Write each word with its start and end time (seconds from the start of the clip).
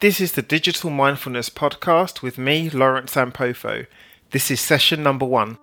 This 0.00 0.20
is 0.20 0.32
the 0.32 0.42
Digital 0.42 0.90
Mindfulness 0.90 1.48
Podcast 1.48 2.20
with 2.20 2.36
me, 2.36 2.68
Lawrence 2.68 3.14
Ampofo. 3.14 3.86
This 4.30 4.50
is 4.50 4.60
session 4.60 5.02
number 5.02 5.24
one. 5.24 5.56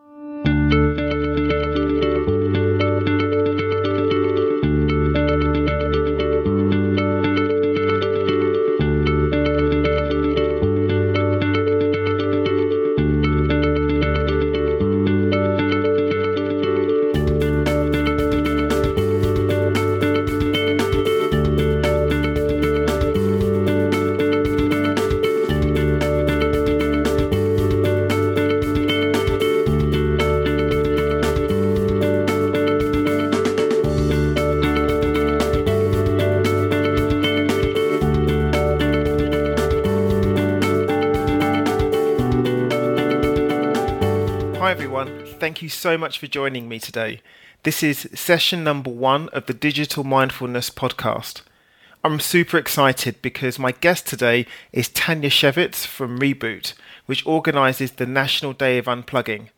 So 45.73 45.97
much 45.97 46.19
for 46.19 46.27
joining 46.27 46.69
me 46.69 46.79
today. 46.79 47.19
This 47.63 47.83
is 47.83 48.07
session 48.13 48.63
number 48.63 48.91
one 48.91 49.27
of 49.29 49.47
the 49.47 49.53
Digital 49.53 50.03
Mindfulness 50.03 50.69
Podcast. 50.69 51.41
I'm 52.03 52.19
super 52.19 52.57
excited 52.57 53.21
because 53.21 53.57
my 53.57 53.71
guest 53.71 54.07
today 54.07 54.45
is 54.71 54.87
Tanya 54.87 55.29
Schevitz 55.29 55.85
from 55.85 56.19
Reboot, 56.19 56.73
which 57.07 57.25
organises 57.25 57.93
the 57.93 58.05
National 58.05 58.53
Day 58.53 58.77
of 58.77 58.85
Unplugging. 58.85 59.49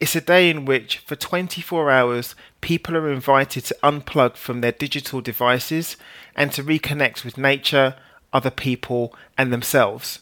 It's 0.00 0.16
a 0.16 0.20
day 0.20 0.48
in 0.48 0.64
which, 0.64 0.98
for 0.98 1.16
24 1.16 1.90
hours, 1.90 2.34
people 2.60 2.96
are 2.96 3.12
invited 3.12 3.64
to 3.66 3.76
unplug 3.82 4.36
from 4.36 4.60
their 4.60 4.72
digital 4.72 5.20
devices 5.20 5.96
and 6.36 6.52
to 6.52 6.62
reconnect 6.62 7.24
with 7.24 7.36
nature, 7.36 7.96
other 8.32 8.50
people, 8.50 9.14
and 9.36 9.52
themselves. 9.52 10.20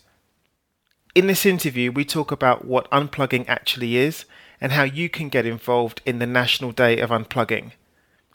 In 1.14 1.26
this 1.26 1.44
interview, 1.44 1.92
we 1.92 2.04
talk 2.04 2.32
about 2.32 2.64
what 2.64 2.90
unplugging 2.90 3.44
actually 3.48 3.96
is 3.96 4.24
and 4.60 4.72
how 4.72 4.82
you 4.82 5.08
can 5.08 5.28
get 5.28 5.46
involved 5.46 6.02
in 6.04 6.18
the 6.18 6.26
National 6.26 6.72
Day 6.72 6.98
of 6.98 7.10
Unplugging. 7.10 7.72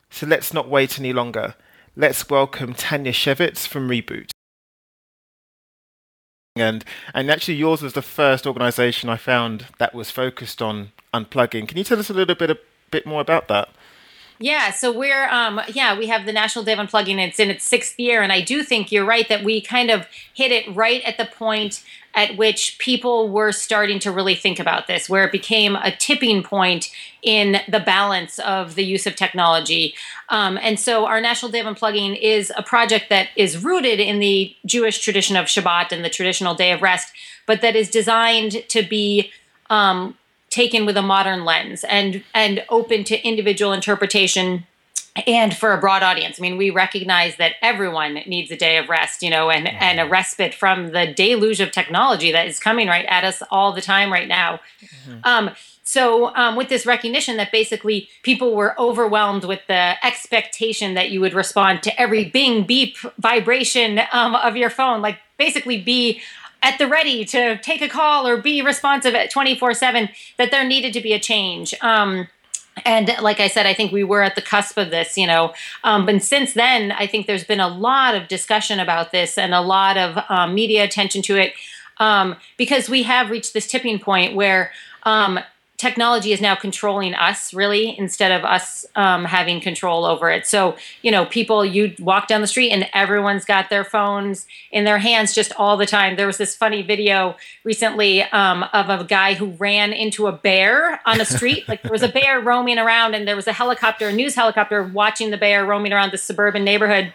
So 0.10 0.26
let's 0.26 0.54
not 0.54 0.70
wait 0.70 1.00
any 1.00 1.14
longer. 1.14 1.56
Let's 1.96 2.30
welcome 2.30 2.74
Tanya 2.74 3.12
Schevitz 3.12 3.68
from 3.68 3.90
Reboot. 3.90 4.32
And 6.56 6.86
and 7.14 7.30
actually, 7.30 7.56
yours 7.56 7.82
was 7.82 7.94
the 7.94 8.02
first 8.02 8.48
organisation 8.48 9.10
I 9.10 9.18
found 9.18 9.68
that 9.78 9.94
was 9.94 10.10
focused 10.10 10.62
on 10.62 10.92
unplugging. 11.14 11.68
Can 11.68 11.78
you 11.78 11.84
tell 11.84 12.00
us 12.00 12.10
a 12.10 12.14
little 12.14 12.36
bit 12.36 12.50
a 12.50 12.58
bit 12.92 13.06
more 13.06 13.20
about 13.20 13.50
that? 13.50 13.70
Yeah, 14.40 14.72
so 14.72 14.92
we're 14.92 15.30
um 15.30 15.62
yeah, 15.74 15.98
we 15.98 16.08
have 16.08 16.26
the 16.26 16.34
National 16.34 16.66
Day 16.66 16.74
of 16.74 16.80
Unplugging. 16.80 17.26
It's 17.26 17.40
in 17.40 17.50
its 17.50 17.64
sixth 17.64 17.98
year, 18.00 18.22
and 18.22 18.34
I 18.34 18.42
do 18.42 18.64
think 18.64 18.92
you're 18.92 19.06
right 19.06 19.28
that 19.30 19.44
we 19.44 19.62
kind 19.62 19.90
of 19.90 20.08
hit 20.34 20.52
it 20.52 20.74
right 20.76 21.02
at 21.04 21.18
the 21.18 21.26
point 21.26 21.84
at 22.14 22.38
which 22.38 22.78
people 22.80 23.30
were 23.30 23.52
starting 23.52 24.00
to 24.00 24.12
really 24.12 24.36
think 24.36 24.58
about 24.60 24.88
this, 24.88 25.10
where 25.10 25.26
it 25.26 25.32
became 25.32 25.76
a 25.76 25.92
tipping 25.92 26.44
point 26.44 26.90
in 27.22 27.58
the 27.68 27.80
balance 27.80 28.40
of 28.40 28.76
the 28.76 28.86
use 28.86 29.06
of 29.06 29.16
technology. 29.16 29.94
Um, 30.30 30.58
and 30.62 30.80
so 30.80 31.06
our 31.06 31.20
National 31.20 31.52
Day 31.52 31.60
of 31.60 31.66
Unplugging 31.66 32.18
is 32.22 32.54
a 32.58 32.64
project 32.64 33.10
that 33.10 33.30
is 33.36 33.64
rooted 33.64 34.00
in 34.00 34.20
the 34.20 34.56
Jewish 34.66 35.00
tradition 35.00 35.36
of 35.36 35.48
Shabbat 35.48 35.92
and 35.92 36.06
the 36.06 36.10
traditional 36.10 36.56
day 36.56 36.72
of 36.72 36.82
rest, 36.82 37.14
but 37.46 37.60
that 37.62 37.76
is 37.76 37.90
designed 37.90 38.64
to 38.70 38.82
be 38.82 39.32
um, 39.70 40.16
taken 40.56 40.86
with 40.86 40.96
a 40.96 41.02
modern 41.02 41.44
lens 41.44 41.84
and 41.84 42.24
and 42.34 42.64
open 42.70 43.04
to 43.04 43.22
individual 43.28 43.74
interpretation 43.74 44.66
and 45.28 45.56
for 45.56 45.72
a 45.74 45.78
broad 45.78 46.02
audience. 46.02 46.40
I 46.40 46.42
mean, 46.42 46.58
we 46.58 46.70
recognize 46.70 47.38
that 47.38 47.54
everyone 47.62 48.16
needs 48.26 48.52
a 48.52 48.58
day 48.58 48.78
of 48.78 48.90
rest, 48.90 49.22
you 49.22 49.30
know, 49.30 49.50
and, 49.50 49.68
and 49.68 50.00
a 50.00 50.06
respite 50.06 50.54
from 50.54 50.92
the 50.92 51.08
deluge 51.08 51.62
of 51.62 51.72
technology 51.72 52.34
that 52.34 52.48
is 52.48 52.60
coming 52.60 52.88
right 52.90 53.06
at 53.08 53.24
us 53.24 53.42
all 53.50 53.72
the 53.72 53.82
time 53.82 54.12
right 54.12 54.28
now. 54.28 54.60
Mm-hmm. 54.82 55.20
Um, 55.24 55.52
so, 55.84 56.36
um, 56.36 56.56
with 56.56 56.68
this 56.68 56.86
recognition 56.86 57.38
that 57.38 57.52
basically 57.52 58.10
people 58.24 58.56
were 58.56 58.78
overwhelmed 58.80 59.46
with 59.46 59.62
the 59.68 60.04
expectation 60.06 60.96
that 60.96 61.12
you 61.12 61.22
would 61.22 61.34
respond 61.34 61.84
to 61.84 62.02
every 62.02 62.26
bing, 62.26 62.64
beep, 62.64 62.98
vibration 63.20 64.02
um, 64.12 64.36
of 64.36 64.58
your 64.58 64.72
phone, 64.72 65.02
like 65.02 65.20
basically 65.38 65.80
be 65.80 66.22
at 66.66 66.80
the 66.80 66.88
ready 66.88 67.24
to 67.24 67.58
take 67.60 67.82
a 67.82 67.88
call 67.88 68.28
or 68.28 68.38
be 68.38 68.62
responsive 68.62 69.14
at 69.14 69.30
24 69.30 69.76
7 69.76 70.10
that 70.38 70.50
there 70.52 70.66
needed 70.66 70.92
to 70.94 71.02
be 71.02 71.14
a 71.14 71.20
change. 71.20 71.74
Um, 71.82 72.28
and 72.84 73.10
like 73.22 73.40
i 73.40 73.48
said 73.48 73.66
i 73.66 73.74
think 73.74 73.94
we 73.94 74.04
were 74.04 74.22
at 74.22 74.36
the 74.36 74.42
cusp 74.42 74.78
of 74.78 74.90
this 74.92 75.18
you 75.18 75.26
know 75.26 75.54
um, 75.86 76.06
but 76.06 76.22
since 76.22 76.52
then 76.56 76.92
i 76.92 77.08
think 77.08 77.26
there's 77.26 77.46
been 77.46 77.62
a 77.62 77.70
lot 77.70 78.14
of 78.16 78.28
discussion 78.28 78.82
about 78.82 79.14
this 79.14 79.38
and 79.38 79.54
a 79.54 79.62
lot 79.62 79.96
of 79.96 80.22
um, 80.28 80.54
media 80.54 80.84
attention 80.84 81.22
to 81.22 81.38
it. 81.38 81.54
Um, 81.98 82.36
because 82.58 82.90
we 82.90 83.04
have 83.04 83.30
reached 83.30 83.54
this 83.54 83.68
tipping 83.68 84.00
point 84.00 84.36
where 84.36 84.72
um, 85.04 85.40
technology 85.78 86.32
is 86.32 86.40
now 86.40 86.56
controlling 86.56 87.14
us 87.14 87.54
really 87.54 87.98
instead 87.98 88.32
of 88.32 88.46
us 88.46 88.86
um, 88.96 89.26
having 89.26 89.60
control 89.60 90.06
over 90.06 90.30
it. 90.30 90.48
So 90.48 90.76
you 91.02 91.12
know 91.12 91.26
people 91.26 91.66
you 91.66 91.94
walk 92.00 92.28
down 92.28 92.42
the 92.42 92.48
street 92.48 92.72
and 92.72 92.88
everyone's 92.94 93.46
got 93.46 93.70
their 93.70 93.84
phones 93.84 94.48
in 94.72 94.86
their 94.86 95.00
hands 95.00 95.34
just 95.34 95.52
all 95.58 95.78
the 95.78 95.86
time. 95.86 96.16
There 96.16 96.28
was 96.28 96.38
this 96.38 96.56
funny 96.56 96.82
video 96.82 97.36
recently 97.64 98.24
um, 98.24 98.64
of 98.74 98.90
a 98.90 99.04
guy 99.04 99.34
who 99.34 99.48
ran 99.48 99.94
into 99.94 100.28
a 100.28 100.32
bear 100.32 101.02
on 101.06 101.20
a 101.20 101.26
street. 101.26 101.68
Like 101.68 101.82
there 101.82 101.92
was 101.92 102.04
a 102.04 102.10
bear 102.10 102.40
roaming 102.40 102.78
around 102.78 103.16
and 103.16 103.28
there 103.28 103.36
was 103.36 103.48
a 103.48 103.54
helicopter 103.54 104.10
a 104.10 104.14
news 104.14 104.36
helicopter 104.36 104.84
watching 104.84 105.32
the 105.32 105.38
bear 105.38 105.66
roaming 105.66 105.94
around 105.94 106.12
the 106.12 106.18
suburban 106.18 106.64
neighborhood 106.64 107.12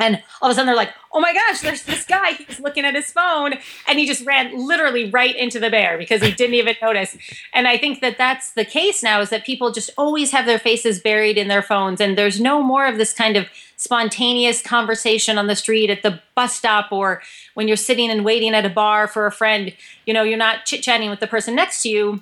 and 0.00 0.22
all 0.40 0.48
of 0.48 0.52
a 0.52 0.54
sudden 0.54 0.66
they're 0.66 0.74
like, 0.74 0.94
oh 1.12 1.20
my 1.20 1.32
gosh, 1.32 1.60
there's 1.60 1.82
this 1.82 2.04
guy. 2.04 2.32
He's 2.32 2.60
looking 2.60 2.84
at 2.84 2.94
his 2.94 3.10
phone. 3.10 3.54
And 3.86 3.98
he 3.98 4.06
just 4.06 4.24
ran 4.24 4.56
literally 4.66 5.10
right 5.10 5.34
into 5.36 5.60
the 5.60 5.70
bear 5.70 5.98
because 5.98 6.22
he 6.22 6.32
didn't 6.32 6.54
even 6.54 6.74
notice. 6.80 7.16
And 7.52 7.68
I 7.68 7.76
think 7.76 8.00
that 8.00 8.16
that's 8.16 8.52
the 8.52 8.64
case 8.64 9.02
now 9.02 9.20
is 9.20 9.30
that 9.30 9.44
people 9.44 9.72
just 9.72 9.90
always 9.98 10.30
have 10.30 10.46
their 10.46 10.58
faces 10.58 11.00
buried 11.00 11.36
in 11.36 11.48
their 11.48 11.62
phones. 11.62 12.00
And 12.00 12.16
there's 12.16 12.40
no 12.40 12.62
more 12.62 12.86
of 12.86 12.96
this 12.96 13.12
kind 13.12 13.36
of 13.36 13.46
spontaneous 13.76 14.62
conversation 14.62 15.38
on 15.38 15.46
the 15.46 15.56
street 15.56 15.90
at 15.90 16.02
the 16.02 16.20
bus 16.34 16.54
stop 16.54 16.92
or 16.92 17.22
when 17.54 17.66
you're 17.68 17.76
sitting 17.76 18.10
and 18.10 18.24
waiting 18.24 18.54
at 18.54 18.64
a 18.64 18.70
bar 18.70 19.06
for 19.06 19.26
a 19.26 19.32
friend. 19.32 19.74
You 20.06 20.14
know, 20.14 20.22
you're 20.22 20.38
not 20.38 20.64
chit 20.64 20.82
chatting 20.82 21.10
with 21.10 21.20
the 21.20 21.26
person 21.26 21.54
next 21.54 21.82
to 21.82 21.88
you. 21.88 22.20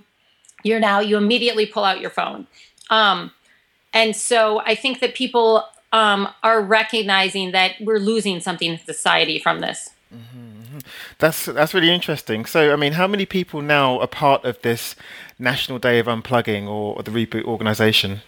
You're 0.65 0.81
now, 0.81 1.01
you 1.01 1.17
immediately 1.17 1.67
pull 1.67 1.85
out 1.85 2.01
your 2.01 2.11
phone. 2.11 2.47
Um, 2.91 3.33
and 3.93 4.15
so 4.17 4.61
I 4.61 4.75
think 4.75 5.01
that 5.01 5.15
people 5.15 5.65
um, 5.93 6.29
are 6.43 6.61
recognizing 6.61 7.53
that 7.53 7.73
we're 7.81 7.99
losing 7.99 8.41
something 8.41 8.73
in 8.73 8.79
society 8.79 9.39
from 9.39 9.61
this. 9.61 9.91
Mm-hmm. 10.15 10.79
That's 11.19 11.47
that's 11.47 11.75
really 11.75 11.93
interesting. 11.93 12.45
So, 12.45 12.73
I 12.73 12.77
mean, 12.77 12.93
how 12.93 13.07
many 13.07 13.27
people 13.27 13.63
now 13.63 13.99
are 14.01 14.07
part 14.07 14.45
of 14.45 14.61
this 14.63 14.95
National 15.39 15.79
Day 15.79 15.99
of 15.99 16.07
Unplugging 16.07 16.67
or, 16.67 16.97
or 16.97 17.03
the 17.03 17.11
Reboot 17.11 17.45
organization? 17.45 18.23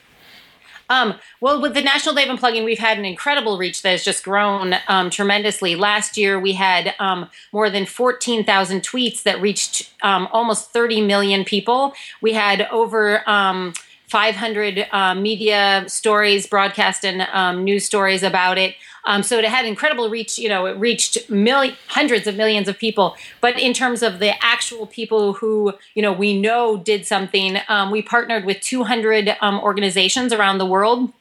Um, 0.91 1.15
well, 1.41 1.63
with 1.63 1.75
the 1.75 1.83
National 1.83 2.17
Day 2.17 2.29
of 2.29 2.37
Unplugging, 2.37 2.65
we've 2.65 2.81
had 2.81 2.99
an 2.99 3.05
incredible 3.05 3.57
reach 3.57 3.83
that 3.83 3.91
has 3.91 4.03
just 4.03 4.25
grown 4.25 4.75
um, 4.89 5.09
tremendously. 5.09 5.77
Last 5.77 6.17
year, 6.17 6.39
we 6.39 6.53
had 6.53 6.97
um, 6.99 7.31
more 7.53 7.71
than 7.71 7.87
14,000 7.87 8.83
tweets 8.83 9.23
that 9.23 9.41
reached 9.41 9.93
um, 10.03 10.29
almost 10.33 10.73
30 10.73 11.03
million 11.03 11.45
people. 11.45 11.95
We 12.21 12.33
had 12.33 12.63
over 12.73 13.29
um, 13.31 13.73
500 14.11 14.89
uh, 14.91 15.15
media 15.15 15.85
stories, 15.87 16.47
broadcast 16.47 17.05
and 17.05 17.23
um, 17.33 17.63
news 17.63 17.85
stories 17.85 18.25
about 18.25 18.59
it. 18.59 18.75
Um, 19.05 19.23
so 19.23 19.39
it 19.39 19.45
had 19.45 19.65
incredible 19.65 20.11
reach. 20.11 20.37
You 20.37 20.49
know, 20.49 20.67
it 20.67 20.77
reached 20.77 21.17
hundreds 21.87 22.27
of 22.27 22.37
millions 22.37 22.69
of 22.69 22.77
people. 22.77 23.17
But 23.41 23.59
in 23.59 23.73
terms 23.73 24.03
of 24.03 24.19
the 24.19 24.33
actual 24.45 24.87
people 24.87 25.35
who 25.35 25.73
you 25.95 26.03
know 26.03 26.13
we 26.13 26.39
know 26.39 26.77
did 26.77 27.07
something, 27.07 27.59
um, 27.69 27.91
we 27.91 28.03
partnered 28.03 28.45
with 28.45 28.61
200 28.61 29.37
um, 29.41 29.61
organizations 29.61 30.33
around 30.33 30.59
the 30.59 30.67
world 30.67 31.13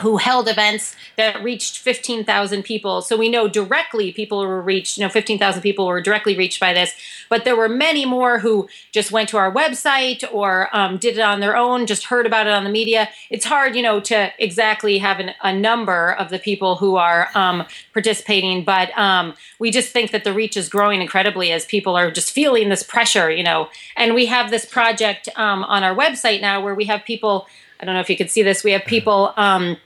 who 0.00 0.16
held 0.16 0.48
events 0.48 0.96
that 1.16 1.42
reached 1.42 1.78
15,000 1.78 2.62
people. 2.62 3.02
So 3.02 3.16
we 3.16 3.28
know 3.28 3.48
directly 3.48 4.12
people 4.12 4.40
were 4.40 4.60
reached, 4.60 4.98
you 4.98 5.04
know, 5.04 5.08
15,000 5.08 5.62
people 5.62 5.86
were 5.86 6.00
directly 6.00 6.36
reached 6.36 6.60
by 6.60 6.72
this. 6.72 6.92
But 7.28 7.44
there 7.44 7.56
were 7.56 7.68
many 7.68 8.04
more 8.04 8.38
who 8.38 8.68
just 8.92 9.12
went 9.12 9.28
to 9.30 9.36
our 9.36 9.52
website 9.52 10.24
or 10.32 10.68
um, 10.76 10.98
did 10.98 11.18
it 11.18 11.20
on 11.20 11.40
their 11.40 11.56
own, 11.56 11.86
just 11.86 12.06
heard 12.06 12.26
about 12.26 12.46
it 12.46 12.52
on 12.52 12.64
the 12.64 12.70
media. 12.70 13.08
It's 13.30 13.44
hard, 13.44 13.76
you 13.76 13.82
know, 13.82 14.00
to 14.00 14.32
exactly 14.38 14.98
have 14.98 15.20
an, 15.20 15.30
a 15.42 15.52
number 15.52 16.12
of 16.12 16.30
the 16.30 16.38
people 16.38 16.76
who 16.76 16.96
are 16.96 17.28
um, 17.34 17.64
participating. 17.92 18.64
But 18.64 18.96
um, 18.98 19.34
we 19.58 19.70
just 19.70 19.92
think 19.92 20.10
that 20.10 20.24
the 20.24 20.32
reach 20.32 20.56
is 20.56 20.68
growing 20.68 21.00
incredibly 21.00 21.52
as 21.52 21.64
people 21.64 21.96
are 21.96 22.10
just 22.10 22.32
feeling 22.32 22.68
this 22.68 22.82
pressure, 22.82 23.30
you 23.30 23.42
know. 23.42 23.68
And 23.96 24.14
we 24.14 24.26
have 24.26 24.50
this 24.50 24.64
project 24.64 25.28
um, 25.36 25.64
on 25.64 25.82
our 25.82 25.94
website 25.94 26.40
now 26.40 26.62
where 26.62 26.74
we 26.74 26.84
have 26.86 27.04
people 27.04 27.46
I 27.84 27.86
don't 27.86 27.96
know 27.96 28.00
if 28.00 28.08
you 28.08 28.16
can 28.16 28.28
see 28.28 28.42
this. 28.42 28.64
We 28.64 28.72
have 28.72 28.86
people 28.86 29.34
um, 29.36 29.76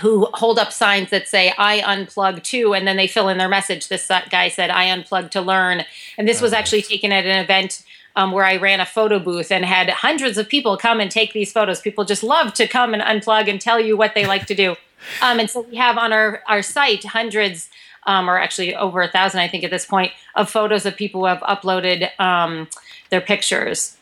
who 0.00 0.26
hold 0.32 0.58
up 0.58 0.72
signs 0.72 1.10
that 1.10 1.28
say 1.28 1.52
"I 1.58 1.80
unplug 1.80 2.42
too," 2.42 2.72
and 2.72 2.88
then 2.88 2.96
they 2.96 3.06
fill 3.06 3.28
in 3.28 3.36
their 3.36 3.48
message. 3.48 3.88
This 3.88 4.10
guy 4.30 4.48
said, 4.48 4.70
"I 4.70 4.86
unplug 4.86 5.30
to 5.32 5.42
learn," 5.42 5.84
and 6.16 6.26
this 6.26 6.40
was 6.40 6.54
actually 6.54 6.80
taken 6.80 7.12
at 7.12 7.26
an 7.26 7.44
event 7.44 7.84
um, 8.16 8.32
where 8.32 8.46
I 8.46 8.56
ran 8.56 8.80
a 8.80 8.86
photo 8.86 9.18
booth 9.18 9.52
and 9.52 9.66
had 9.66 9.90
hundreds 9.90 10.38
of 10.38 10.48
people 10.48 10.78
come 10.78 10.98
and 10.98 11.10
take 11.10 11.34
these 11.34 11.52
photos. 11.52 11.82
People 11.82 12.06
just 12.06 12.22
love 12.22 12.54
to 12.54 12.66
come 12.66 12.94
and 12.94 13.02
unplug 13.02 13.48
and 13.48 13.60
tell 13.60 13.78
you 13.78 13.94
what 13.94 14.14
they 14.14 14.24
like 14.26 14.46
to 14.46 14.54
do. 14.54 14.76
Um, 15.20 15.40
and 15.40 15.50
so 15.50 15.62
we 15.62 15.74
have 15.78 15.98
on 15.98 16.12
our, 16.12 16.44
our 16.46 16.62
site 16.62 17.02
hundreds, 17.02 17.68
um, 18.06 18.30
or 18.30 18.38
actually 18.38 18.76
over 18.76 19.02
a 19.02 19.08
thousand, 19.08 19.40
I 19.40 19.48
think, 19.48 19.64
at 19.64 19.70
this 19.72 19.84
point, 19.84 20.12
of 20.36 20.48
photos 20.48 20.86
of 20.86 20.96
people 20.96 21.22
who 21.22 21.26
have 21.26 21.40
uploaded 21.40 22.08
um, 22.20 22.68
their 23.10 23.20
pictures. 23.20 23.96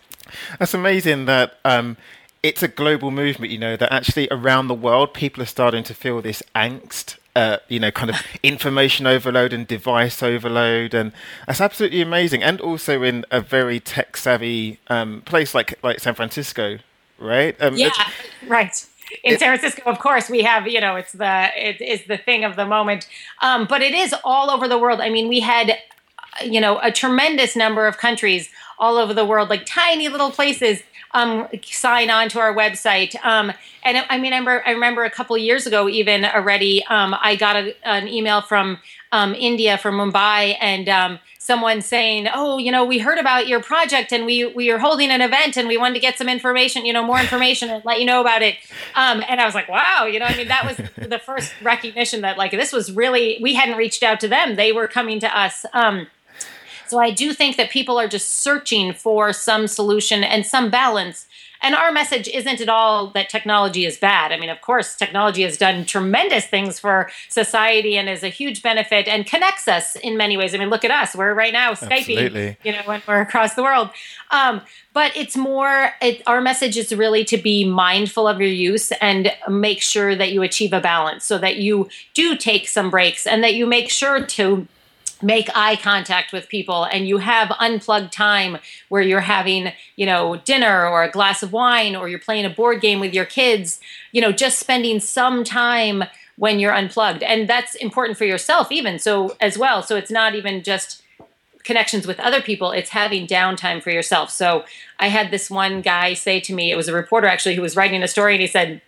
That's 0.58 0.74
amazing 0.74 1.24
that 1.24 1.58
um, 1.64 1.96
it's 2.42 2.62
a 2.62 2.68
global 2.68 3.10
movement, 3.10 3.52
you 3.52 3.58
know, 3.58 3.76
that 3.76 3.92
actually 3.92 4.28
around 4.30 4.68
the 4.68 4.74
world 4.74 5.12
people 5.14 5.42
are 5.42 5.46
starting 5.46 5.82
to 5.84 5.94
feel 5.94 6.22
this 6.22 6.42
angst 6.54 7.16
uh, 7.36 7.58
you 7.68 7.78
know, 7.78 7.90
kind 7.90 8.10
of 8.10 8.16
information 8.42 9.06
overload 9.06 9.52
and 9.52 9.66
device 9.66 10.22
overload, 10.22 10.94
and 10.94 11.12
that's 11.46 11.60
absolutely 11.60 12.00
amazing. 12.00 12.42
And 12.42 12.60
also 12.60 13.02
in 13.02 13.24
a 13.30 13.40
very 13.40 13.80
tech 13.80 14.16
savvy 14.16 14.78
um, 14.88 15.22
place 15.22 15.54
like 15.54 15.78
like 15.82 16.00
San 16.00 16.14
Francisco, 16.14 16.78
right? 17.18 17.56
Um, 17.60 17.76
yeah, 17.76 17.90
right. 18.46 18.86
In 19.24 19.38
San 19.38 19.58
Francisco, 19.58 19.82
of 19.90 19.98
course, 19.98 20.30
we 20.30 20.42
have 20.42 20.66
you 20.66 20.80
know 20.80 20.96
it's 20.96 21.12
the 21.12 21.50
it 21.56 21.80
is 21.80 22.04
the 22.06 22.16
thing 22.16 22.44
of 22.44 22.56
the 22.56 22.66
moment, 22.66 23.08
um, 23.42 23.66
but 23.68 23.82
it 23.82 23.94
is 23.94 24.14
all 24.24 24.50
over 24.50 24.68
the 24.68 24.78
world. 24.78 25.00
I 25.00 25.08
mean, 25.08 25.28
we 25.28 25.40
had 25.40 25.78
you 26.44 26.60
know 26.60 26.78
a 26.82 26.90
tremendous 26.90 27.54
number 27.56 27.86
of 27.86 27.98
countries 27.98 28.50
all 28.78 28.96
over 28.96 29.14
the 29.14 29.24
world, 29.24 29.50
like 29.50 29.66
tiny 29.66 30.08
little 30.08 30.30
places 30.30 30.82
um, 31.12 31.48
sign 31.64 32.10
on 32.10 32.28
to 32.30 32.40
our 32.40 32.54
website. 32.54 33.14
Um, 33.24 33.52
and 33.82 34.04
I 34.08 34.18
mean, 34.18 34.32
I 34.32 34.38
remember, 34.38 34.62
I 34.66 34.70
remember 34.70 35.04
a 35.04 35.10
couple 35.10 35.36
years 35.38 35.66
ago, 35.66 35.88
even 35.88 36.24
already, 36.24 36.84
um, 36.86 37.14
I 37.20 37.36
got 37.36 37.56
a, 37.56 37.74
an 37.86 38.08
email 38.08 38.42
from 38.42 38.78
um, 39.12 39.34
India, 39.34 39.78
from 39.78 39.96
Mumbai, 39.96 40.56
and 40.60 40.88
um, 40.88 41.18
someone 41.38 41.82
saying, 41.82 42.28
"Oh, 42.32 42.58
you 42.58 42.70
know, 42.70 42.84
we 42.84 42.98
heard 42.98 43.18
about 43.18 43.48
your 43.48 43.60
project, 43.60 44.12
and 44.12 44.24
we 44.24 44.46
we 44.46 44.70
are 44.70 44.78
holding 44.78 45.10
an 45.10 45.20
event, 45.20 45.56
and 45.56 45.66
we 45.66 45.76
wanted 45.76 45.94
to 45.94 46.00
get 46.00 46.16
some 46.16 46.28
information, 46.28 46.86
you 46.86 46.92
know, 46.92 47.02
more 47.02 47.18
information, 47.18 47.70
and 47.70 47.84
let 47.84 47.98
you 47.98 48.06
know 48.06 48.20
about 48.20 48.42
it." 48.42 48.56
Um, 48.94 49.24
and 49.28 49.40
I 49.40 49.46
was 49.46 49.54
like, 49.54 49.68
"Wow, 49.68 50.06
you 50.06 50.20
know, 50.20 50.26
I 50.26 50.36
mean, 50.36 50.48
that 50.48 50.64
was 50.64 50.76
the 51.08 51.18
first 51.18 51.52
recognition 51.62 52.20
that 52.20 52.38
like 52.38 52.52
this 52.52 52.72
was 52.72 52.92
really 52.92 53.38
we 53.42 53.54
hadn't 53.54 53.76
reached 53.76 54.02
out 54.04 54.20
to 54.20 54.28
them; 54.28 54.54
they 54.54 54.72
were 54.72 54.86
coming 54.86 55.18
to 55.20 55.38
us." 55.38 55.66
So 56.90 56.98
I 56.98 57.12
do 57.12 57.32
think 57.32 57.56
that 57.56 57.70
people 57.70 58.00
are 58.00 58.08
just 58.08 58.38
searching 58.38 58.92
for 58.92 59.32
some 59.32 59.68
solution 59.68 60.24
and 60.24 60.44
some 60.44 60.70
balance. 60.70 61.28
And 61.62 61.76
our 61.76 61.92
message 61.92 62.26
isn't 62.26 62.60
at 62.60 62.68
all 62.68 63.08
that 63.10 63.28
technology 63.28 63.84
is 63.84 63.96
bad. 63.96 64.32
I 64.32 64.38
mean, 64.38 64.48
of 64.48 64.60
course, 64.60 64.96
technology 64.96 65.42
has 65.42 65.56
done 65.56 65.84
tremendous 65.84 66.46
things 66.46 66.80
for 66.80 67.08
society 67.28 67.96
and 67.96 68.08
is 68.08 68.24
a 68.24 68.28
huge 68.28 68.60
benefit 68.60 69.06
and 69.06 69.24
connects 69.24 69.68
us 69.68 69.94
in 69.96 70.16
many 70.16 70.36
ways. 70.36 70.52
I 70.52 70.58
mean, 70.58 70.68
look 70.68 70.84
at 70.84 70.90
us. 70.90 71.14
We're 71.14 71.32
right 71.32 71.52
now 71.52 71.74
Skyping, 71.74 72.24
Absolutely. 72.24 72.56
you 72.64 72.72
know, 72.72 72.82
when 72.86 73.02
we're 73.06 73.20
across 73.20 73.54
the 73.54 73.62
world. 73.62 73.90
Um, 74.32 74.62
but 74.92 75.16
it's 75.16 75.36
more, 75.36 75.92
it, 76.02 76.22
our 76.26 76.40
message 76.40 76.76
is 76.76 76.92
really 76.92 77.24
to 77.26 77.36
be 77.36 77.64
mindful 77.64 78.26
of 78.26 78.40
your 78.40 78.48
use 78.48 78.90
and 78.92 79.32
make 79.48 79.80
sure 79.80 80.16
that 80.16 80.32
you 80.32 80.42
achieve 80.42 80.72
a 80.72 80.80
balance 80.80 81.24
so 81.24 81.38
that 81.38 81.56
you 81.56 81.88
do 82.14 82.36
take 82.36 82.66
some 82.66 82.90
breaks 82.90 83.28
and 83.28 83.44
that 83.44 83.54
you 83.54 83.66
make 83.66 83.90
sure 83.90 84.24
to 84.24 84.66
make 85.22 85.48
eye 85.54 85.76
contact 85.76 86.32
with 86.32 86.48
people 86.48 86.84
and 86.84 87.06
you 87.06 87.18
have 87.18 87.52
unplugged 87.58 88.12
time 88.12 88.58
where 88.88 89.02
you're 89.02 89.20
having 89.20 89.72
you 89.96 90.06
know 90.06 90.36
dinner 90.36 90.86
or 90.86 91.02
a 91.02 91.10
glass 91.10 91.42
of 91.42 91.52
wine 91.52 91.94
or 91.94 92.08
you're 92.08 92.18
playing 92.18 92.44
a 92.44 92.50
board 92.50 92.80
game 92.80 93.00
with 93.00 93.12
your 93.12 93.24
kids 93.24 93.80
you 94.12 94.20
know 94.20 94.32
just 94.32 94.58
spending 94.58 94.98
some 95.00 95.44
time 95.44 96.04
when 96.40 96.58
you're 96.58 96.72
unplugged. 96.72 97.22
And 97.22 97.46
that's 97.46 97.74
important 97.74 98.16
for 98.16 98.24
yourself 98.24 98.72
even 98.72 98.98
so 98.98 99.36
as 99.42 99.58
well. 99.58 99.82
So 99.82 99.96
it's 99.96 100.10
not 100.10 100.34
even 100.34 100.62
just 100.62 101.02
connections 101.64 102.06
with 102.06 102.18
other 102.18 102.40
people 102.40 102.72
it's 102.72 102.88
having 102.88 103.26
downtime 103.26 103.82
for 103.82 103.90
yourself. 103.90 104.30
So 104.30 104.64
i 104.98 105.08
had 105.08 105.30
this 105.30 105.50
one 105.50 105.82
guy 105.82 106.14
say 106.14 106.40
to 106.40 106.54
me 106.54 106.72
it 106.72 106.76
was 106.76 106.88
a 106.88 106.94
reporter 106.94 107.26
actually 107.26 107.54
who 107.54 107.60
was 107.60 107.76
writing 107.76 108.02
a 108.02 108.08
story 108.08 108.32
and 108.34 108.40
he 108.40 108.46
said 108.46 108.80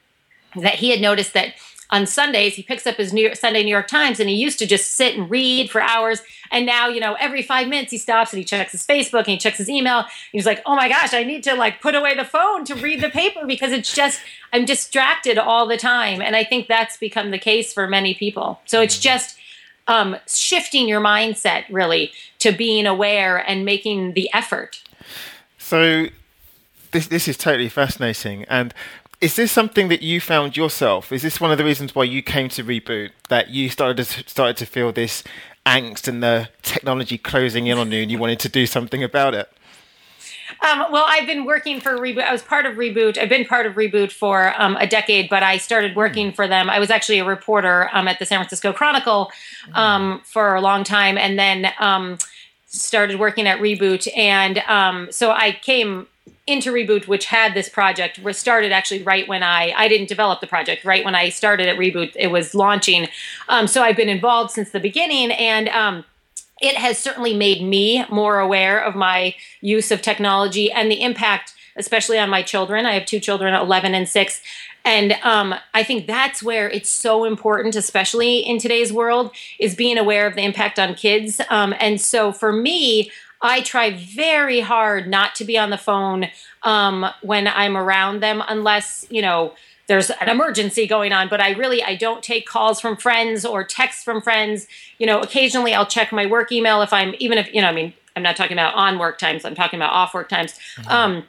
that 0.57 0.77
he 0.77 0.91
had 0.91 1.01
noticed 1.01 1.35
that 1.35 1.53
on 1.93 2.07
Sundays, 2.07 2.55
he 2.55 2.63
picks 2.63 2.87
up 2.87 2.97
his 2.97 3.13
New 3.13 3.23
York, 3.23 3.37
Sunday 3.37 3.63
New 3.63 3.71
York 3.71 3.87
Times 3.87 4.19
and 4.19 4.29
he 4.29 4.35
used 4.35 4.59
to 4.59 4.67
just 4.67 4.93
sit 4.93 5.15
and 5.15 5.31
read 5.31 5.71
for 5.71 5.81
hours. 5.81 6.23
And 6.51 6.67
now, 6.67 6.89
you 6.89 7.01
know, 7.01 7.15
every 7.21 7.43
five 7.43 7.69
minutes 7.69 7.93
he 7.93 7.99
stops 7.99 8.33
and 8.33 8.39
he 8.39 8.45
checks 8.45 8.73
his 8.73 8.85
Facebook 8.85 9.21
and 9.21 9.29
he 9.29 9.39
checks 9.39 9.59
his 9.59 9.69
email. 9.69 10.07
He's 10.33 10.47
like, 10.47 10.63
oh 10.65 10.75
my 10.75 10.89
gosh, 10.89 11.13
I 11.13 11.23
need 11.23 11.45
to 11.45 11.55
like 11.55 11.81
put 11.81 11.95
away 11.95 12.17
the 12.17 12.25
phone 12.25 12.65
to 12.65 12.75
read 12.75 13.03
the 13.03 13.11
paper 13.11 13.47
because 13.47 13.73
it's 13.73 13.95
just, 13.95 14.21
I'm 14.55 14.65
distracted 14.65 15.37
all 15.37 15.69
the 15.69 15.77
time. 15.77 16.23
And 16.23 16.35
I 16.35 16.45
think 16.45 16.67
that's 16.67 16.97
become 16.97 17.31
the 17.31 17.39
case 17.39 17.73
for 17.73 17.87
many 17.87 18.15
people. 18.15 18.61
So 18.65 18.81
it's 18.81 18.99
mm. 18.99 19.03
just, 19.03 19.39
um, 19.87 20.17
shifting 20.27 20.89
your 20.89 21.01
mindset 21.01 21.65
really 21.69 22.13
to 22.39 22.53
being 22.53 22.87
aware 22.87 23.37
and 23.37 23.65
making 23.65 24.15
the 24.15 24.31
effort. 24.33 24.83
So 25.59 26.07
this 26.93 27.09
this 27.09 27.27
is 27.27 27.37
totally 27.37 27.69
fascinating, 27.69 28.45
and 28.45 28.73
is 29.23 29.37
this 29.37 29.53
something 29.53 29.87
that 29.87 30.03
you 30.03 30.21
found 30.21 30.57
yourself? 30.57 31.13
Is 31.13 31.23
this 31.23 31.41
one 31.41 31.53
of 31.53 31.57
the 31.57 31.65
reasons 31.65 31.95
why 31.95 32.03
you 32.03 32.23
came 32.23 32.49
to 32.51 32.65
Reboot? 32.65 33.11
That 33.29 33.51
you 33.51 33.69
started 33.69 34.05
to, 34.05 34.29
started 34.29 34.57
to 34.57 34.67
feel 34.67 34.91
this 34.93 35.23
angst 35.65 36.09
and 36.09 36.23
the 36.23 36.49
technology 36.63 37.17
closing 37.17 37.69
in 37.69 37.79
on 37.79 37.93
you, 37.93 38.03
and 38.03 38.11
you 38.11 38.19
wanted 38.19 38.41
to 38.41 38.49
do 38.49 38.67
something 38.67 39.03
about 39.03 39.35
it? 39.35 39.49
Um, 40.61 40.87
well, 40.91 41.05
I've 41.07 41.27
been 41.27 41.45
working 41.45 41.81
for 41.81 41.93
Reboot. 41.93 42.25
I 42.25 42.33
was 42.33 42.43
part 42.43 42.67
of 42.67 42.75
Reboot. 42.75 43.17
I've 43.17 43.29
been 43.29 43.45
part 43.45 43.65
of 43.65 43.75
Reboot 43.75 44.11
for 44.11 44.61
um, 44.61 44.77
a 44.77 44.89
decade, 44.89 45.31
but 45.31 45.45
I 45.45 45.57
started 45.57 45.95
working 45.95 46.33
for 46.33 46.49
them. 46.49 46.69
I 46.69 46.81
was 46.81 46.91
actually 46.91 47.21
a 47.21 47.25
reporter 47.25 47.89
um, 47.93 48.09
at 48.09 48.19
the 48.19 48.27
San 48.27 48.41
Francisco 48.41 48.73
Chronicle 48.73 49.31
um, 49.75 50.21
for 50.25 50.57
a 50.57 50.61
long 50.61 50.83
time, 50.83 51.17
and 51.17 51.39
then 51.39 51.73
um, 51.79 52.19
started 52.67 53.21
working 53.21 53.47
at 53.47 53.61
Reboot. 53.61 54.09
And 54.17 54.59
um, 54.67 55.13
so 55.13 55.31
I 55.31 55.53
came 55.53 56.09
into 56.47 56.73
Reboot, 56.73 57.07
which 57.07 57.27
had 57.27 57.55
this 57.55 57.69
project, 57.69 58.19
was 58.19 58.37
started 58.37 58.73
actually 58.73 59.03
right 59.03 59.29
when 59.29 59.43
I 59.43 59.73
I 59.77 59.89
didn't 59.89 60.09
develop 60.09 60.41
the 60.41 60.47
project. 60.47 60.85
Right 60.85 61.05
when 61.05 61.15
I 61.15 61.29
started 61.31 61.69
at 61.69 61.77
Reboot, 61.77 62.13
it 62.17 62.29
was 62.29 62.55
launching. 62.55 63.09
Um, 63.49 63.67
so 63.67 63.83
I've 63.83 63.97
been 63.97 64.09
involved 64.09 64.51
since 64.51 64.71
the 64.71 64.81
beginning, 64.81 65.31
and 65.33 65.69
um, 65.69 66.05
it 66.61 66.77
has 66.77 66.99
certainly 66.99 67.35
made 67.35 67.63
me 67.63 68.05
more 68.11 68.41
aware 68.41 68.79
of 68.79 68.95
my 68.95 69.35
use 69.61 69.91
of 69.91 70.03
technology 70.03 70.71
and 70.71 70.91
the 70.91 71.03
impact, 71.03 71.55
especially 71.77 72.19
on 72.19 72.29
my 72.29 72.43
children. 72.43 72.87
I 72.87 72.95
have 72.95 73.07
two 73.07 73.21
children, 73.21 73.55
eleven 73.55 73.95
and 73.95 74.09
six. 74.09 74.41
And 74.85 75.13
um, 75.23 75.55
I 75.75 75.85
think 75.85 76.09
that's 76.09 76.43
where 76.43 76.69
it's 76.69 76.89
so 76.89 77.25
important, 77.25 77.77
especially 77.77 78.39
in 78.41 78.59
today's 78.59 78.93
world, 78.93 79.31
is 79.61 79.77
being 79.77 79.97
aware 79.97 80.27
of 80.27 80.35
the 80.35 80.43
impact 80.43 80.77
on 80.77 80.97
kids. 80.97 81.41
Um, 81.51 81.73
and 81.79 82.01
so 82.01 82.33
for 82.33 82.53
me, 82.53 83.13
I 83.43 83.61
try 83.61 83.91
very 83.91 84.61
hard 84.61 85.09
not 85.09 85.35
to 85.37 85.45
be 85.45 85.59
on 85.59 85.71
the 85.71 85.79
phone 85.79 86.29
um, 86.63 87.07
when 87.23 87.49
I'm 87.49 87.77
around 87.77 88.23
them, 88.23 88.43
unless 88.49 89.07
you 89.11 89.23
know 89.23 89.55
there's 89.89 90.11
an 90.11 90.29
emergency 90.29 90.87
going 90.87 91.13
on. 91.13 91.29
But 91.29 91.41
I 91.41 91.51
really 91.51 91.83
I 91.83 91.97
don't 91.97 92.23
take 92.23 92.47
calls 92.47 92.81
from 92.81 92.97
friends 92.97 93.45
or 93.45 93.65
texts 93.65 94.05
from 94.05 94.23
friends. 94.23 94.67
You 94.99 95.07
know, 95.07 95.21
occasionally 95.21 95.75
I'll 95.75 95.87
check 95.87 96.13
my 96.13 96.27
work 96.27 96.53
email 96.53 96.83
if 96.83 96.93
I'm 96.93 97.15
even 97.19 97.39
if 97.39 97.53
you 97.53 97.61
know 97.61 97.69
I 97.69 97.73
mean 97.73 97.93
I'm 98.15 98.23
not 98.23 98.37
talking 98.37 98.57
about 98.57 98.75
on 98.75 98.99
work 98.99 99.19
times. 99.19 99.45
I'm 99.45 99.55
talking 99.55 99.79
about 99.79 99.93
off 99.93 100.15
work 100.15 100.29
times. 100.29 100.59
Mm-hmm. 100.77 100.91
Um, 100.91 101.25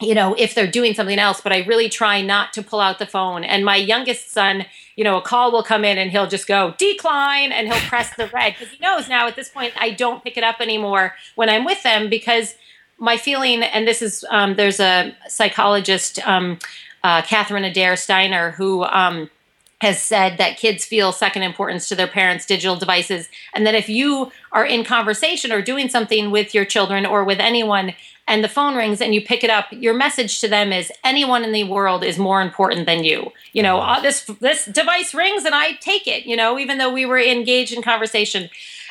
you 0.00 0.14
know, 0.14 0.34
if 0.34 0.54
they're 0.54 0.70
doing 0.70 0.94
something 0.94 1.18
else, 1.18 1.40
but 1.40 1.52
I 1.52 1.64
really 1.64 1.88
try 1.88 2.22
not 2.22 2.52
to 2.54 2.62
pull 2.62 2.80
out 2.80 2.98
the 2.98 3.06
phone. 3.06 3.44
And 3.44 3.64
my 3.64 3.76
youngest 3.76 4.32
son, 4.32 4.66
you 4.96 5.04
know, 5.04 5.16
a 5.18 5.22
call 5.22 5.52
will 5.52 5.62
come 5.62 5.84
in 5.84 5.98
and 5.98 6.10
he'll 6.10 6.26
just 6.26 6.46
go 6.46 6.74
decline 6.78 7.52
and 7.52 7.68
he'll 7.68 7.88
press 7.88 8.14
the 8.16 8.26
red. 8.28 8.54
Because 8.58 8.72
he 8.72 8.78
knows 8.82 9.08
now 9.08 9.26
at 9.26 9.36
this 9.36 9.48
point 9.48 9.72
I 9.78 9.90
don't 9.90 10.22
pick 10.22 10.36
it 10.36 10.44
up 10.44 10.60
anymore 10.60 11.14
when 11.34 11.48
I'm 11.48 11.64
with 11.64 11.82
them 11.82 12.08
because 12.08 12.54
my 12.98 13.16
feeling, 13.16 13.62
and 13.62 13.86
this 13.86 14.02
is, 14.02 14.24
um, 14.30 14.54
there's 14.54 14.78
a 14.78 15.16
psychologist, 15.28 16.24
um, 16.26 16.58
uh, 17.02 17.22
Catherine 17.22 17.64
Adair 17.64 17.96
Steiner, 17.96 18.52
who, 18.52 18.84
um, 18.84 19.28
has 19.80 20.00
said 20.00 20.38
that 20.38 20.56
kids 20.56 20.84
feel 20.84 21.10
second 21.10 21.42
importance 21.42 21.88
to 21.88 21.96
their 21.96 22.06
parents' 22.06 22.46
digital 22.46 22.76
devices, 22.76 23.28
and 23.52 23.66
that 23.66 23.74
if 23.74 23.88
you 23.88 24.30
are 24.52 24.64
in 24.64 24.84
conversation 24.84 25.50
or 25.50 25.60
doing 25.60 25.88
something 25.88 26.30
with 26.30 26.54
your 26.54 26.64
children 26.64 27.04
or 27.04 27.24
with 27.24 27.40
anyone, 27.40 27.92
and 28.28 28.42
the 28.42 28.48
phone 28.48 28.76
rings 28.76 29.00
and 29.00 29.14
you 29.14 29.20
pick 29.20 29.42
it 29.42 29.50
up, 29.50 29.66
your 29.72 29.94
message 29.94 30.40
to 30.40 30.48
them 30.48 30.72
is 30.72 30.92
anyone 31.04 31.44
in 31.44 31.52
the 31.52 31.64
world 31.64 32.04
is 32.04 32.18
more 32.18 32.40
important 32.40 32.86
than 32.86 33.04
you. 33.04 33.32
You 33.52 33.62
know, 33.62 33.80
uh, 33.80 34.00
this 34.00 34.24
this 34.40 34.64
device 34.66 35.12
rings 35.12 35.44
and 35.44 35.54
I 35.54 35.72
take 35.74 36.06
it. 36.06 36.24
You 36.24 36.36
know, 36.36 36.58
even 36.58 36.78
though 36.78 36.92
we 36.92 37.04
were 37.06 37.18
engaged 37.18 37.72
in 37.72 37.82
conversation. 37.82 38.48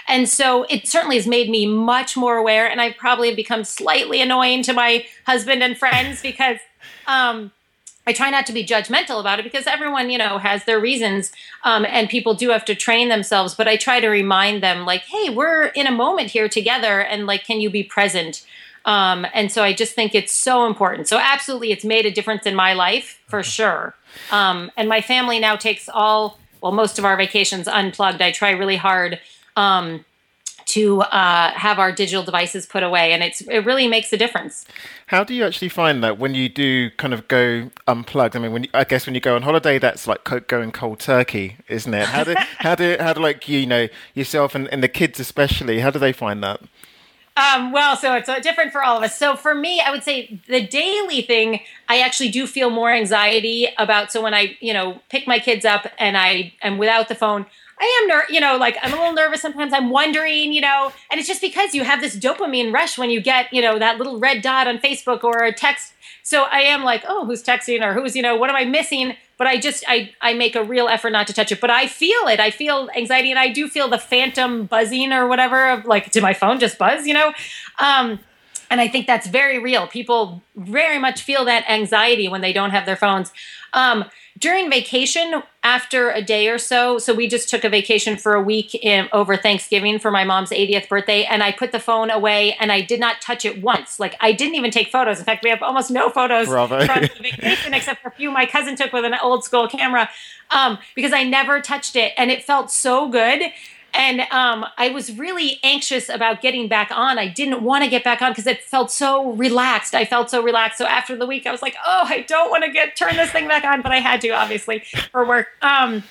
And 0.08 0.28
so 0.28 0.64
it 0.64 0.88
certainly 0.88 1.16
has 1.16 1.28
made 1.28 1.50
me 1.50 1.66
much 1.66 2.18
more 2.18 2.36
aware, 2.36 2.70
and 2.70 2.82
I 2.82 2.92
probably 2.92 3.28
have 3.30 3.36
become 3.36 3.64
slightly 3.64 4.22
annoying 4.22 4.64
to 4.64 4.74
my 4.74 5.06
husband 5.26 5.64
and 5.64 5.78
friends 5.78 6.22
because. 6.30 6.58
Um, 7.08 7.52
I 8.08 8.14
try 8.14 8.32
not 8.32 8.48
to 8.48 8.54
be 8.54 8.66
judgmental 8.66 9.20
about 9.20 9.40
it 9.40 9.44
because 9.44 9.68
everyone, 9.68 10.10
you 10.10 10.18
know, 10.18 10.40
has 10.40 10.66
their 10.66 10.80
reasons, 10.80 11.32
um, 11.64 11.86
and 11.88 12.10
people 12.10 12.34
do 12.34 12.50
have 12.50 12.66
to 12.66 12.74
train 12.74 13.10
themselves. 13.10 13.54
But 13.54 13.68
I 13.68 13.78
try 13.78 14.00
to 14.00 14.10
remind 14.10 14.64
them, 14.64 14.86
like, 14.86 15.04
hey, 15.04 15.30
we're 15.30 15.66
in 15.68 15.86
a 15.86 15.92
moment 15.92 16.32
here 16.32 16.50
together, 16.50 17.00
and 17.00 17.28
like, 17.28 17.46
can 17.46 17.62
you 17.62 17.70
be 17.70 17.84
present? 17.84 18.44
Um, 18.86 19.26
and 19.34 19.52
so 19.52 19.64
I 19.64 19.74
just 19.74 19.94
think 19.94 20.16
it's 20.16 20.32
so 20.32 20.66
important. 20.66 21.08
So 21.08 21.18
absolutely, 21.18 21.72
it's 21.72 21.86
made 21.86 22.06
a 22.06 22.12
difference 22.12 22.46
in 22.46 22.56
my 22.56 22.74
life 22.74 23.20
for 23.28 23.44
sure. 23.44 23.96
Um, 24.32 24.72
and 24.76 24.90
my 24.90 25.02
family 25.02 25.40
now 25.40 25.56
takes 25.56 25.88
all, 25.88 26.40
well, 26.62 26.72
most 26.72 26.98
of 27.00 27.06
our 27.06 27.16
vacations 27.16 27.68
unplugged. 27.68 28.22
I 28.22 28.32
try 28.32 28.52
really 28.52 28.78
hard 28.78 29.20
um, 29.56 30.04
to 30.72 31.02
uh, 31.02 31.52
have 31.52 31.80
our 31.80 31.92
digital 31.92 32.24
devices 32.24 32.66
put 32.66 32.82
away, 32.82 33.12
and 33.12 33.22
it's 33.22 33.42
it 33.42 33.66
really 33.66 33.88
makes 33.88 34.14
a 34.14 34.18
difference. 34.18 34.66
How 35.08 35.24
do 35.24 35.34
you 35.34 35.44
actually 35.44 35.68
find 35.70 36.02
that 36.04 36.18
when 36.18 36.34
you 36.34 36.48
do 36.48 36.90
kind 36.92 37.14
of 37.14 37.28
go 37.28 37.70
unplugged? 37.88 38.36
I 38.36 38.40
mean, 38.40 38.54
when 38.54 38.64
you, 38.64 38.70
I 38.74 38.86
guess 38.86 39.06
when 39.06 39.14
you 39.14 39.20
go 39.22 39.36
on 39.36 39.42
holiday, 39.42 39.80
that's 39.80 40.08
like 40.08 40.24
going 40.48 40.72
cold 40.72 41.00
turkey, 41.00 41.58
isn't 41.68 41.94
it? 41.94 42.08
How 42.08 42.24
do 42.24 42.36
how 42.60 42.76
do 42.76 42.96
how 43.00 43.12
do 43.12 43.22
like 43.22 43.50
you 43.50 43.66
know 43.66 43.90
yourself 44.14 44.56
and, 44.56 44.68
and 44.70 44.82
the 44.82 44.88
kids 44.88 45.20
especially? 45.20 45.80
How 45.80 45.90
do 45.90 46.00
they 46.00 46.14
find 46.14 46.42
that? 46.44 46.62
Um, 47.38 47.72
well, 47.72 47.96
so 47.96 48.14
it's 48.16 48.28
uh, 48.28 48.40
different 48.40 48.74
for 48.74 48.84
all 48.84 48.98
of 48.98 49.04
us. 49.04 49.18
So 49.18 49.36
for 49.36 49.56
me, 49.56 49.80
I 49.80 49.90
would 49.90 50.04
say 50.04 50.40
the 50.48 50.66
daily 50.66 51.22
thing, 51.22 51.62
I 51.88 52.00
actually 52.02 52.30
do 52.30 52.46
feel 52.46 52.70
more 52.70 52.92
anxiety 52.92 53.70
about. 53.78 54.12
So 54.12 54.22
when 54.22 54.34
I, 54.34 54.58
you 54.60 54.74
know, 54.74 55.02
pick 55.10 55.28
my 55.28 55.40
kids 55.40 55.64
up 55.64 55.88
and 55.98 56.18
I 56.18 56.54
am 56.62 56.78
without 56.78 57.08
the 57.08 57.16
phone, 57.16 57.46
I 57.80 58.02
am, 58.02 58.08
ner- 58.10 58.26
you 58.30 58.40
know, 58.42 58.58
like 58.58 58.78
I'm 58.84 58.94
a 58.94 58.98
little 58.98 59.14
nervous 59.14 59.42
sometimes. 59.42 59.74
I'm 59.74 59.90
wondering, 59.90 60.52
you 60.52 60.62
know, 60.62 60.92
and 61.10 61.20
it's 61.20 61.28
just 61.28 61.42
because 61.42 61.74
you 61.74 61.84
have 61.84 62.02
this 62.02 62.16
dopamine 62.18 62.74
rush 62.74 62.98
when 62.98 63.10
you 63.10 63.22
get, 63.22 63.52
you 63.52 63.62
know, 63.62 63.80
that 63.80 63.98
little 63.98 64.20
red 64.20 64.42
dot 64.42 64.68
on 64.68 64.78
Facebook 64.78 65.24
or 65.24 65.44
a 65.44 65.54
text. 65.54 65.94
So 66.24 66.44
I 66.44 66.60
am 66.60 66.84
like, 66.84 67.04
oh, 67.08 67.26
who's 67.26 67.42
texting 67.42 67.82
or 67.82 67.94
who's, 67.94 68.16
you 68.16 68.22
know, 68.22 68.36
what 68.36 68.50
am 68.50 68.56
I 68.56 68.66
missing? 68.66 69.16
But 69.42 69.48
I 69.48 69.58
just, 69.58 69.84
I, 69.88 70.14
I 70.22 70.36
make 70.36 70.56
a 70.56 70.64
real 70.64 70.88
effort 70.88 71.10
not 71.10 71.26
to 71.26 71.34
touch 71.34 71.52
it. 71.52 71.60
But 71.60 71.72
I 71.72 71.88
feel 71.88 72.28
it. 72.28 72.40
I 72.40 72.52
feel 72.52 72.92
anxiety, 72.96 73.32
and 73.32 73.40
I 73.40 73.48
do 73.50 73.68
feel 73.68 73.88
the 73.88 73.98
phantom 73.98 74.68
buzzing 74.68 75.12
or 75.12 75.28
whatever 75.28 75.68
of 75.68 75.86
like, 75.86 76.12
did 76.12 76.22
my 76.22 76.36
phone 76.36 76.60
just 76.60 76.78
buzz? 76.78 77.08
You 77.08 77.16
know, 77.16 77.34
um, 77.80 78.20
and 78.70 78.80
I 78.80 78.88
think 78.88 79.08
that's 79.08 79.26
very 79.26 79.58
real. 79.58 79.88
People 79.88 80.44
very 80.56 81.00
much 81.00 81.24
feel 81.24 81.44
that 81.46 81.68
anxiety 81.68 82.28
when 82.28 82.42
they 82.42 82.54
don't 82.54 82.70
have 82.70 82.86
their 82.86 82.96
phones. 82.96 83.34
Um, 83.74 84.06
during 84.42 84.70
vacation 84.70 85.44
after 85.64 86.10
a 86.10 86.22
day 86.22 86.50
or 86.50 86.58
so 86.58 86.98
so 86.98 87.14
we 87.14 87.28
just 87.28 87.48
took 87.48 87.64
a 87.64 87.70
vacation 87.70 88.18
for 88.18 88.34
a 88.34 88.42
week 88.42 88.74
in, 88.76 89.08
over 89.14 89.38
thanksgiving 89.38 90.00
for 90.00 90.10
my 90.10 90.24
mom's 90.24 90.50
80th 90.50 90.90
birthday 90.90 91.24
and 91.24 91.44
i 91.44 91.52
put 91.52 91.72
the 91.72 91.80
phone 91.80 92.10
away 92.10 92.54
and 92.60 92.72
i 92.72 92.82
did 92.82 93.00
not 93.00 93.22
touch 93.22 93.46
it 93.46 93.62
once. 93.62 94.00
Like 94.00 94.16
i 94.20 94.34
didn't 94.34 94.56
even 94.56 94.72
take 94.72 94.92
photos. 94.92 95.20
In 95.20 95.26
fact 95.26 95.44
we 95.44 95.52
have 95.52 95.62
almost 95.62 95.92
no 95.92 96.10
photos 96.10 96.48
Bravo. 96.48 96.86
from 96.86 97.04
the 97.04 97.10
vacation 97.22 97.74
except 97.74 98.02
for 98.02 98.10
a 98.10 98.12
few 98.12 98.32
my 98.32 98.46
cousin 98.46 98.76
took 98.76 98.92
with 98.92 99.06
an 99.06 99.14
old 99.22 99.46
school 99.46 99.68
camera 99.68 100.10
um, 100.50 100.80
because 100.96 101.14
i 101.14 101.24
never 101.24 101.62
touched 101.62 101.96
it 101.96 102.12
and 102.18 102.32
it 102.32 102.44
felt 102.44 102.72
so 102.72 103.08
good 103.08 103.44
and 103.94 104.22
um, 104.32 104.66
I 104.78 104.90
was 104.90 105.18
really 105.18 105.60
anxious 105.64 106.10
about 106.10 106.42
getting 106.42 106.68
back 106.68 106.92
on. 106.92 107.20
I 107.20 107.28
didn't 107.28 107.64
want 107.64 107.84
to 107.84 107.90
get 107.90 108.04
back 108.04 108.22
on 108.22 108.32
because 108.32 108.48
it 108.48 108.64
felt 108.64 108.92
so 108.92 109.32
relaxed. 109.34 109.94
I 109.94 110.06
felt 110.06 110.30
so 110.30 110.42
relaxed. 110.42 110.78
So 110.78 110.86
after 110.86 111.16
the 111.16 111.26
week, 111.26 111.46
I 111.46 111.52
was 111.52 111.62
like, 111.62 111.76
"Oh, 111.86 112.06
I 112.06 112.22
don't 112.22 112.50
want 112.50 112.64
to 112.64 112.72
get 112.72 112.96
turn 112.96 113.16
this 113.16 113.32
thing 113.32 113.48
back 113.48 113.64
on," 113.64 113.82
but 113.82 113.92
I 113.92 114.00
had 114.00 114.22
to, 114.22 114.30
obviously, 114.30 114.84
for 115.12 115.26
work. 115.26 115.48
Um, 115.62 116.04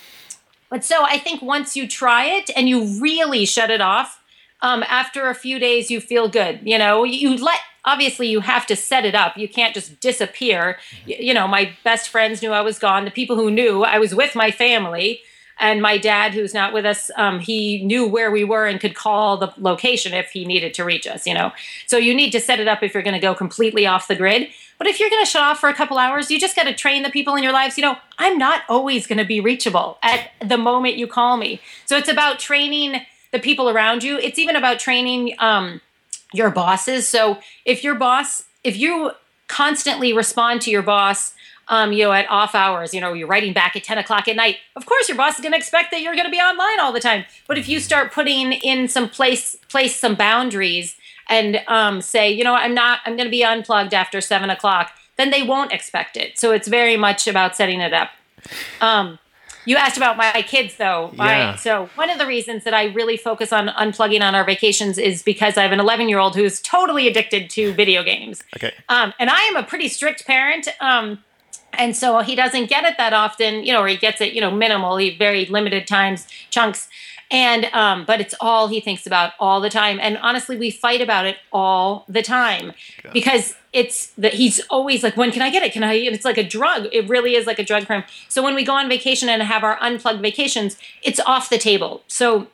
but 0.68 0.84
so 0.84 1.04
I 1.04 1.18
think 1.18 1.42
once 1.42 1.76
you 1.76 1.88
try 1.88 2.26
it 2.26 2.50
and 2.56 2.68
you 2.68 3.00
really 3.00 3.44
shut 3.44 3.70
it 3.70 3.80
off, 3.80 4.22
um, 4.62 4.84
after 4.88 5.28
a 5.28 5.34
few 5.34 5.58
days, 5.58 5.90
you 5.90 6.00
feel 6.00 6.28
good. 6.28 6.60
You 6.62 6.78
know, 6.78 7.04
you 7.04 7.36
let 7.36 7.60
obviously 7.84 8.28
you 8.28 8.40
have 8.40 8.66
to 8.66 8.76
set 8.76 9.04
it 9.04 9.14
up. 9.14 9.36
You 9.36 9.48
can't 9.48 9.74
just 9.74 10.00
disappear. 10.00 10.78
You, 11.06 11.16
you 11.18 11.34
know, 11.34 11.48
my 11.48 11.72
best 11.82 12.08
friends 12.08 12.42
knew 12.42 12.52
I 12.52 12.60
was 12.60 12.78
gone. 12.78 13.04
The 13.04 13.10
people 13.10 13.36
who 13.36 13.50
knew 13.50 13.82
I 13.84 13.98
was 13.98 14.14
with 14.14 14.34
my 14.34 14.50
family 14.50 15.22
and 15.60 15.82
my 15.82 15.98
dad, 15.98 16.32
who's 16.32 16.54
not 16.54 16.72
with 16.72 16.86
us, 16.86 17.10
um, 17.16 17.38
he 17.38 17.84
knew 17.84 18.06
where 18.06 18.30
we 18.30 18.44
were 18.44 18.66
and 18.66 18.80
could 18.80 18.94
call 18.94 19.36
the 19.36 19.52
location 19.58 20.14
if 20.14 20.30
he 20.30 20.44
needed 20.44 20.74
to 20.74 20.84
reach 20.84 21.06
us. 21.06 21.26
You 21.26 21.34
know, 21.34 21.52
so 21.86 21.96
you 21.98 22.14
need 22.14 22.30
to 22.32 22.40
set 22.40 22.58
it 22.58 22.66
up 22.66 22.82
if 22.82 22.94
you're 22.94 23.02
going 23.02 23.14
to 23.14 23.20
go 23.20 23.34
completely 23.34 23.86
off 23.86 24.08
the 24.08 24.16
grid. 24.16 24.48
But 24.78 24.86
if 24.86 24.98
you're 24.98 25.10
going 25.10 25.22
to 25.22 25.30
shut 25.30 25.42
off 25.42 25.60
for 25.60 25.68
a 25.68 25.74
couple 25.74 25.98
hours, 25.98 26.30
you 26.30 26.40
just 26.40 26.56
got 26.56 26.62
to 26.62 26.74
train 26.74 27.02
the 27.02 27.10
people 27.10 27.34
in 27.34 27.42
your 27.42 27.52
lives. 27.52 27.76
You 27.76 27.82
know, 27.82 27.96
I'm 28.18 28.38
not 28.38 28.62
always 28.66 29.06
going 29.06 29.18
to 29.18 29.26
be 29.26 29.38
reachable 29.38 29.98
at 30.02 30.30
the 30.42 30.56
moment 30.56 30.96
you 30.96 31.06
call 31.06 31.36
me. 31.36 31.60
So 31.84 31.98
it's 31.98 32.08
about 32.08 32.38
training 32.38 33.02
the 33.30 33.38
people 33.38 33.68
around 33.68 34.02
you. 34.02 34.18
It's 34.18 34.38
even 34.38 34.56
about 34.56 34.78
training 34.78 35.34
um, 35.38 35.82
your 36.32 36.50
bosses. 36.50 37.06
So 37.06 37.38
if 37.66 37.84
your 37.84 37.94
boss, 37.94 38.44
if 38.64 38.78
you 38.78 39.12
constantly 39.48 40.12
respond 40.12 40.62
to 40.62 40.70
your 40.70 40.82
boss 40.82 41.34
um, 41.70 41.92
you 41.92 42.04
know, 42.04 42.12
at 42.12 42.28
off 42.28 42.54
hours, 42.54 42.92
you 42.92 43.00
know, 43.00 43.12
you're 43.12 43.28
writing 43.28 43.52
back 43.52 43.76
at 43.76 43.84
10 43.84 43.96
o'clock 43.96 44.26
at 44.26 44.34
night. 44.34 44.56
Of 44.74 44.86
course, 44.86 45.08
your 45.08 45.16
boss 45.16 45.36
is 45.36 45.40
going 45.40 45.52
to 45.52 45.58
expect 45.58 45.92
that 45.92 46.02
you're 46.02 46.14
going 46.14 46.26
to 46.26 46.30
be 46.30 46.38
online 46.38 46.80
all 46.80 46.92
the 46.92 47.00
time. 47.00 47.24
But 47.46 47.58
if 47.58 47.68
you 47.68 47.78
start 47.78 48.12
putting 48.12 48.52
in 48.52 48.88
some 48.88 49.08
place, 49.08 49.54
place 49.68 49.94
some 49.94 50.16
boundaries 50.16 50.96
and 51.28 51.62
um, 51.68 52.02
say, 52.02 52.30
you 52.30 52.42
know, 52.42 52.54
I'm 52.54 52.74
not, 52.74 52.98
I'm 53.06 53.16
going 53.16 53.26
to 53.26 53.30
be 53.30 53.44
unplugged 53.44 53.94
after 53.94 54.20
seven 54.20 54.50
o'clock, 54.50 54.90
then 55.16 55.30
they 55.30 55.44
won't 55.44 55.72
expect 55.72 56.16
it. 56.16 56.38
So 56.40 56.50
it's 56.50 56.66
very 56.66 56.96
much 56.96 57.28
about 57.28 57.54
setting 57.54 57.80
it 57.80 57.92
up. 57.92 58.10
Um, 58.80 59.20
you 59.64 59.76
asked 59.76 59.96
about 59.96 60.16
my 60.16 60.42
kids, 60.42 60.76
though. 60.76 61.12
Yeah. 61.14 61.50
Right. 61.50 61.60
So 61.60 61.88
one 61.94 62.10
of 62.10 62.18
the 62.18 62.26
reasons 62.26 62.64
that 62.64 62.74
I 62.74 62.86
really 62.86 63.16
focus 63.16 63.52
on 63.52 63.68
unplugging 63.68 64.22
on 64.22 64.34
our 64.34 64.42
vacations 64.42 64.98
is 64.98 65.22
because 65.22 65.56
I 65.56 65.62
have 65.62 65.70
an 65.70 65.78
11 65.78 66.08
year 66.08 66.18
old 66.18 66.34
who's 66.34 66.60
totally 66.60 67.06
addicted 67.06 67.48
to 67.50 67.72
video 67.74 68.02
games. 68.02 68.42
Okay. 68.56 68.72
Um, 68.88 69.12
and 69.20 69.30
I 69.30 69.40
am 69.42 69.54
a 69.54 69.62
pretty 69.62 69.86
strict 69.86 70.26
parent. 70.26 70.66
Um, 70.80 71.22
and 71.72 71.96
so 71.96 72.20
he 72.20 72.34
doesn't 72.34 72.66
get 72.66 72.84
it 72.84 72.96
that 72.98 73.12
often, 73.12 73.64
you 73.64 73.72
know, 73.72 73.82
or 73.82 73.88
he 73.88 73.96
gets 73.96 74.20
it, 74.20 74.32
you 74.32 74.40
know, 74.40 74.50
minimally, 74.50 75.16
very 75.16 75.46
limited 75.46 75.86
times, 75.86 76.26
chunks. 76.50 76.88
And 77.30 77.66
um, 77.66 78.04
but 78.04 78.20
it's 78.20 78.34
all 78.40 78.66
he 78.66 78.80
thinks 78.80 79.06
about 79.06 79.34
all 79.38 79.60
the 79.60 79.70
time. 79.70 80.00
And 80.00 80.18
honestly, 80.18 80.56
we 80.56 80.70
fight 80.70 81.00
about 81.00 81.26
it 81.26 81.36
all 81.52 82.04
the 82.08 82.22
time 82.22 82.72
God. 83.02 83.12
because 83.12 83.54
it's 83.72 84.08
that 84.18 84.34
he's 84.34 84.60
always 84.68 85.04
like, 85.04 85.16
when 85.16 85.30
can 85.30 85.42
I 85.42 85.50
get 85.50 85.62
it? 85.62 85.72
Can 85.72 85.84
I? 85.84 85.94
And 85.94 86.14
it's 86.14 86.24
like 86.24 86.38
a 86.38 86.42
drug. 86.42 86.88
It 86.92 87.08
really 87.08 87.36
is 87.36 87.46
like 87.46 87.60
a 87.60 87.64
drug 87.64 87.86
crime. 87.86 88.02
So 88.28 88.42
when 88.42 88.56
we 88.56 88.64
go 88.64 88.72
on 88.72 88.88
vacation 88.88 89.28
and 89.28 89.42
have 89.42 89.62
our 89.62 89.78
unplugged 89.80 90.20
vacations, 90.20 90.76
it's 91.02 91.20
off 91.20 91.50
the 91.50 91.58
table. 91.58 92.02
So 92.08 92.48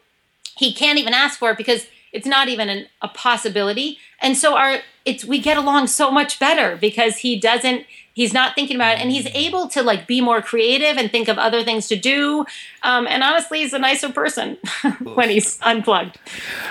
he 0.59 0.75
can't 0.75 0.99
even 0.99 1.15
ask 1.15 1.39
for 1.39 1.51
it 1.51 1.57
because 1.57 1.87
it's 2.13 2.27
not 2.27 2.49
even 2.49 2.69
an, 2.69 2.87
a 3.01 3.09
possibility. 3.09 3.99
And 4.21 4.37
so 4.37 4.57
our 4.57 4.81
it's 5.07 5.25
we 5.25 5.39
get 5.39 5.57
along 5.57 5.87
so 5.87 6.11
much 6.11 6.39
better 6.39 6.77
because 6.77 7.19
he 7.19 7.39
doesn't 7.39 7.87
he's 8.17 8.33
not 8.33 8.57
thinking 8.57 8.77
about 8.77 8.97
it 8.97 9.01
and 9.01 9.13
he's 9.13 9.27
able 9.35 9.69
to 9.69 9.83
like 9.83 10.09
be 10.09 10.21
more 10.21 10.43
creative 10.43 10.97
and 10.97 11.13
think 11.13 11.29
of 11.29 11.39
other 11.39 11.63
things 11.63 11.87
to 11.87 11.95
do 11.95 12.45
um, 12.83 13.07
and 13.07 13.23
honestly 13.23 13.61
he's 13.61 13.73
a 13.73 13.79
nicer 13.79 14.11
person 14.11 14.59
when 15.15 15.31
he's 15.31 15.61
unplugged 15.63 16.19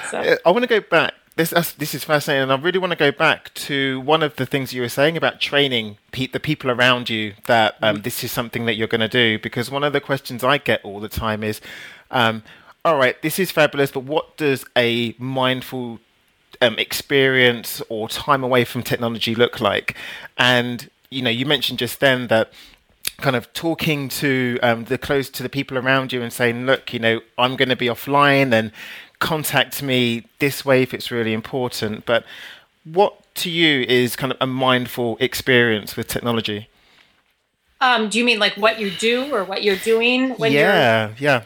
so 0.10 0.36
I 0.46 0.52
want 0.52 0.64
to 0.64 0.68
go 0.68 0.80
back. 0.80 1.14
This 1.36 1.50
this 1.74 1.94
is 1.94 2.06
fascinating, 2.06 2.44
and 2.44 2.52
I 2.52 2.56
really 2.56 2.80
want 2.80 2.92
to 2.92 2.98
go 2.98 3.12
back 3.12 3.54
to 3.56 4.00
one 4.02 4.24
of 4.24 4.38
the 4.38 4.46
things 4.46 4.74
you 4.74 4.82
were 4.82 4.90
saying 4.90 5.18
about 5.18 5.42
training 5.42 5.98
pe- 6.12 6.28
the 6.28 6.40
people 6.40 6.72
around 6.72 7.10
you 7.10 7.34
that 7.48 7.76
um, 7.82 8.04
this 8.04 8.24
is 8.24 8.32
something 8.32 8.66
that 8.68 8.76
you're 8.76 8.88
going 8.88 9.02
to 9.02 9.10
do. 9.10 9.38
Because 9.40 9.70
one 9.70 9.84
of 9.84 9.92
the 9.92 10.00
questions 10.00 10.46
I 10.46 10.58
get 10.58 10.84
all 10.86 11.02
the 11.02 11.10
time 11.10 11.44
is, 11.44 11.60
um, 12.10 12.44
"All 12.86 12.98
right, 12.98 13.22
this 13.22 13.38
is 13.38 13.52
fabulous, 13.52 13.92
but 13.92 14.04
what 14.04 14.38
does 14.38 14.66
a 14.78 15.14
mindful 15.18 16.00
um, 16.62 16.80
experience 16.80 17.82
or 17.90 18.08
time 18.08 18.42
away 18.42 18.64
from 18.64 18.82
technology 18.82 19.36
look 19.36 19.60
like?" 19.60 19.98
And 20.38 20.90
you 21.10 21.22
know, 21.22 21.30
you 21.30 21.46
mentioned 21.46 21.80
just 21.80 22.00
then 22.00 22.28
that 22.28 22.52
kind 23.18 23.36
of 23.36 23.52
talking 23.54 24.10
to 24.10 24.60
um, 24.62 24.86
the 24.86 24.98
close 24.98 25.30
to 25.30 25.44
the 25.44 25.50
people 25.50 25.78
around 25.78 26.12
you 26.12 26.22
and 26.22 26.34
saying, 26.34 26.66
look, 26.66 26.94
you 26.94 27.00
know, 27.00 27.22
I'm 27.38 27.56
going 27.56 27.70
to 27.70 27.76
be 27.76 27.88
offline 27.88 28.52
and 28.52 28.72
contact 29.20 29.82
me 29.82 30.26
this 30.40 30.66
way 30.66 30.82
if 30.82 30.94
it's 30.94 31.12
really 31.12 31.34
important. 31.34 32.06
But 32.06 32.26
what 32.84 33.34
to 33.36 33.50
you 33.50 33.82
is 33.88 34.16
kind 34.16 34.32
of 34.32 34.38
a 34.42 34.48
mindful 34.48 35.18
experience 35.20 35.96
with 35.96 36.08
technology? 36.08 36.70
um, 37.82 38.10
do 38.10 38.18
you 38.18 38.26
mean 38.26 38.40
like 38.40 38.56
what 38.56 38.80
you 38.80 38.92
do 38.92 39.34
or 39.34 39.44
what 39.44 39.64
you're 39.64 39.76
doing 39.76 40.32
when 40.32 40.52
you're 40.52 40.62
yeah, 40.62 41.14
yeah. 41.20 41.44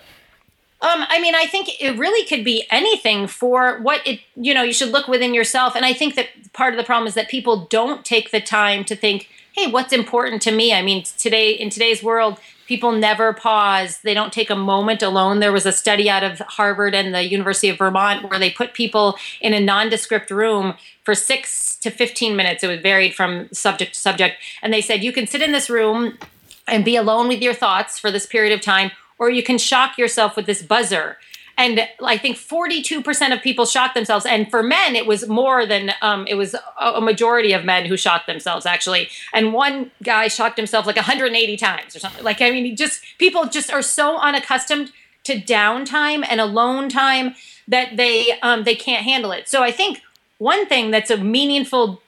Um, 0.82 1.06
I 1.10 1.20
mean, 1.20 1.36
I 1.36 1.46
think 1.46 1.70
it 1.82 1.98
really 1.98 2.25
could 2.25 2.46
be 2.46 2.66
anything 2.72 3.28
for 3.28 3.80
what 3.82 4.06
it, 4.08 4.22
you 4.36 4.54
know, 4.54 4.63
you 4.63 4.72
should 4.72 4.92
look 4.92 5.10
within 5.10 5.34
yourself. 5.34 5.75
And 5.75 5.84
I 5.84 5.92
think 5.92 6.16
that 6.16 6.28
part 6.54 6.74
of 6.74 6.78
the 6.78 6.86
problem 6.86 7.06
is 7.06 7.16
that 7.16 7.28
people 7.28 7.68
don't 7.70 8.06
take 8.06 8.32
the 8.32 8.39
time 8.39 8.86
to 8.86 8.96
think, 8.96 9.28
hey, 9.60 9.70
what's 9.70 9.92
important 9.92 10.42
to 10.42 10.51
me? 10.51 10.74
I 10.74 10.82
mean, 10.82 11.04
today, 11.18 11.51
in 11.51 11.70
today's 11.70 12.01
world, 12.01 12.39
people 12.66 12.94
never 12.94 13.34
pause. 13.34 14.00
They 14.04 14.13
don't 14.13 14.32
take 14.32 14.50
a 14.50 14.56
moment 14.56 15.04
alone. 15.04 15.42
There 15.42 15.51
was 15.51 15.66
a 15.66 15.74
study 15.74 16.10
out 16.10 16.24
of 16.24 16.39
Harvard 16.39 16.96
and 16.96 17.13
the 17.13 17.30
University 17.30 17.68
of 17.68 17.78
Vermont 17.78 18.30
where 18.30 18.39
they 18.39 18.51
put 18.51 18.74
people 18.74 19.18
in 19.42 19.54
a 19.54 19.60
nondescript 19.60 20.32
room 20.32 20.75
for 21.04 21.13
six 21.13 21.75
to 21.78 21.92
15 21.92 22.38
minutes. 22.38 22.63
It 22.63 22.68
was 22.68 22.80
varied 22.80 23.13
from 23.13 23.50
subject 23.51 23.96
to 23.96 24.00
subject. 24.00 24.38
And 24.62 24.72
they 24.72 24.82
said, 24.82 25.04
you 25.04 25.12
can 25.12 25.28
sit 25.28 25.42
in 25.42 25.51
this 25.51 25.70
room 25.70 26.18
and 26.66 26.86
be 26.86 26.96
alone 26.96 27.28
with 27.28 27.42
your 27.42 27.54
thoughts 27.54 28.00
for 28.00 28.12
this 28.12 28.25
period 28.25 28.54
of 28.54 28.62
time, 28.62 28.92
or 29.18 29.30
you 29.30 29.44
can 29.44 29.58
shock 29.58 29.98
yourself 29.98 30.38
with 30.38 30.46
this 30.46 30.62
buzzer. 30.62 31.18
And 31.60 31.86
I 32.01 32.18
think 32.18 32.38
42% 32.38 33.34
of 33.34 33.42
people 33.42 33.66
shot 33.66 33.94
themselves. 33.94 34.25
And 34.25 34.50
for 34.50 34.63
men, 34.63 34.96
it 34.96 35.06
was 35.06 35.28
more 35.28 35.66
than, 35.66 35.92
um, 36.01 36.25
it 36.25 36.36
was 36.36 36.56
a 36.80 37.01
majority 37.01 37.51
of 37.51 37.66
men 37.66 37.86
who 37.86 37.98
shot 37.98 38.28
themselves, 38.28 38.66
actually. 38.66 39.10
And 39.34 39.51
one 39.51 39.92
guy 40.01 40.30
shot 40.30 40.56
himself 40.56 40.86
like 40.86 40.96
180 40.96 41.58
times 41.58 41.98
or 41.98 42.00
something. 42.00 42.24
Like, 42.24 42.42
I 42.42 42.50
mean, 42.51 42.78
just, 42.78 43.04
people 43.18 43.46
just 43.46 43.74
are 43.74 43.82
so 43.82 44.18
unaccustomed 44.18 44.94
to 45.25 45.36
downtime 45.36 46.25
and 46.30 46.39
alone 46.39 46.88
time 46.88 47.36
that 47.68 47.98
they, 47.98 48.39
um, 48.42 48.63
they 48.63 48.75
can't 48.75 49.04
handle 49.04 49.34
it. 49.34 49.50
So 49.50 49.62
I 49.62 49.72
think 49.72 50.01
one 50.38 50.66
thing 50.66 50.92
that's 50.92 51.12
a 51.12 51.18
meaningful 51.18 52.01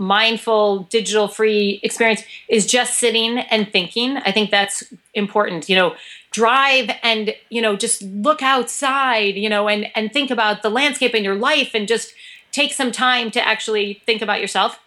mindful 0.00 0.84
digital 0.90 1.26
free 1.26 1.80
experience 1.82 2.22
is 2.48 2.66
just 2.66 3.00
sitting 3.00 3.38
and 3.38 3.72
thinking 3.72 4.16
i 4.18 4.30
think 4.30 4.48
that's 4.48 4.84
important 5.12 5.68
you 5.68 5.74
know 5.74 5.96
drive 6.30 6.90
and 7.02 7.34
you 7.48 7.62
know 7.62 7.74
just 7.74 8.02
look 8.02 8.42
outside 8.42 9.34
you 9.34 9.48
know 9.48 9.66
and 9.66 9.86
and 9.94 10.12
think 10.12 10.30
about 10.30 10.62
the 10.62 10.68
landscape 10.68 11.14
in 11.14 11.24
your 11.24 11.34
life 11.34 11.70
and 11.74 11.88
just 11.88 12.12
take 12.52 12.72
some 12.72 12.92
time 12.92 13.30
to 13.30 13.46
actually 13.46 14.02
think 14.06 14.22
about 14.22 14.40
yourself. 14.40 14.80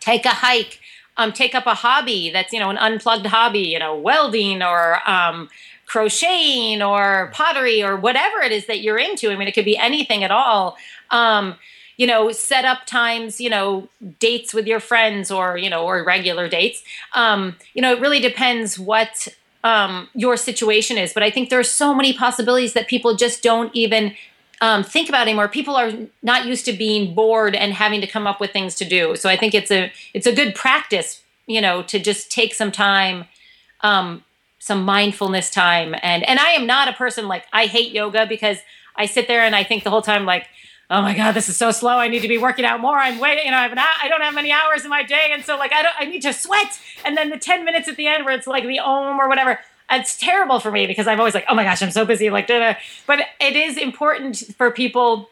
Take 0.00 0.24
a 0.24 0.30
hike. 0.30 0.80
Um, 1.18 1.32
take 1.32 1.54
up 1.54 1.66
a 1.66 1.74
hobby 1.74 2.30
that's 2.30 2.52
you 2.52 2.60
know 2.60 2.68
an 2.68 2.76
unplugged 2.76 3.26
hobby 3.26 3.60
you 3.60 3.78
know 3.78 3.96
welding 3.96 4.62
or 4.62 4.98
um, 5.08 5.48
crocheting 5.86 6.82
or 6.82 7.30
pottery 7.32 7.82
or 7.82 7.96
whatever 7.96 8.40
it 8.40 8.52
is 8.52 8.66
that 8.66 8.80
you're 8.80 8.98
into. 8.98 9.30
I 9.30 9.36
mean 9.36 9.48
it 9.48 9.52
could 9.52 9.64
be 9.64 9.78
anything 9.78 10.24
at 10.24 10.30
all. 10.30 10.76
Um, 11.10 11.56
you 11.96 12.06
know 12.06 12.32
set 12.32 12.66
up 12.66 12.84
times 12.84 13.40
you 13.40 13.48
know 13.48 13.88
dates 14.18 14.52
with 14.52 14.66
your 14.66 14.80
friends 14.80 15.30
or 15.30 15.56
you 15.56 15.70
know 15.70 15.86
or 15.86 16.04
regular 16.04 16.48
dates. 16.48 16.82
Um, 17.14 17.56
you 17.72 17.80
know 17.80 17.92
it 17.92 18.00
really 18.00 18.20
depends 18.20 18.78
what 18.78 19.28
um, 19.64 20.08
your 20.14 20.36
situation 20.36 20.96
is. 20.98 21.12
But 21.12 21.22
i 21.22 21.30
think 21.30 21.50
there 21.50 21.60
are 21.60 21.64
so 21.64 21.94
many 21.94 22.12
possibilities 22.12 22.72
that 22.74 22.88
people 22.88 23.14
just 23.16 23.42
don't 23.42 23.74
even 23.74 24.14
um, 24.62 24.82
think 24.82 25.10
about 25.10 25.22
anymore. 25.22 25.48
People 25.48 25.76
are 25.76 25.92
not 26.22 26.46
used 26.46 26.64
to 26.64 26.72
being 26.72 27.14
bored 27.14 27.54
and 27.54 27.74
having 27.74 28.00
to 28.00 28.06
come 28.06 28.26
up 28.26 28.40
with 28.40 28.52
things 28.52 28.74
to 28.76 28.84
do. 28.84 29.16
So 29.16 29.28
i 29.28 29.36
think 29.36 29.54
it's 29.54 29.70
a 29.70 29.92
it's 30.14 30.26
a 30.26 30.34
good 30.34 30.54
practice 30.54 31.22
you 31.46 31.60
know 31.60 31.82
to 31.82 31.98
just 31.98 32.30
take 32.30 32.54
some 32.54 32.72
time 32.72 33.26
um, 33.82 34.24
some 34.58 34.82
mindfulness 34.82 35.50
time. 35.50 35.94
And 36.02 36.28
and 36.28 36.38
i 36.38 36.50
am 36.50 36.66
not 36.66 36.88
a 36.88 36.92
person 36.92 37.28
like 37.28 37.44
i 37.52 37.66
hate 37.66 37.92
yoga 37.92 38.26
because 38.26 38.58
i 38.96 39.06
sit 39.06 39.28
there 39.28 39.42
and 39.42 39.54
i 39.54 39.62
think 39.62 39.84
the 39.84 39.90
whole 39.90 40.02
time 40.02 40.24
like 40.24 40.48
oh 40.90 41.02
my 41.02 41.14
god 41.14 41.32
this 41.32 41.48
is 41.48 41.56
so 41.56 41.70
slow. 41.70 41.98
I 41.98 42.08
need 42.08 42.22
to 42.22 42.28
be 42.28 42.38
working 42.38 42.64
out 42.64 42.80
more. 42.80 42.96
I'm 42.96 43.18
waiting 43.18 43.44
you 43.44 43.50
know 43.50 43.58
i 43.58 43.62
have 43.62 43.72
an 43.72 43.78
i 43.78 44.08
don't 44.08 44.22
have 44.22 44.34
many 44.34 44.52
hours 44.52 44.84
in 44.84 44.90
my 44.90 45.02
day. 45.02 45.30
And 45.32 45.44
so 45.44 45.56
like 45.56 45.72
i 45.72 45.82
don't 45.82 45.94
i 45.98 46.04
need 46.04 46.22
to 46.22 46.32
sweat. 46.32 46.80
And 47.04 47.16
then 47.16 47.30
the 47.30 47.38
10 47.38 47.64
minutes 47.64 47.88
at 47.88 47.96
the 47.96 48.06
end 48.06 48.24
where 48.24 48.34
it's 48.34 48.46
like 48.46 48.64
the 48.64 48.78
om 48.78 49.20
or 49.20 49.28
whatever 49.28 49.58
it's 49.88 50.18
terrible 50.18 50.58
for 50.58 50.72
me 50.72 50.84
because 50.84 51.06
i'm 51.06 51.20
always 51.20 51.32
like 51.32 51.44
oh 51.48 51.54
my 51.54 51.62
gosh 51.62 51.80
i'm 51.80 51.92
so 51.92 52.04
busy 52.04 52.28
like 52.28 52.48
da, 52.48 52.58
da. 52.58 52.78
but 53.06 53.20
it 53.40 53.54
is 53.54 53.76
important 53.76 54.36
for 54.58 54.72
people 54.72 55.30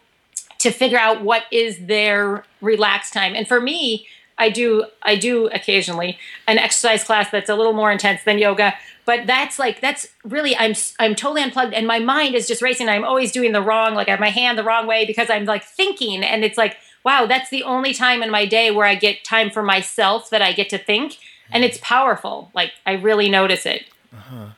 to 0.64 0.70
figure 0.70 0.99
out 0.99 1.20
what 1.20 1.42
is 1.50 1.78
their 1.87 2.42
relaxed 2.62 3.12
time. 3.12 3.34
And 3.34 3.46
for 3.46 3.61
me 3.61 4.06
i 4.38 4.48
do 4.48 4.84
i 5.02 5.16
do 5.16 5.46
occasionally 5.48 6.18
an 6.46 6.58
exercise 6.58 7.04
class 7.04 7.30
that's 7.30 7.48
a 7.48 7.54
little 7.54 7.72
more 7.72 7.90
intense 7.90 8.22
than 8.24 8.38
yoga 8.38 8.74
but 9.04 9.26
that's 9.26 9.58
like 9.58 9.80
that's 9.80 10.08
really 10.24 10.56
i'm 10.56 10.74
i'm 10.98 11.14
totally 11.14 11.42
unplugged 11.42 11.74
and 11.74 11.86
my 11.86 11.98
mind 11.98 12.34
is 12.34 12.46
just 12.46 12.62
racing. 12.62 12.88
I'm 12.88 13.04
always 13.04 13.32
doing 13.32 13.52
the 13.52 13.62
wrong 13.62 13.94
like 13.94 14.08
i 14.08 14.12
have 14.12 14.20
my 14.20 14.30
hand 14.30 14.58
the 14.58 14.64
wrong 14.64 14.86
way 14.86 15.04
because 15.04 15.30
i'm 15.30 15.44
like 15.44 15.64
thinking 15.64 16.22
and 16.22 16.44
it's 16.44 16.58
like 16.58 16.76
wow 17.04 17.26
that's 17.26 17.50
the 17.50 17.62
only 17.62 17.92
time 17.94 18.22
in 18.22 18.30
my 18.30 18.46
day 18.46 18.70
where 18.70 18.86
i 18.86 18.94
get 18.94 19.24
time 19.24 19.50
for 19.50 19.62
myself 19.62 20.30
that 20.30 20.42
i 20.42 20.52
get 20.52 20.68
to 20.70 20.78
think 20.78 21.18
and 21.50 21.64
it's 21.64 21.78
powerful. 21.82 22.50
Like 22.54 22.72
i 22.86 22.92
really 22.92 23.28
notice 23.28 23.66
it. 23.66 23.86
Uh-huh. 24.12 24.50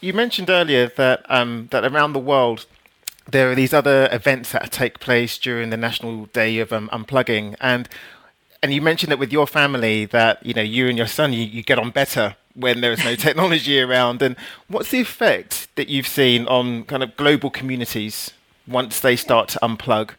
you 0.00 0.12
mentioned 0.12 0.50
earlier 0.50 0.88
that 0.96 1.24
um 1.28 1.68
that 1.70 1.84
around 1.84 2.12
the 2.12 2.18
world 2.18 2.66
there 3.28 3.50
are 3.50 3.54
these 3.54 3.74
other 3.74 4.08
events 4.12 4.52
that 4.52 4.70
take 4.70 5.00
place 5.00 5.36
during 5.36 5.70
the 5.70 5.76
national 5.76 6.26
day 6.26 6.58
of 6.58 6.72
um, 6.72 6.88
unplugging. 6.92 7.56
And 7.60 7.88
and 8.62 8.72
you 8.72 8.80
mentioned 8.80 9.12
that 9.12 9.18
with 9.18 9.32
your 9.32 9.46
family 9.46 10.06
that 10.06 10.44
you 10.44 10.54
know 10.54 10.62
you 10.62 10.88
and 10.88 10.96
your 10.98 11.06
son 11.06 11.32
you, 11.32 11.44
you 11.44 11.62
get 11.62 11.78
on 11.78 11.90
better 11.90 12.36
when 12.54 12.80
there 12.80 12.92
is 12.92 13.04
no 13.04 13.14
technology 13.26 13.80
around. 13.80 14.22
And 14.22 14.36
what's 14.68 14.90
the 14.90 15.00
effect 15.00 15.68
that 15.76 15.88
you've 15.88 16.06
seen 16.06 16.46
on 16.46 16.84
kind 16.84 17.02
of 17.02 17.16
global 17.16 17.50
communities 17.50 18.32
once 18.66 19.00
they 19.00 19.14
start 19.16 19.48
to 19.50 19.58
unplug? 19.60 20.10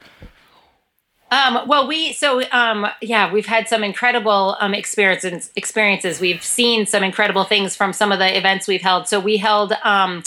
Um, 1.30 1.68
well, 1.68 1.86
we 1.86 2.14
so 2.14 2.42
um, 2.52 2.88
yeah, 3.02 3.32
we've 3.32 3.48
had 3.48 3.68
some 3.68 3.84
incredible 3.84 4.56
um, 4.62 4.74
experiences. 4.74 5.52
Experiences. 5.58 6.22
We've 6.22 6.44
seen 6.44 6.86
some 6.86 7.04
incredible 7.04 7.44
things 7.44 7.76
from 7.76 7.92
some 7.92 8.14
of 8.14 8.20
the 8.20 8.38
events 8.38 8.68
we've 8.68 8.82
held. 8.82 9.10
So 9.10 9.20
we 9.20 9.36
held 9.38 9.74
um, 9.84 10.24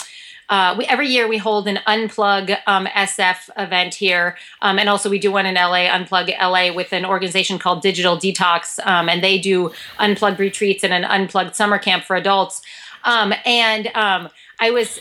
uh, 0.50 0.74
we, 0.76 0.84
every 0.86 1.08
year 1.08 1.28
we 1.28 1.38
hold 1.38 1.68
an 1.68 1.78
unplug 1.86 2.58
um, 2.66 2.86
SF 2.86 3.48
event 3.56 3.94
here, 3.94 4.36
um, 4.60 4.78
and 4.78 4.88
also 4.88 5.08
we 5.08 5.18
do 5.18 5.30
one 5.30 5.46
in 5.46 5.54
LA, 5.54 5.86
Unplug 5.86 6.28
LA, 6.40 6.74
with 6.74 6.92
an 6.92 7.04
organization 7.04 7.58
called 7.58 7.82
Digital 7.82 8.16
Detox, 8.18 8.84
um, 8.84 9.08
and 9.08 9.22
they 9.22 9.38
do 9.38 9.70
unplugged 9.98 10.40
retreats 10.40 10.82
and 10.82 10.92
an 10.92 11.04
unplugged 11.04 11.54
summer 11.54 11.78
camp 11.78 12.04
for 12.04 12.16
adults. 12.16 12.62
Um, 13.04 13.32
and 13.46 13.86
um, 13.94 14.28
I 14.58 14.70
was 14.70 15.00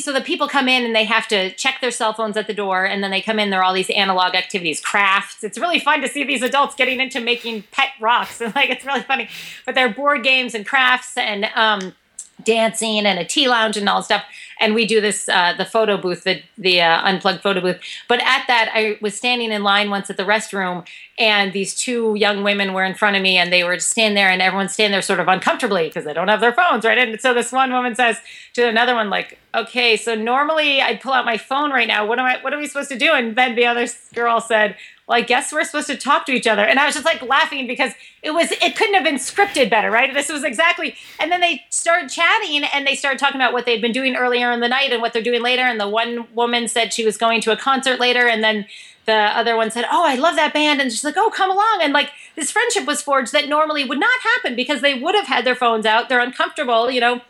so 0.00 0.12
the 0.12 0.20
people 0.20 0.46
come 0.46 0.68
in 0.68 0.84
and 0.84 0.94
they 0.94 1.04
have 1.04 1.26
to 1.28 1.52
check 1.52 1.80
their 1.80 1.90
cell 1.90 2.12
phones 2.12 2.36
at 2.36 2.46
the 2.46 2.52
door 2.52 2.84
and 2.84 3.02
then 3.02 3.10
they 3.10 3.22
come 3.22 3.38
in 3.38 3.48
there 3.48 3.60
are 3.60 3.62
all 3.62 3.72
these 3.72 3.88
analog 3.90 4.34
activities 4.34 4.80
crafts. 4.80 5.42
It's 5.42 5.58
really 5.58 5.78
fun 5.78 6.02
to 6.02 6.08
see 6.08 6.22
these 6.22 6.42
adults 6.42 6.74
getting 6.74 7.00
into 7.00 7.18
making 7.18 7.64
pet 7.70 7.88
rocks. 7.98 8.42
And 8.42 8.54
like 8.54 8.68
it's 8.68 8.84
really 8.84 9.02
funny. 9.02 9.28
But 9.64 9.74
they're 9.74 9.92
board 9.92 10.22
games 10.22 10.54
and 10.54 10.66
crafts 10.66 11.16
and 11.16 11.46
um, 11.54 11.94
dancing 12.44 13.06
and 13.06 13.18
a 13.18 13.24
tea 13.24 13.48
lounge 13.48 13.76
and 13.76 13.88
all 13.88 14.02
stuff. 14.02 14.24
And 14.58 14.74
we 14.74 14.86
do 14.86 15.00
this 15.00 15.28
uh, 15.28 15.54
the 15.56 15.64
photo 15.64 15.96
booth 15.96 16.24
the 16.24 16.42
the 16.58 16.80
uh, 16.80 17.02
unplugged 17.02 17.42
photo 17.42 17.60
booth. 17.60 17.78
But 18.08 18.20
at 18.20 18.46
that 18.46 18.70
i 18.74 18.98
was 19.00 19.14
standing 19.14 19.52
in 19.52 19.62
line 19.62 19.90
once 19.90 20.10
at 20.10 20.16
the 20.16 20.22
restroom 20.22 20.86
and 21.18 21.52
these 21.52 21.74
two 21.74 22.14
young 22.16 22.42
women 22.42 22.72
were 22.72 22.84
in 22.84 22.94
front 22.94 23.16
of 23.16 23.22
me 23.22 23.36
and 23.36 23.52
they 23.52 23.64
were 23.64 23.76
just 23.76 23.90
standing 23.90 24.14
there 24.14 24.28
and 24.28 24.42
everyone's 24.42 24.72
standing 24.72 24.92
there 24.92 25.02
sort 25.02 25.20
of 25.20 25.28
uncomfortably 25.28 25.86
because 25.88 26.04
they 26.04 26.12
don't 26.12 26.28
have 26.28 26.40
their 26.40 26.52
phones 26.52 26.84
right? 26.84 26.98
And 26.98 27.20
so 27.20 27.32
this 27.34 27.52
one 27.52 27.72
woman 27.72 27.94
says 27.94 28.18
to 28.54 28.68
another 28.68 28.94
one 28.94 29.10
like 29.10 29.38
okay 29.54 29.96
so 29.96 30.14
normally 30.14 30.80
i'd 30.80 31.00
pull 31.00 31.12
out 31.12 31.24
my 31.24 31.36
phone 31.36 31.70
right 31.70 31.88
now. 31.88 32.06
What 32.06 32.18
am 32.18 32.26
i 32.26 32.42
what 32.42 32.52
are 32.52 32.58
we 32.58 32.66
supposed 32.66 32.90
to 32.90 32.98
do? 32.98 33.12
And 33.12 33.36
then 33.36 33.54
the 33.54 33.66
other 33.66 33.86
girl 34.14 34.40
said 34.40 34.76
well, 35.10 35.18
I 35.18 35.22
guess 35.22 35.52
we're 35.52 35.64
supposed 35.64 35.88
to 35.88 35.96
talk 35.96 36.24
to 36.26 36.32
each 36.32 36.46
other. 36.46 36.64
And 36.64 36.78
I 36.78 36.86
was 36.86 36.94
just 36.94 37.04
like 37.04 37.20
laughing 37.20 37.66
because 37.66 37.94
it 38.22 38.30
was, 38.30 38.52
it 38.52 38.76
couldn't 38.76 38.94
have 38.94 39.02
been 39.02 39.16
scripted 39.16 39.68
better, 39.68 39.90
right? 39.90 40.14
This 40.14 40.28
was 40.28 40.44
exactly, 40.44 40.94
and 41.18 41.32
then 41.32 41.40
they 41.40 41.64
started 41.68 42.08
chatting 42.08 42.62
and 42.62 42.86
they 42.86 42.94
started 42.94 43.18
talking 43.18 43.34
about 43.34 43.52
what 43.52 43.66
they'd 43.66 43.82
been 43.82 43.90
doing 43.90 44.14
earlier 44.14 44.52
in 44.52 44.60
the 44.60 44.68
night 44.68 44.92
and 44.92 45.02
what 45.02 45.12
they're 45.12 45.20
doing 45.20 45.42
later. 45.42 45.62
And 45.62 45.80
the 45.80 45.88
one 45.88 46.32
woman 46.32 46.68
said 46.68 46.92
she 46.92 47.04
was 47.04 47.16
going 47.16 47.40
to 47.40 47.50
a 47.50 47.56
concert 47.56 47.98
later. 47.98 48.28
And 48.28 48.44
then 48.44 48.66
the 49.06 49.12
other 49.12 49.56
one 49.56 49.72
said, 49.72 49.84
Oh, 49.90 50.06
I 50.06 50.14
love 50.14 50.36
that 50.36 50.54
band. 50.54 50.80
And 50.80 50.92
she's 50.92 51.02
like, 51.02 51.16
Oh, 51.16 51.30
come 51.30 51.50
along. 51.50 51.80
And 51.82 51.92
like 51.92 52.10
this 52.36 52.52
friendship 52.52 52.86
was 52.86 53.02
forged 53.02 53.32
that 53.32 53.48
normally 53.48 53.84
would 53.84 53.98
not 53.98 54.20
happen 54.20 54.54
because 54.54 54.80
they 54.80 54.94
would 54.94 55.16
have 55.16 55.26
had 55.26 55.44
their 55.44 55.56
phones 55.56 55.86
out. 55.86 56.08
They're 56.08 56.20
uncomfortable, 56.20 56.88
you 56.88 57.00
know. 57.00 57.20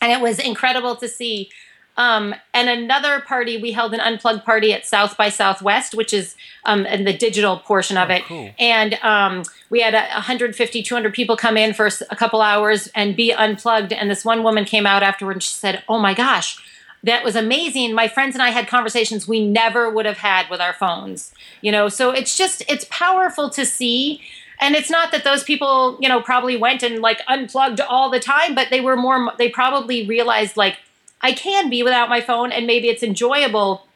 And 0.00 0.12
it 0.12 0.20
was 0.20 0.38
incredible 0.38 0.94
to 0.94 1.08
see 1.08 1.50
um, 1.96 2.34
and 2.52 2.68
another 2.68 3.20
party, 3.20 3.60
we 3.60 3.72
held 3.72 3.94
an 3.94 4.00
unplugged 4.00 4.44
party 4.44 4.72
at 4.72 4.84
South 4.84 5.16
by 5.16 5.30
Southwest, 5.30 5.94
which 5.94 6.12
is 6.12 6.36
um, 6.64 6.84
in 6.84 7.04
the 7.04 7.12
digital 7.12 7.58
portion 7.58 7.96
of 7.96 8.10
oh, 8.10 8.14
it. 8.14 8.24
Cool. 8.24 8.50
And 8.58 8.94
um, 9.02 9.44
we 9.70 9.80
had 9.80 9.94
150, 9.94 10.82
200 10.82 11.14
people 11.14 11.36
come 11.36 11.56
in 11.56 11.72
for 11.72 11.88
a 12.10 12.16
couple 12.16 12.42
hours 12.42 12.88
and 12.94 13.16
be 13.16 13.32
unplugged. 13.32 13.92
And 13.92 14.10
this 14.10 14.24
one 14.24 14.42
woman 14.42 14.64
came 14.66 14.86
out 14.86 15.02
afterward 15.02 15.32
and 15.32 15.42
she 15.42 15.52
said, 15.52 15.82
Oh 15.88 15.98
my 15.98 16.12
gosh, 16.12 16.58
that 17.02 17.24
was 17.24 17.34
amazing. 17.34 17.94
My 17.94 18.08
friends 18.08 18.34
and 18.34 18.42
I 18.42 18.50
had 18.50 18.68
conversations 18.68 19.26
we 19.26 19.46
never 19.46 19.88
would 19.88 20.06
have 20.06 20.18
had 20.18 20.50
with 20.50 20.60
our 20.60 20.74
phones. 20.74 21.32
You 21.62 21.72
know, 21.72 21.88
so 21.88 22.10
it's 22.10 22.36
just, 22.36 22.62
it's 22.68 22.86
powerful 22.90 23.48
to 23.50 23.64
see 23.64 24.20
and 24.58 24.74
it's 24.74 24.88
not 24.88 25.12
that 25.12 25.22
those 25.22 25.44
people 25.44 25.98
you 26.00 26.08
know 26.08 26.20
probably 26.20 26.56
went 26.56 26.82
and 26.82 27.00
like 27.00 27.20
unplugged 27.28 27.78
all 27.78 28.10
the 28.10 28.18
time 28.18 28.54
but 28.54 28.70
they 28.70 28.80
were 28.80 28.96
more 28.96 29.30
they 29.36 29.50
probably 29.50 30.06
realized 30.06 30.56
like 30.56 30.78
I 31.20 31.32
can 31.32 31.70
be 31.70 31.82
without 31.82 32.08
my 32.08 32.20
phone, 32.20 32.52
and 32.52 32.66
maybe 32.66 32.88
it's 32.88 33.02
enjoyable 33.02 33.86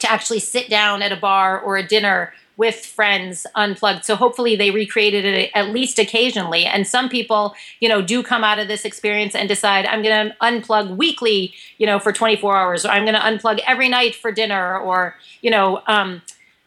to 0.00 0.10
actually 0.10 0.40
sit 0.40 0.68
down 0.68 1.02
at 1.02 1.12
a 1.12 1.16
bar 1.16 1.58
or 1.60 1.76
a 1.76 1.86
dinner 1.86 2.32
with 2.56 2.76
friends 2.76 3.46
unplugged. 3.54 4.04
So 4.04 4.14
hopefully 4.14 4.54
they 4.54 4.70
recreated 4.70 5.24
it 5.24 5.50
at 5.54 5.70
least 5.70 5.98
occasionally. 5.98 6.64
And 6.64 6.86
some 6.86 7.08
people, 7.08 7.54
you 7.80 7.88
know, 7.88 8.00
do 8.00 8.22
come 8.22 8.44
out 8.44 8.58
of 8.58 8.68
this 8.68 8.84
experience 8.84 9.34
and 9.34 9.48
decide 9.48 9.86
I'm 9.86 10.02
going 10.02 10.30
to 10.30 10.36
unplug 10.40 10.96
weekly, 10.96 11.52
you 11.78 11.86
know, 11.86 11.98
for 11.98 12.12
24 12.12 12.56
hours, 12.56 12.84
or 12.84 12.90
I'm 12.90 13.04
going 13.04 13.14
to 13.14 13.20
unplug 13.20 13.60
every 13.66 13.88
night 13.88 14.14
for 14.14 14.30
dinner, 14.30 14.78
or 14.78 15.16
you 15.42 15.50
know, 15.50 15.82
um, 15.86 16.22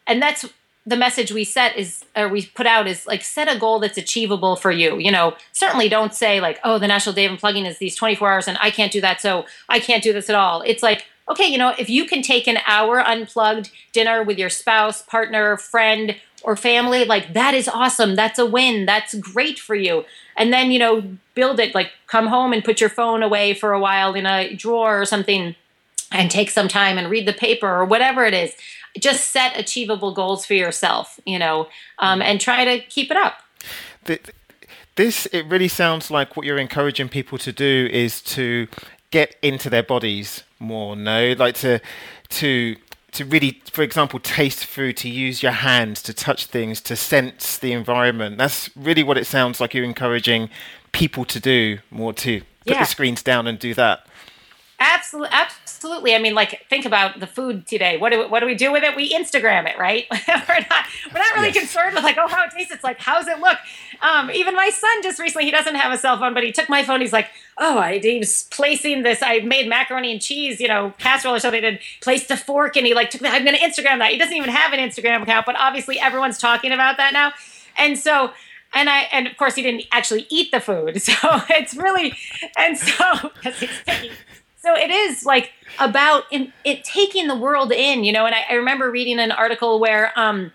and 0.05 0.21
that's 0.21 0.45
the 0.87 0.95
message 0.95 1.33
we 1.33 1.43
set 1.43 1.75
is 1.75 2.05
or 2.15 2.29
we 2.29 2.45
put 2.45 2.65
out 2.65 2.87
is 2.87 3.05
like 3.05 3.21
set 3.21 3.53
a 3.53 3.59
goal 3.59 3.79
that's 3.79 3.97
achievable 3.97 4.55
for 4.55 4.71
you. 4.71 4.97
You 4.97 5.11
know 5.11 5.35
certainly 5.51 5.89
don't 5.89 6.15
say 6.15 6.39
like 6.39 6.59
oh 6.63 6.79
the 6.79 6.87
national 6.87 7.13
day 7.13 7.25
of 7.25 7.33
unplugging 7.33 7.67
is 7.67 7.77
these 7.77 7.95
24 7.95 8.31
hours 8.31 8.47
and 8.47 8.57
i 8.61 8.71
can't 8.71 8.91
do 8.91 9.01
that 9.01 9.19
so 9.19 9.45
i 9.67 9.79
can't 9.79 10.01
do 10.01 10.13
this 10.13 10.29
at 10.29 10.35
all. 10.35 10.61
It's 10.65 10.81
like 10.81 11.05
okay 11.29 11.45
you 11.45 11.57
know 11.57 11.73
if 11.77 11.89
you 11.89 12.05
can 12.05 12.21
take 12.21 12.47
an 12.47 12.59
hour 12.65 13.01
unplugged 13.01 13.69
dinner 13.91 14.23
with 14.23 14.39
your 14.39 14.49
spouse 14.49 15.01
partner 15.01 15.57
friend 15.57 16.15
or 16.43 16.55
family 16.55 17.03
like 17.03 17.33
that 17.33 17.53
is 17.53 17.67
awesome. 17.67 18.15
That's 18.15 18.39
a 18.39 18.45
win. 18.45 18.85
That's 18.85 19.13
great 19.15 19.59
for 19.59 19.75
you. 19.75 20.05
And 20.37 20.53
then 20.53 20.71
you 20.71 20.79
know 20.79 21.03
build 21.33 21.59
it. 21.59 21.75
Like 21.75 21.91
come 22.07 22.27
home 22.27 22.53
and 22.53 22.63
put 22.63 22.79
your 22.79 22.89
phone 22.89 23.23
away 23.23 23.53
for 23.53 23.73
a 23.73 23.79
while 23.79 24.13
in 24.13 24.25
a 24.25 24.55
drawer 24.55 25.01
or 25.01 25.05
something 25.05 25.55
and 26.11 26.31
take 26.31 26.49
some 26.49 26.69
time 26.69 26.97
and 26.97 27.09
read 27.09 27.27
the 27.27 27.33
paper 27.33 27.67
or 27.67 27.83
whatever 27.83 28.23
it 28.23 28.33
is 28.33 28.53
just 29.01 29.29
set 29.29 29.57
achievable 29.57 30.13
goals 30.13 30.45
for 30.45 30.53
yourself, 30.53 31.19
you 31.25 31.39
know, 31.39 31.67
um, 31.99 32.21
and 32.21 32.39
try 32.39 32.65
to 32.65 32.79
keep 32.85 33.11
it 33.11 33.17
up. 33.17 33.41
This 34.95 35.25
it 35.27 35.45
really 35.45 35.67
sounds 35.67 36.09
like 36.09 36.35
what 36.35 36.45
you're 36.45 36.57
encouraging 36.57 37.09
people 37.09 37.37
to 37.39 37.51
do 37.51 37.89
is 37.91 38.21
to 38.21 38.67
get 39.11 39.35
into 39.41 39.69
their 39.69 39.83
bodies 39.83 40.43
more. 40.59 40.95
No, 40.95 41.33
like 41.37 41.55
to 41.55 41.79
to 42.29 42.75
to 43.13 43.25
really, 43.25 43.61
for 43.71 43.81
example, 43.81 44.19
taste 44.19 44.65
food, 44.65 44.97
to 44.97 45.09
use 45.09 45.41
your 45.41 45.51
hands, 45.51 46.01
to 46.03 46.13
touch 46.13 46.45
things, 46.47 46.81
to 46.81 46.95
sense 46.95 47.57
the 47.57 47.71
environment. 47.71 48.37
That's 48.37 48.69
really 48.75 49.03
what 49.03 49.17
it 49.17 49.25
sounds 49.25 49.59
like 49.59 49.73
you're 49.73 49.83
encouraging 49.83 50.49
people 50.91 51.25
to 51.25 51.39
do 51.39 51.79
more 51.89 52.13
to 52.13 52.41
put 52.41 52.73
yeah. 52.73 52.79
the 52.79 52.85
screens 52.85 53.23
down 53.23 53.47
and 53.47 53.57
do 53.57 53.73
that. 53.73 54.05
Absolutely, 54.79 55.29
absolutely. 55.31 56.13
I 56.13 56.19
mean, 56.19 56.35
like, 56.35 56.63
think 56.69 56.85
about 56.85 57.19
the 57.19 57.25
food 57.25 57.65
today. 57.65 57.97
What 57.97 58.11
do 58.11 58.19
we, 58.19 58.25
what 58.27 58.41
do 58.41 58.45
we 58.45 58.53
do 58.53 58.71
with 58.71 58.83
it? 58.83 58.95
We 58.95 59.11
Instagram 59.11 59.67
it, 59.67 59.75
right? 59.79 60.05
we're 60.11 60.65
not 60.69 60.85
we're 61.11 61.19
not 61.19 61.35
really 61.35 61.47
yes. 61.47 61.57
concerned 61.57 61.95
with 61.95 62.03
like, 62.03 62.17
oh, 62.19 62.27
how 62.27 62.43
it 62.43 62.51
tastes. 62.55 62.71
It's 62.71 62.83
like, 62.83 62.99
how's 62.99 63.27
it 63.27 63.39
look? 63.39 63.57
Um, 64.03 64.29
even 64.29 64.53
my 64.53 64.69
son 64.69 65.01
just 65.01 65.19
recently, 65.19 65.45
he 65.45 65.51
doesn't 65.51 65.73
have 65.73 65.91
a 65.91 65.97
cell 65.97 66.19
phone, 66.19 66.35
but 66.35 66.43
he 66.43 66.51
took 66.51 66.69
my 66.69 66.83
phone. 66.83 67.01
He's 67.01 67.13
like, 67.13 67.29
oh, 67.57 67.79
I 67.79 67.97
he 67.97 68.19
was 68.19 68.43
placing 68.51 69.01
this. 69.01 69.23
I 69.23 69.39
made 69.39 69.67
macaroni 69.67 70.11
and 70.11 70.21
cheese, 70.21 70.61
you 70.61 70.67
know, 70.67 70.93
casserole 70.99 71.33
or 71.33 71.39
something, 71.39 71.63
and 71.63 71.79
placed 72.01 72.27
the 72.27 72.37
fork, 72.37 72.77
and 72.77 72.85
he 72.85 72.93
like 72.93 73.09
took. 73.09 73.21
The, 73.21 73.29
I'm 73.29 73.43
going 73.43 73.57
to 73.57 73.61
Instagram 73.61 73.97
that. 73.97 74.11
He 74.11 74.19
doesn't 74.19 74.35
even 74.35 74.49
have 74.49 74.73
an 74.73 74.79
Instagram 74.79 75.23
account, 75.23 75.47
but 75.47 75.55
obviously 75.57 75.99
everyone's 75.99 76.37
talking 76.37 76.71
about 76.71 76.97
that 76.97 77.13
now, 77.13 77.31
and 77.79 77.97
so 77.97 78.31
and 78.75 78.89
I 78.89 79.07
and 79.11 79.25
of 79.25 79.37
course 79.37 79.55
he 79.55 79.63
didn't 79.63 79.85
actually 79.91 80.27
eat 80.29 80.51
the 80.51 80.59
food, 80.59 81.01
so 81.01 81.13
it's 81.49 81.75
really 81.75 82.15
and 82.57 82.77
so 82.77 83.31
so 84.67 84.75
it 84.75 84.91
is 84.91 85.25
like 85.25 85.51
about 85.79 86.23
in, 86.29 86.51
it 86.65 86.83
taking 86.83 87.27
the 87.27 87.35
world 87.35 87.71
in, 87.71 88.03
you 88.03 88.11
know. 88.11 88.25
And 88.25 88.35
I, 88.35 88.43
I 88.49 88.53
remember 88.55 88.91
reading 88.91 89.17
an 89.17 89.31
article 89.31 89.79
where 89.79 90.11
um, 90.19 90.51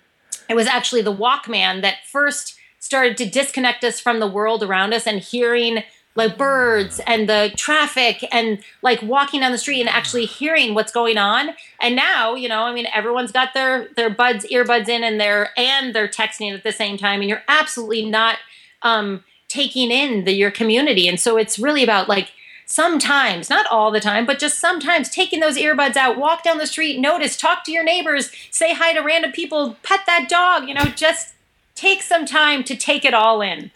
it 0.50 0.54
was 0.54 0.66
actually 0.66 1.00
the 1.00 1.14
Walkman 1.14 1.80
that 1.80 1.96
first 2.10 2.56
started 2.78 3.16
to 3.16 3.28
disconnect 3.28 3.84
us 3.84 4.00
from 4.00 4.20
the 4.20 4.26
world 4.26 4.62
around 4.62 4.92
us 4.92 5.06
and 5.06 5.20
hearing 5.20 5.82
like 6.14 6.36
birds 6.36 7.00
and 7.06 7.26
the 7.26 7.50
traffic 7.56 8.22
and 8.32 8.58
like 8.82 9.00
walking 9.00 9.40
down 9.40 9.50
the 9.50 9.56
street 9.56 9.80
and 9.80 9.88
actually 9.88 10.26
hearing 10.26 10.74
what's 10.74 10.92
going 10.92 11.16
on 11.16 11.48
and 11.80 11.96
now 11.96 12.34
you 12.34 12.50
know 12.50 12.64
i 12.64 12.74
mean 12.74 12.86
everyone's 12.92 13.32
got 13.32 13.54
their 13.54 13.88
their 13.96 14.10
buds 14.10 14.44
earbuds 14.52 14.90
in 14.90 15.02
and 15.02 15.18
they're 15.18 15.58
and 15.58 15.94
they're 15.94 16.06
texting 16.06 16.54
at 16.54 16.62
the 16.64 16.72
same 16.72 16.98
time 16.98 17.20
and 17.20 17.30
you're 17.30 17.42
absolutely 17.48 18.04
not 18.04 18.36
um 18.82 19.24
taking 19.48 19.90
in 19.90 20.24
the 20.24 20.34
your 20.34 20.50
community 20.50 21.08
and 21.08 21.18
so 21.18 21.38
it's 21.38 21.58
really 21.58 21.82
about 21.82 22.10
like 22.10 22.32
sometimes, 22.72 23.50
not 23.50 23.66
all 23.66 23.90
the 23.90 24.00
time, 24.00 24.24
but 24.24 24.38
just 24.38 24.58
sometimes 24.58 25.10
taking 25.10 25.40
those 25.40 25.58
earbuds 25.58 25.94
out, 25.94 26.16
walk 26.16 26.42
down 26.42 26.56
the 26.56 26.66
street, 26.66 26.98
notice, 26.98 27.36
talk 27.36 27.64
to 27.64 27.70
your 27.70 27.84
neighbors, 27.84 28.32
say 28.50 28.72
hi 28.72 28.94
to 28.94 29.00
random 29.00 29.30
people, 29.30 29.76
pet 29.82 30.00
that 30.06 30.26
dog, 30.26 30.66
you 30.66 30.72
know, 30.72 30.84
just 30.84 31.34
take 31.74 32.00
some 32.00 32.24
time 32.24 32.64
to 32.64 32.74
take 32.74 33.04
it 33.04 33.12
all 33.12 33.42
in. 33.42 33.70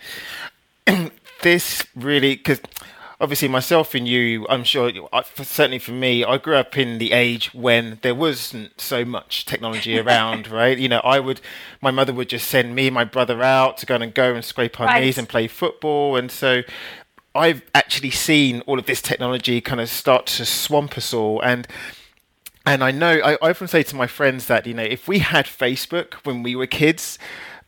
this 1.43 1.87
really, 1.95 2.37
because 2.37 2.59
obviously 3.21 3.49
myself 3.49 3.95
and 3.95 4.09
you, 4.09 4.47
I'm 4.49 4.65
sure, 4.65 4.91
certainly 5.43 5.79
for 5.79 5.93
me, 5.93 6.25
I 6.25 6.39
grew 6.39 6.57
up 6.57 6.79
in 6.79 6.97
the 6.97 7.13
age 7.13 7.53
when 7.53 7.99
there 8.01 8.15
wasn't 8.15 8.81
so 8.81 9.05
much 9.05 9.45
technology 9.45 9.99
around, 10.01 10.49
right? 10.49 10.79
You 10.79 10.89
know, 10.89 11.01
I 11.05 11.21
would, 11.21 11.43
my 11.83 11.91
mother 11.91 12.15
would 12.15 12.31
just 12.31 12.49
send 12.49 12.75
me, 12.75 12.89
my 12.89 13.05
brother 13.05 13.43
out 13.43 13.77
to 13.77 13.85
go 13.85 13.97
and 13.97 14.15
go 14.15 14.33
and 14.35 14.43
scrape 14.43 14.81
our 14.81 14.87
right. 14.87 15.03
knees 15.03 15.19
and 15.19 15.29
play 15.29 15.49
football, 15.49 16.17
and 16.17 16.31
so 16.31 16.63
I've 17.37 17.63
actually 17.75 18.11
seen 18.11 18.61
all 18.63 18.79
of 18.79 18.87
this 18.87 19.03
technology 19.03 19.61
kind 19.61 19.81
of 19.81 19.89
start 19.89 20.27
to 20.27 20.45
swamp 20.45 20.97
us 20.97 21.13
all, 21.13 21.41
and 21.43 21.67
and 22.65 22.83
I 22.83 22.91
know 22.91 23.21
I, 23.25 23.35
I 23.35 23.51
often 23.51 23.69
say 23.69 23.83
to 23.85 23.97
my 23.97 24.07
friends 24.07 24.47
that 24.47 24.67
you 24.67 24.75
know 24.75 24.83
if 24.83 25.07
we 25.07 25.21
had 25.21 25.47
Facebook 25.47 26.15
when 26.25 26.43
we 26.43 26.57
were 26.57 26.67
kids. 26.67 27.19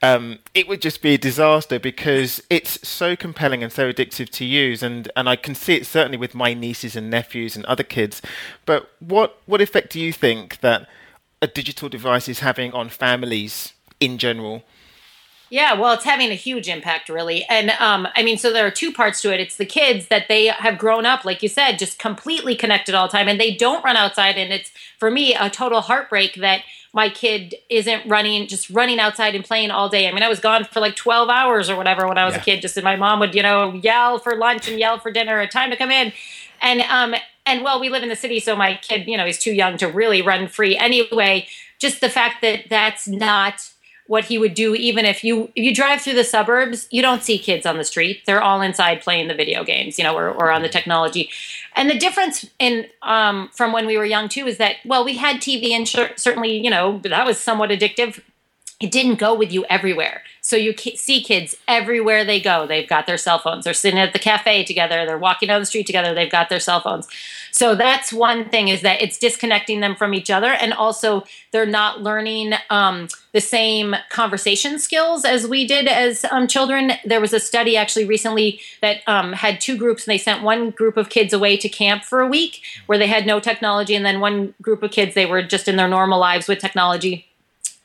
Um, 0.01 0.39
it 0.55 0.69
would 0.69 0.81
just 0.81 1.03
be 1.03 1.15
a 1.15 1.19
disaster 1.19 1.81
because 1.81 2.41
it's 2.49 2.87
so 2.87 3.17
compelling 3.17 3.65
and 3.65 3.73
so 3.73 3.93
addictive 3.93 4.29
to 4.29 4.45
use, 4.45 4.81
and, 4.81 5.11
and 5.17 5.29
I 5.29 5.35
can 5.35 5.57
see 5.57 5.75
it 5.75 5.87
certainly 5.87 6.17
with 6.17 6.37
my 6.37 6.55
nieces 6.55 6.95
and 6.95 7.11
nephews 7.11 7.57
and 7.57 7.65
other 7.65 7.83
kids. 7.83 8.23
But 8.65 8.93
what 9.01 9.41
what 9.47 9.61
effect 9.61 9.91
do 9.91 9.99
you 10.01 10.13
think 10.13 10.61
that 10.61 10.89
a 11.43 11.49
digital 11.49 11.89
device 11.89 12.29
is 12.29 12.39
having 12.39 12.73
on 12.73 12.91
families 12.91 13.73
in 13.99 14.19
general? 14.19 14.63
Yeah, 15.51 15.75
well, 15.75 15.95
it's 15.95 16.05
having 16.05 16.31
a 16.31 16.35
huge 16.35 16.69
impact, 16.69 17.09
really. 17.09 17.45
And 17.49 17.71
um, 17.81 18.07
I 18.15 18.23
mean, 18.23 18.37
so 18.37 18.53
there 18.53 18.67
are 18.67 18.71
two 18.71 18.93
parts 18.93 19.23
to 19.23 19.33
it. 19.33 19.41
It's 19.41 19.57
the 19.57 19.65
kids 19.65 20.09
that 20.09 20.29
they 20.29 20.47
have 20.47 20.79
grown 20.79 21.07
up, 21.07 21.25
like 21.25 21.43
you 21.43 21.49
said, 21.49 21.79
just 21.79 21.99
completely 21.99 22.55
connected 22.55 22.95
all 22.95 23.09
the 23.09 23.13
time, 23.13 23.29
and 23.29 23.41
they 23.41 23.55
don't 23.55 23.85
run 23.85 23.97
outside. 23.97 24.37
And 24.37 24.53
it's 24.53 24.71
for 24.99 25.11
me 25.11 25.35
a 25.35 25.49
total 25.49 25.81
heartbreak 25.81 26.35
that 26.37 26.65
my 26.93 27.09
kid 27.09 27.55
isn't 27.71 28.07
running, 28.07 28.47
just 28.47 28.69
running 28.71 28.99
outside 28.99 29.35
and 29.35 29.45
playing 29.45 29.71
all 29.71 29.89
day. 29.89 30.09
I 30.09 30.13
mean, 30.13 30.23
I 30.23 30.29
was 30.29 30.41
gone 30.41 30.65
for 30.65 30.81
like 30.81 30.97
12 30.97 31.29
hours 31.29 31.71
or 31.71 31.77
whatever 31.77 32.07
when 32.07 32.19
I 32.19 32.25
was 32.25 32.35
yeah. 32.35 32.41
a 32.41 32.45
kid. 32.45 32.63
Just 32.63 32.77
and 32.77 32.85
my 32.85 32.97
mom 32.97 33.21
would, 33.21 33.35
you 33.35 33.43
know, 33.43 33.73
yell 33.73 34.19
for 34.19 34.37
lunch 34.37 34.69
and 34.69 34.79
yell 34.79 34.99
for 34.99 35.11
dinner, 35.11 35.41
at 35.41 35.51
time 35.51 35.71
to 35.71 35.77
come 35.77 35.91
in, 35.91 36.13
and 36.61 36.81
um, 36.83 37.15
and 37.47 37.65
well, 37.65 37.81
we 37.81 37.89
live 37.89 38.03
in 38.03 38.11
the 38.11 38.17
city, 38.17 38.41
so 38.41 38.55
my 38.55 38.79
kid, 38.83 39.07
you 39.07 39.17
know, 39.17 39.25
he's 39.25 39.39
too 39.39 39.53
young 39.53 39.79
to 39.79 39.87
really 39.87 40.21
run 40.21 40.47
free 40.49 40.77
anyway. 40.77 41.47
Just 41.79 42.01
the 42.01 42.11
fact 42.11 42.43
that 42.43 42.65
that's 42.69 43.09
not 43.09 43.71
what 44.09 44.25
he 44.25 44.39
would 44.39 44.55
do 44.55 44.75
even 44.75 45.05
if 45.05 45.23
you 45.23 45.45
if 45.55 45.63
you 45.63 45.75
drive 45.75 46.01
through 46.01 46.15
the 46.15 46.25
suburbs 46.25 46.89
you 46.91 47.01
don't 47.01 47.23
see 47.23 47.39
kids 47.39 47.65
on 47.65 47.79
the 47.79 47.85
street. 47.85 48.23
They're 48.27 48.43
all 48.43 48.61
inside 48.61 49.01
playing 49.01 49.29
the 49.29 49.35
video 49.35 49.63
games 49.63 49.99
you 49.99 50.05
know 50.05 50.17
or, 50.17 50.31
or 50.31 50.51
on 50.51 50.63
the 50.63 50.69
technology. 50.69 51.31
And 51.77 51.89
the 51.89 51.99
difference 51.99 52.45
in 52.59 52.87
um, 53.03 53.51
from 53.53 53.73
when 53.73 53.87
we 53.87 53.97
were 53.97 54.05
young 54.05 54.29
too 54.29 54.47
is 54.47 54.59
that 54.59 54.77
well 54.85 55.05
we 55.05 55.17
had 55.17 55.37
tv 55.37 55.71
and 55.71 55.87
certainly 56.19 56.59
you 56.59 56.71
know 56.71 56.99
that 57.05 57.27
was 57.27 57.39
somewhat 57.39 57.71
addictive 57.71 58.21
it 58.81 58.93
didn't 58.93 59.19
go 59.19 59.35
with 59.35 59.53
you 59.53 59.65
everywhere. 59.65 60.23
So 60.41 60.55
you 60.55 60.73
see 60.77 61.21
kids 61.23 61.57
everywhere 61.67 62.25
they 62.25 62.41
go. 62.41 62.65
They've 62.67 62.89
got 62.89 63.07
their 63.07 63.19
cell 63.19 63.41
phones. 63.41 63.65
They're 63.65 63.75
sitting 63.75 63.99
at 63.99 64.13
the 64.13 64.21
cafe 64.21 64.65
together. 64.65 65.05
They're 65.05 65.19
walking 65.19 65.49
down 65.49 65.61
the 65.61 65.67
street 65.67 65.87
together. 65.87 66.15
They've 66.15 66.31
got 66.31 66.49
their 66.49 66.61
cell 66.61 66.81
phones. 66.81 67.09
So 67.51 67.75
that's 67.75 68.13
one 68.13 68.49
thing 68.49 68.69
is 68.69 68.83
that 68.83 69.03
it's 69.03 69.19
disconnecting 69.19 69.81
them 69.81 69.97
from 69.97 70.15
each 70.15 70.31
other, 70.31 70.53
and 70.53 70.73
also 70.73 71.25
they're 71.51 71.67
not 71.67 72.03
learning 72.03 72.55
um, 72.71 73.09
the 73.33 73.41
same 73.41 73.97
conversation 74.11 74.79
skills 74.79 75.25
as 75.25 75.47
we 75.47 75.67
did 75.67 75.89
as 75.89 76.25
um, 76.27 76.47
children. 76.47 76.93
There 77.05 77.21
was 77.21 77.33
a 77.33 77.41
study 77.41 77.77
actually 77.77 78.05
recently 78.05 78.61
that 78.81 78.99
um, 79.09 79.33
had 79.33 79.61
two 79.61 79.77
groups, 79.77 80.07
and 80.07 80.13
they 80.13 80.19
sent 80.19 80.43
one 80.43 80.71
group 80.71 80.97
of 80.97 81.09
kids 81.09 81.33
away 81.33 81.57
to 81.57 81.69
camp 81.69 82.05
for 82.05 82.21
a 82.21 82.29
week 82.29 82.61
where 82.87 82.99
they 82.99 83.09
had 83.09 83.27
no 83.27 83.41
technology, 83.41 83.95
and 83.97 84.05
then 84.05 84.21
one 84.21 84.55
group 84.63 84.83
of 84.83 84.93
kids 84.93 85.15
they 85.15 85.27
were 85.27 85.43
just 85.43 85.67
in 85.67 85.77
their 85.77 85.89
normal 85.89 86.21
lives 86.21 86.47
with 86.47 86.59
technology 86.59 87.28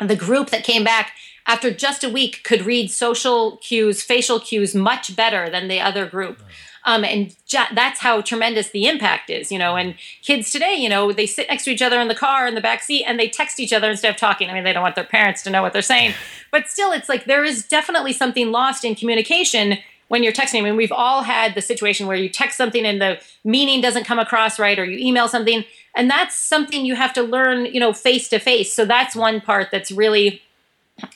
the 0.08 0.16
group 0.16 0.50
that 0.50 0.64
came 0.64 0.84
back 0.84 1.14
after 1.46 1.72
just 1.72 2.04
a 2.04 2.10
week 2.10 2.44
could 2.44 2.66
read 2.66 2.90
social 2.90 3.58
cues, 3.58 4.02
facial 4.02 4.40
cues 4.40 4.74
much 4.74 5.16
better 5.16 5.50
than 5.50 5.68
the 5.68 5.82
other 5.82 6.06
group. 6.06 6.40
Um, 6.86 7.06
and 7.06 7.34
ju- 7.46 7.60
that's 7.74 8.00
how 8.02 8.22
tremendous 8.22 8.70
the 8.72 8.86
impact 8.86 9.30
is, 9.30 9.52
you 9.52 9.58
know. 9.58 9.76
And 9.76 9.96
kids 10.22 10.52
today, 10.52 10.76
you 10.76 10.90
know, 10.90 11.14
they 11.14 11.26
sit 11.26 11.48
next 11.48 11.64
to 11.64 11.72
each 11.72 11.82
other 11.82 12.00
in 12.00 12.10
the 12.10 12.16
car 12.16 12.46
in 12.46 12.56
the 12.56 12.62
back 12.62 12.84
seat 12.84 13.06
and 13.06 13.20
they 13.20 13.30
text 13.30 13.60
each 13.60 13.72
other 13.72 13.90
instead 13.90 14.10
of 14.10 14.18
talking. 14.18 14.50
I 14.50 14.54
mean, 14.54 14.64
they 14.64 14.74
don't 14.74 14.84
want 14.84 14.96
their 14.96 15.06
parents 15.06 15.44
to 15.44 15.50
know 15.50 15.62
what 15.62 15.72
they're 15.72 15.82
saying, 15.82 16.14
but 16.52 16.68
still, 16.68 16.92
it's 16.92 17.08
like 17.08 17.26
there 17.26 17.44
is 17.44 17.66
definitely 17.66 18.12
something 18.12 18.52
lost 18.52 18.84
in 18.84 18.96
communication 18.96 19.78
when 20.14 20.22
you're 20.22 20.32
texting. 20.32 20.60
I 20.60 20.62
mean, 20.62 20.78
we've 20.78 20.92
all 20.92 21.24
had 21.24 21.56
the 21.56 21.62
situation 21.62 22.06
where 22.06 22.16
you 22.16 22.30
text 22.30 22.56
something 22.56 22.86
and 22.86 23.02
the 23.02 23.20
meaning 23.44 23.82
doesn't 23.82 24.04
come 24.04 24.20
across 24.20 24.60
right, 24.60 24.78
or 24.78 24.86
you 24.86 24.98
email 24.98 25.28
something 25.28 25.66
and 25.96 26.10
that's 26.10 26.36
something 26.36 26.86
you 26.86 26.96
have 26.96 27.14
to 27.14 27.22
learn 27.22 27.66
you 27.66 27.80
know 27.80 27.94
face 27.94 28.30
to 28.30 28.40
face 28.40 28.74
so 28.74 28.86
that's 28.86 29.16
one 29.16 29.42
part 29.42 29.70
that's 29.72 29.92
really 29.92 30.42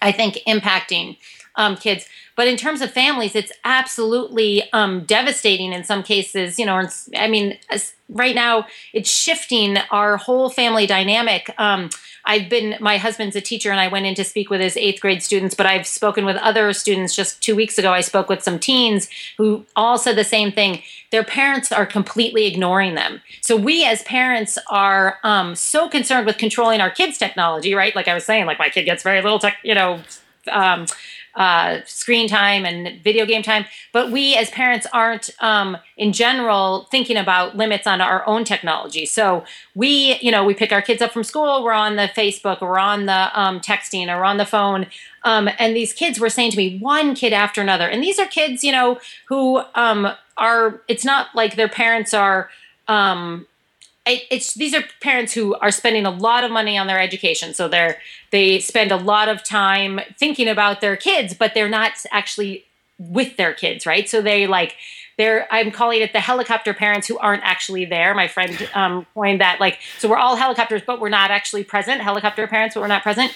i 0.02 0.12
think 0.12 0.38
impacting 0.48 1.18
um, 1.56 1.76
kids 1.76 2.06
but 2.38 2.48
in 2.48 2.56
terms 2.56 2.82
of 2.82 2.90
families 2.92 3.36
it's 3.36 3.52
absolutely 3.66 4.64
um, 4.72 5.04
devastating 5.04 5.74
in 5.74 5.84
some 5.84 6.02
cases 6.02 6.58
you 6.58 6.66
know 6.66 6.88
i 7.18 7.28
mean 7.28 7.58
right 8.10 8.36
now 8.36 8.66
it's 8.94 9.12
shifting 9.12 9.78
our 9.92 10.16
whole 10.16 10.50
family 10.50 10.88
dynamic 10.88 11.54
um, 11.58 11.90
I've 12.28 12.50
been, 12.50 12.76
my 12.82 12.98
husband's 12.98 13.38
a 13.38 13.42
teacher 13.42 13.72
and 13.72 13.80
I 13.80 13.88
went 13.88 14.06
in 14.06 14.14
to 14.16 14.24
speak 14.26 14.50
with 14.50 14.60
his 14.60 14.76
eighth 14.76 15.00
grade 15.00 15.24
students, 15.24 15.56
but 15.56 15.66
I've 15.66 15.88
spoken 15.88 16.26
with 16.26 16.36
other 16.36 16.74
students 16.74 17.16
just 17.16 17.42
two 17.42 17.56
weeks 17.56 17.78
ago. 17.78 17.94
I 17.94 18.02
spoke 18.02 18.28
with 18.28 18.44
some 18.44 18.60
teens 18.60 19.10
who 19.38 19.66
all 19.78 19.98
said 19.98 20.18
the 20.18 20.26
same 20.26 20.52
thing. 20.52 20.84
Their 21.10 21.24
parents 21.24 21.72
are 21.72 21.86
completely 21.86 22.46
ignoring 22.46 22.96
them. 22.96 23.22
So 23.40 23.56
we 23.56 23.86
as 23.86 24.04
parents 24.04 24.58
are 24.70 25.20
um, 25.24 25.56
so 25.56 25.88
concerned 25.88 26.26
with 26.26 26.38
controlling 26.38 26.82
our 26.82 26.92
kids' 26.92 27.18
technology, 27.18 27.74
right? 27.74 27.96
Like 27.96 28.10
I 28.10 28.14
was 28.14 28.26
saying, 28.26 28.46
like 28.46 28.60
my 28.60 28.70
kid 28.70 28.84
gets 28.84 29.04
very 29.04 29.22
little 29.22 29.40
tech, 29.40 29.60
you 29.64 29.74
know, 29.74 30.02
um, 30.52 30.86
uh, 31.38 31.82
screen 31.86 32.28
time 32.28 32.66
and 32.66 33.02
video 33.04 33.26
game 33.26 33.44
time. 33.44 33.66
But 33.94 34.12
we 34.12 34.36
as 34.36 34.50
parents 34.50 34.88
aren't, 34.92 35.30
um, 35.40 35.78
in 35.96 36.12
general, 36.12 36.88
thinking 36.90 37.16
about 37.16 37.56
limits 37.56 37.86
on 37.88 38.02
our 38.02 38.28
own 38.28 38.44
technology. 38.44 39.06
So 39.06 39.46
we, 39.76 40.18
you 40.20 40.32
know, 40.32 40.44
we 40.44 40.56
pick 40.56 40.72
our 40.72 40.82
kids 40.82 41.02
up 41.02 41.12
from 41.12 41.24
school, 41.24 41.64
we're 41.64 41.74
on 41.74 41.96
the 41.96 42.10
Facebook, 42.16 42.60
we're 42.60 42.80
on 42.80 43.06
the 43.06 43.40
um, 43.40 43.60
texting, 43.60 44.08
or 44.08 44.26
on 44.26 44.38
the 44.38 44.46
phone. 44.46 44.88
Um, 45.24 45.48
and 45.60 45.76
these 45.76 45.94
kids 45.94 46.20
were 46.20 46.30
saying 46.30 46.52
to 46.52 46.58
me, 46.58 46.80
one 46.80 47.14
kid 47.14 47.34
after 47.34 47.62
another. 47.62 47.88
And 47.88 48.04
these 48.04 48.18
are 48.18 48.26
kids, 48.26 48.64
you 48.64 48.72
know, 48.72 49.00
who 49.28 49.62
um, 49.76 50.08
are, 50.38 50.82
it's 50.88 51.06
not 51.06 51.28
like 51.36 51.56
their 51.56 51.70
parents 51.70 52.14
are 52.14 52.50
um, 52.88 53.46
it's 54.30 54.54
these 54.54 54.74
are 54.74 54.84
parents 55.02 55.34
who 55.34 55.56
are 55.56 55.72
spending 55.72 56.06
a 56.06 56.12
lot 56.12 56.44
of 56.44 56.52
money 56.52 56.78
on 56.78 56.88
their 56.88 57.00
education 57.00 57.54
so 57.54 57.68
they're 57.68 58.00
they 58.32 58.60
spend 58.60 58.92
a 58.92 58.98
lot 58.98 59.28
of 59.30 59.44
time 59.44 60.00
thinking 60.18 60.48
about 60.48 60.82
their 60.82 60.96
kids 60.96 61.34
but 61.34 61.54
they're 61.54 61.70
not 61.70 61.92
actually 62.12 62.66
with 62.98 63.38
their 63.38 63.54
kids 63.54 63.86
right 63.86 64.10
so 64.10 64.22
they 64.22 64.48
like 64.48 64.76
they're 65.18 65.48
I'm 65.52 65.72
calling 65.72 66.02
it 66.02 66.14
the 66.14 66.20
helicopter 66.20 66.74
parents 66.74 67.08
who 67.08 67.18
aren't 67.18 67.44
actually 67.44 67.86
there. 67.86 68.14
My 68.14 68.28
friend 68.28 68.70
um, 68.74 69.06
coined 69.14 69.42
that 69.42 69.60
like 69.60 69.80
so 69.98 70.08
we're 70.08 70.18
all 70.18 70.36
helicopters, 70.36 70.84
but 70.86 71.02
we're 71.02 71.10
not 71.10 71.32
actually 71.32 71.64
present. 71.64 72.02
Helicopter 72.02 72.48
parents, 72.48 72.76
but 72.76 72.82
we're 72.82 72.88
not 72.88 73.04
present. 73.04 73.34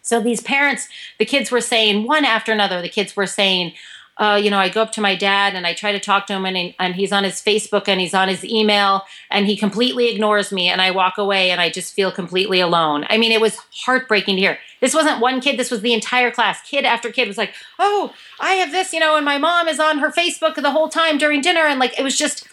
So 0.00 0.20
these 0.20 0.40
parents, 0.40 0.88
the 1.18 1.26
kids 1.26 1.50
were 1.50 1.60
saying 1.60 2.06
one 2.06 2.24
after 2.24 2.50
another. 2.50 2.80
The 2.80 2.88
kids 2.88 3.14
were 3.14 3.26
saying, 3.26 3.74
uh, 4.18 4.40
you 4.42 4.50
know, 4.50 4.58
I 4.58 4.68
go 4.68 4.82
up 4.82 4.92
to 4.92 5.00
my 5.00 5.14
dad 5.14 5.54
and 5.54 5.66
I 5.66 5.74
try 5.74 5.92
to 5.92 6.00
talk 6.00 6.26
to 6.26 6.34
him, 6.34 6.44
and, 6.44 6.74
and 6.78 6.94
he's 6.94 7.12
on 7.12 7.24
his 7.24 7.40
Facebook 7.40 7.86
and 7.88 8.00
he's 8.00 8.14
on 8.14 8.28
his 8.28 8.44
email, 8.44 9.04
and 9.30 9.46
he 9.46 9.56
completely 9.56 10.10
ignores 10.12 10.50
me. 10.52 10.68
And 10.68 10.80
I 10.80 10.90
walk 10.90 11.18
away 11.18 11.50
and 11.50 11.60
I 11.60 11.70
just 11.70 11.94
feel 11.94 12.10
completely 12.10 12.60
alone. 12.60 13.06
I 13.08 13.16
mean, 13.16 13.32
it 13.32 13.40
was 13.40 13.56
heartbreaking 13.84 14.36
to 14.36 14.40
hear. 14.40 14.58
This 14.80 14.94
wasn't 14.94 15.20
one 15.20 15.40
kid, 15.40 15.58
this 15.58 15.70
was 15.70 15.80
the 15.80 15.94
entire 15.94 16.30
class. 16.30 16.60
Kid 16.62 16.84
after 16.84 17.10
kid 17.10 17.28
was 17.28 17.38
like, 17.38 17.54
oh, 17.78 18.12
I 18.40 18.54
have 18.54 18.70
this, 18.72 18.92
you 18.92 19.00
know, 19.00 19.16
and 19.16 19.24
my 19.24 19.38
mom 19.38 19.68
is 19.68 19.80
on 19.80 19.98
her 19.98 20.10
Facebook 20.10 20.54
the 20.54 20.70
whole 20.70 20.88
time 20.88 21.18
during 21.18 21.40
dinner. 21.40 21.62
And 21.62 21.80
like, 21.80 21.98
it 21.98 22.02
was 22.02 22.16
just, 22.16 22.46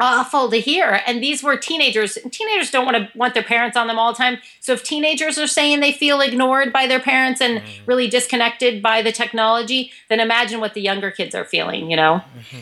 awful 0.00 0.50
to 0.50 0.56
hear. 0.56 1.00
And 1.06 1.22
these 1.22 1.42
were 1.42 1.56
teenagers. 1.56 2.18
Teenagers 2.30 2.70
don't 2.70 2.84
want 2.84 2.96
to 2.96 3.18
want 3.18 3.34
their 3.34 3.42
parents 3.42 3.76
on 3.76 3.86
them 3.86 3.98
all 3.98 4.12
the 4.12 4.18
time. 4.18 4.38
So 4.60 4.72
if 4.72 4.82
teenagers 4.82 5.38
are 5.38 5.46
saying 5.46 5.80
they 5.80 5.92
feel 5.92 6.20
ignored 6.20 6.72
by 6.72 6.86
their 6.86 7.00
parents 7.00 7.40
and 7.40 7.60
mm-hmm. 7.60 7.84
really 7.86 8.08
disconnected 8.08 8.82
by 8.82 9.02
the 9.02 9.12
technology, 9.12 9.92
then 10.08 10.18
imagine 10.18 10.60
what 10.60 10.74
the 10.74 10.80
younger 10.80 11.10
kids 11.10 11.34
are 11.34 11.44
feeling, 11.44 11.90
you 11.90 11.96
know? 11.96 12.22
Mm-hmm. 12.36 12.56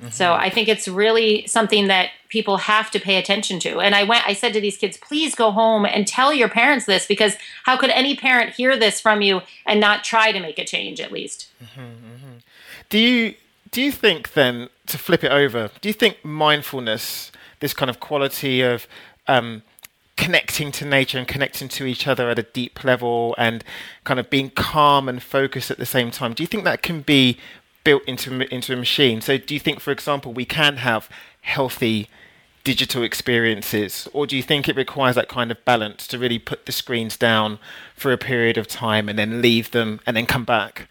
Mm-hmm. 0.00 0.10
So 0.10 0.32
I 0.32 0.48
think 0.48 0.68
it's 0.68 0.86
really 0.86 1.46
something 1.46 1.88
that 1.88 2.10
people 2.28 2.56
have 2.58 2.90
to 2.92 3.00
pay 3.00 3.16
attention 3.16 3.58
to. 3.60 3.80
And 3.80 3.94
I 3.94 4.04
went 4.04 4.26
I 4.26 4.32
said 4.32 4.52
to 4.52 4.60
these 4.60 4.76
kids, 4.76 4.96
please 4.96 5.34
go 5.34 5.50
home 5.50 5.84
and 5.84 6.06
tell 6.06 6.32
your 6.32 6.48
parents 6.48 6.86
this 6.86 7.06
because 7.06 7.36
how 7.64 7.76
could 7.76 7.90
any 7.90 8.14
parent 8.14 8.54
hear 8.54 8.78
this 8.78 9.00
from 9.00 9.22
you 9.22 9.42
and 9.66 9.80
not 9.80 10.04
try 10.04 10.30
to 10.30 10.40
make 10.40 10.58
a 10.58 10.64
change 10.64 11.00
at 11.00 11.10
least? 11.10 11.48
Mm-hmm. 11.62 11.80
Mm-hmm. 11.80 12.36
Do 12.90 12.98
you 12.98 13.34
do 13.70 13.82
you 13.82 13.92
think 13.92 14.32
then 14.32 14.68
to 14.86 14.98
flip 14.98 15.24
it 15.24 15.32
over? 15.32 15.70
Do 15.80 15.88
you 15.88 15.92
think 15.92 16.24
mindfulness, 16.24 17.32
this 17.60 17.74
kind 17.74 17.90
of 17.90 18.00
quality 18.00 18.62
of 18.62 18.86
um, 19.26 19.62
connecting 20.16 20.72
to 20.72 20.84
nature 20.84 21.18
and 21.18 21.28
connecting 21.28 21.68
to 21.68 21.86
each 21.86 22.06
other 22.06 22.28
at 22.28 22.38
a 22.38 22.42
deep 22.42 22.82
level 22.84 23.34
and 23.38 23.62
kind 24.04 24.18
of 24.18 24.28
being 24.30 24.50
calm 24.50 25.08
and 25.08 25.22
focused 25.22 25.70
at 25.70 25.78
the 25.78 25.86
same 25.86 26.10
time, 26.10 26.32
do 26.34 26.42
you 26.42 26.46
think 26.46 26.64
that 26.64 26.82
can 26.82 27.02
be 27.02 27.38
built 27.84 28.02
into 28.06 28.52
into 28.52 28.72
a 28.72 28.76
machine? 28.76 29.20
So, 29.20 29.38
do 29.38 29.54
you 29.54 29.60
think, 29.60 29.80
for 29.80 29.92
example, 29.92 30.32
we 30.32 30.44
can 30.44 30.78
have 30.78 31.08
healthy 31.42 32.08
digital 32.64 33.02
experiences, 33.02 34.08
or 34.12 34.26
do 34.26 34.36
you 34.36 34.42
think 34.42 34.68
it 34.68 34.76
requires 34.76 35.14
that 35.14 35.28
kind 35.28 35.50
of 35.50 35.64
balance 35.64 36.06
to 36.08 36.18
really 36.18 36.38
put 36.38 36.66
the 36.66 36.72
screens 36.72 37.16
down 37.16 37.58
for 37.94 38.12
a 38.12 38.18
period 38.18 38.58
of 38.58 38.66
time 38.66 39.08
and 39.08 39.18
then 39.18 39.40
leave 39.40 39.70
them 39.70 40.00
and 40.04 40.16
then 40.16 40.26
come 40.26 40.44
back? 40.44 40.88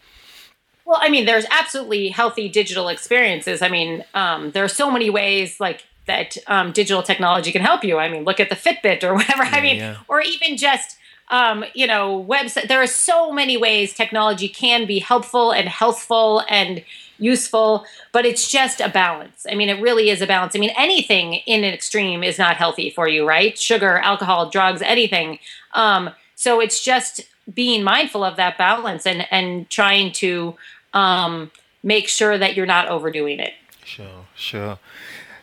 Well, 0.88 1.00
I 1.02 1.10
mean, 1.10 1.26
there's 1.26 1.46
absolutely 1.52 2.08
healthy 2.08 2.48
digital 2.48 2.88
experiences. 2.88 3.62
I 3.62 3.68
mean, 3.68 4.06
um, 4.14 4.52
there 4.52 4.64
are 4.64 4.70
so 4.70 4.90
many 4.90 5.10
ways 5.10 5.60
like 5.60 5.84
that 6.06 6.38
um, 6.48 6.72
digital 6.72 7.04
technology 7.04 7.52
can 7.52 7.62
help 7.62 7.84
you. 7.84 7.98
I 7.98 8.08
mean, 8.08 8.24
look 8.24 8.40
at 8.40 8.48
the 8.48 8.56
Fitbit 8.56 9.04
or 9.04 9.14
whatever. 9.20 9.44
Yeah, 9.44 9.52
I 9.52 9.62
mean, 9.62 9.76
yeah. 9.76 9.98
or 10.08 10.22
even 10.22 10.56
just 10.56 10.98
um, 11.30 11.66
you 11.74 11.88
know, 11.88 12.26
website. 12.26 12.70
There 12.70 12.82
are 12.82 12.88
so 12.88 13.34
many 13.34 13.58
ways 13.58 13.94
technology 13.94 14.48
can 14.48 14.88
be 14.88 15.00
helpful 15.00 15.52
and 15.52 15.68
healthful 15.68 16.46
and 16.48 16.82
useful, 17.20 17.86
but 18.14 18.26
it's 18.26 18.50
just 18.50 18.80
a 18.80 18.88
balance. 18.88 19.46
I 19.52 19.56
mean, 19.56 19.68
it 19.68 19.82
really 19.82 20.10
is 20.10 20.22
a 20.22 20.28
balance. 20.28 20.56
I 20.56 20.60
mean, 20.60 20.72
anything 20.78 21.34
in 21.46 21.66
an 21.66 21.74
extreme 21.74 22.24
is 22.24 22.40
not 22.40 22.56
healthy 22.56 22.90
for 22.90 23.10
you, 23.10 23.28
right? 23.28 23.60
Sugar, 23.60 23.98
alcohol, 23.98 24.50
drugs, 24.50 24.82
anything. 24.82 25.40
Um, 25.74 26.12
so 26.36 26.62
it's 26.62 26.82
just 26.82 27.28
being 27.54 27.84
mindful 27.84 28.24
of 28.24 28.36
that 28.38 28.58
balance 28.58 29.06
and 29.06 29.26
and 29.32 29.70
trying 29.70 30.12
to 30.12 30.56
um, 30.94 31.52
make 31.84 32.08
sure 32.08 32.38
that 32.38 32.56
you're 32.56 32.66
not 32.66 32.88
overdoing 32.88 33.40
it. 33.40 33.54
Sure, 33.84 34.26
sure. 34.36 34.80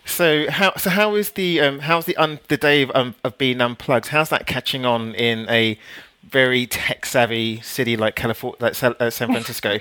So 0.05 0.51
how 0.51 0.77
so 0.77 0.91
how 0.91 1.15
is 1.15 1.31
the 1.31 1.61
um, 1.61 1.79
how's 1.81 2.05
the 2.05 2.17
un, 2.17 2.39
the 2.49 2.57
day 2.57 2.83
of, 2.83 2.91
um, 2.95 3.15
of 3.25 3.39
being 3.39 3.61
unplugged? 3.61 4.09
How's 4.09 4.29
that 4.29 4.47
catching 4.47 4.85
on 4.85 5.15
in 5.15 5.49
a 5.49 5.79
very 6.23 6.67
tech 6.67 7.07
savvy 7.07 7.61
city 7.63 7.97
like 7.97 8.15
California, 8.15 8.59
like 8.61 8.75
San 8.75 8.95
uh, 9.01 9.11
Francisco? 9.11 9.79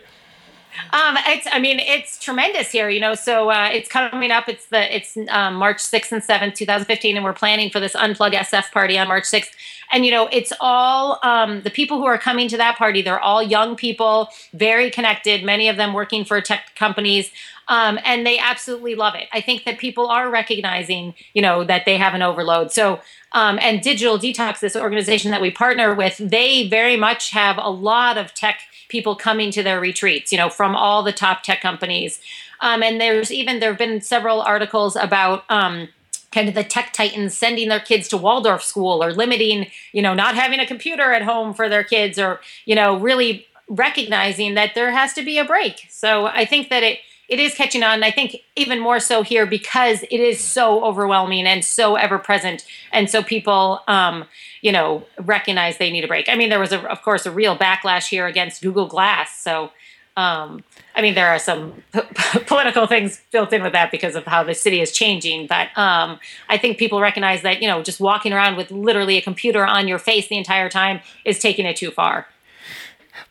Um, 0.91 1.17
it's, 1.27 1.47
I 1.51 1.59
mean, 1.59 1.79
it's 1.79 2.19
tremendous 2.19 2.71
here, 2.71 2.89
you 2.89 2.99
know. 2.99 3.15
So 3.15 3.49
uh, 3.49 3.69
it's 3.71 3.89
coming 3.89 4.31
up. 4.31 4.47
It's 4.47 4.65
the 4.67 4.95
it's 4.95 5.17
um, 5.29 5.55
March 5.55 5.79
sixth 5.79 6.12
and 6.12 6.23
seventh, 6.23 6.55
two 6.55 6.65
thousand 6.65 6.86
fifteen, 6.86 7.15
and 7.15 7.23
we're 7.23 7.33
planning 7.33 7.69
for 7.69 7.79
this 7.79 7.93
Unplug 7.93 8.33
SF 8.33 8.71
party 8.71 8.97
on 8.97 9.07
March 9.07 9.25
sixth. 9.25 9.55
And 9.91 10.05
you 10.05 10.12
know, 10.12 10.27
it's 10.31 10.53
all 10.59 11.19
um, 11.23 11.62
the 11.62 11.69
people 11.69 11.97
who 11.97 12.05
are 12.05 12.17
coming 12.17 12.47
to 12.49 12.57
that 12.57 12.77
party. 12.77 13.01
They're 13.01 13.19
all 13.19 13.43
young 13.43 13.75
people, 13.75 14.29
very 14.53 14.89
connected. 14.89 15.43
Many 15.43 15.67
of 15.67 15.77
them 15.77 15.93
working 15.93 16.25
for 16.25 16.41
tech 16.41 16.75
companies. 16.75 17.31
Um, 17.69 17.97
and 18.03 18.25
they 18.25 18.38
absolutely 18.38 18.95
love 18.95 19.15
it. 19.15 19.29
I 19.31 19.39
think 19.39 19.63
that 19.63 19.77
people 19.77 20.07
are 20.07 20.29
recognizing, 20.29 21.13
you 21.33 21.41
know, 21.41 21.63
that 21.63 21.86
they 21.86 21.97
have 21.97 22.13
an 22.13 22.21
overload. 22.21 22.73
So, 22.73 22.99
um, 23.31 23.57
and 23.62 23.81
Digital 23.81 24.19
Detox, 24.19 24.59
this 24.59 24.75
organization 24.75 25.31
that 25.31 25.41
we 25.41 25.49
partner 25.49 25.95
with, 25.95 26.17
they 26.17 26.67
very 26.67 26.97
much 26.97 27.31
have 27.31 27.57
a 27.57 27.69
lot 27.69 28.17
of 28.17 28.33
tech 28.33 28.59
people 28.93 29.15
coming 29.15 29.51
to 29.51 29.63
their 29.63 29.79
retreats, 29.79 30.32
you 30.32 30.38
know, 30.38 30.49
from 30.49 30.75
all 30.75 31.03
the 31.03 31.12
top 31.12 31.43
tech 31.43 31.60
companies. 31.62 32.21
Um, 32.62 32.82
and 32.82 33.01
there's 33.01 33.32
even, 33.32 33.60
there 33.60 33.71
have 33.71 33.79
been 33.79 34.01
several 34.01 34.39
articles 34.41 34.95
about, 34.95 35.43
um, 35.49 35.89
kind 36.32 36.47
of 36.47 36.56
the 36.56 36.63
tech 36.63 36.93
titans 36.93 37.38
sending 37.38 37.69
their 37.69 37.79
kids 37.79 38.08
to 38.10 38.17
Waldorf 38.17 38.63
school 38.63 39.03
or 39.03 39.12
limiting, 39.12 39.67
you 39.91 40.01
know, 40.01 40.13
not 40.13 40.36
having 40.36 40.60
a 40.60 40.65
computer 40.65 41.12
at 41.12 41.23
home 41.23 41.53
for 41.53 41.67
their 41.69 41.84
kids 41.84 42.17
or, 42.17 42.39
you 42.65 42.75
know, 42.75 42.97
really 42.97 43.45
recognizing 43.67 44.56
that 44.56 44.75
there 44.75 44.91
has 44.91 45.13
to 45.13 45.23
be 45.23 45.38
a 45.38 45.45
break. 45.45 45.88
So 45.89 46.25
I 46.25 46.45
think 46.45 46.69
that 46.69 46.84
it, 46.84 46.99
it 47.29 47.39
is 47.39 47.55
catching 47.55 47.83
on. 47.83 47.93
And 47.95 48.05
I 48.05 48.12
think 48.12 48.38
even 48.55 48.79
more 48.79 48.99
so 48.99 49.23
here 49.23 49.45
because 49.45 50.03
it 50.03 50.19
is 50.19 50.39
so 50.39 50.83
overwhelming 50.83 51.45
and 51.45 51.63
so 51.63 51.95
ever 51.95 52.19
present. 52.19 52.65
And 52.91 53.09
so 53.09 53.23
people, 53.23 53.81
um, 53.88 54.25
you 54.62 54.71
know, 54.71 55.05
recognize 55.19 55.77
they 55.77 55.91
need 55.91 56.03
a 56.03 56.07
break. 56.07 56.29
I 56.29 56.36
mean, 56.36 56.49
there 56.49 56.59
was, 56.59 56.71
a, 56.71 56.81
of 56.89 57.01
course, 57.01 57.25
a 57.25 57.31
real 57.31 57.57
backlash 57.57 58.09
here 58.09 58.27
against 58.27 58.62
Google 58.62 58.88
Glass. 58.88 59.39
So, 59.39 59.71
um, 60.15 60.63
I 60.95 61.01
mean, 61.01 61.15
there 61.15 61.29
are 61.29 61.39
some 61.39 61.81
p- 61.93 62.39
political 62.45 62.86
things 62.86 63.21
built 63.31 63.51
in 63.51 63.63
with 63.63 63.73
that 63.73 63.89
because 63.89 64.15
of 64.15 64.25
how 64.25 64.43
the 64.43 64.53
city 64.53 64.79
is 64.79 64.91
changing. 64.91 65.47
But 65.47 65.75
um, 65.77 66.19
I 66.49 66.57
think 66.57 66.77
people 66.77 67.01
recognize 67.01 67.41
that, 67.41 67.62
you 67.62 67.67
know, 67.67 67.81
just 67.81 67.99
walking 67.99 68.31
around 68.31 68.57
with 68.57 68.69
literally 68.69 69.17
a 69.17 69.21
computer 69.21 69.65
on 69.65 69.88
your 69.88 69.97
face 69.97 70.27
the 70.27 70.38
entire 70.38 70.69
time 70.69 70.99
is 71.25 71.39
taking 71.39 71.65
it 71.65 71.77
too 71.77 71.89
far. 71.89 72.27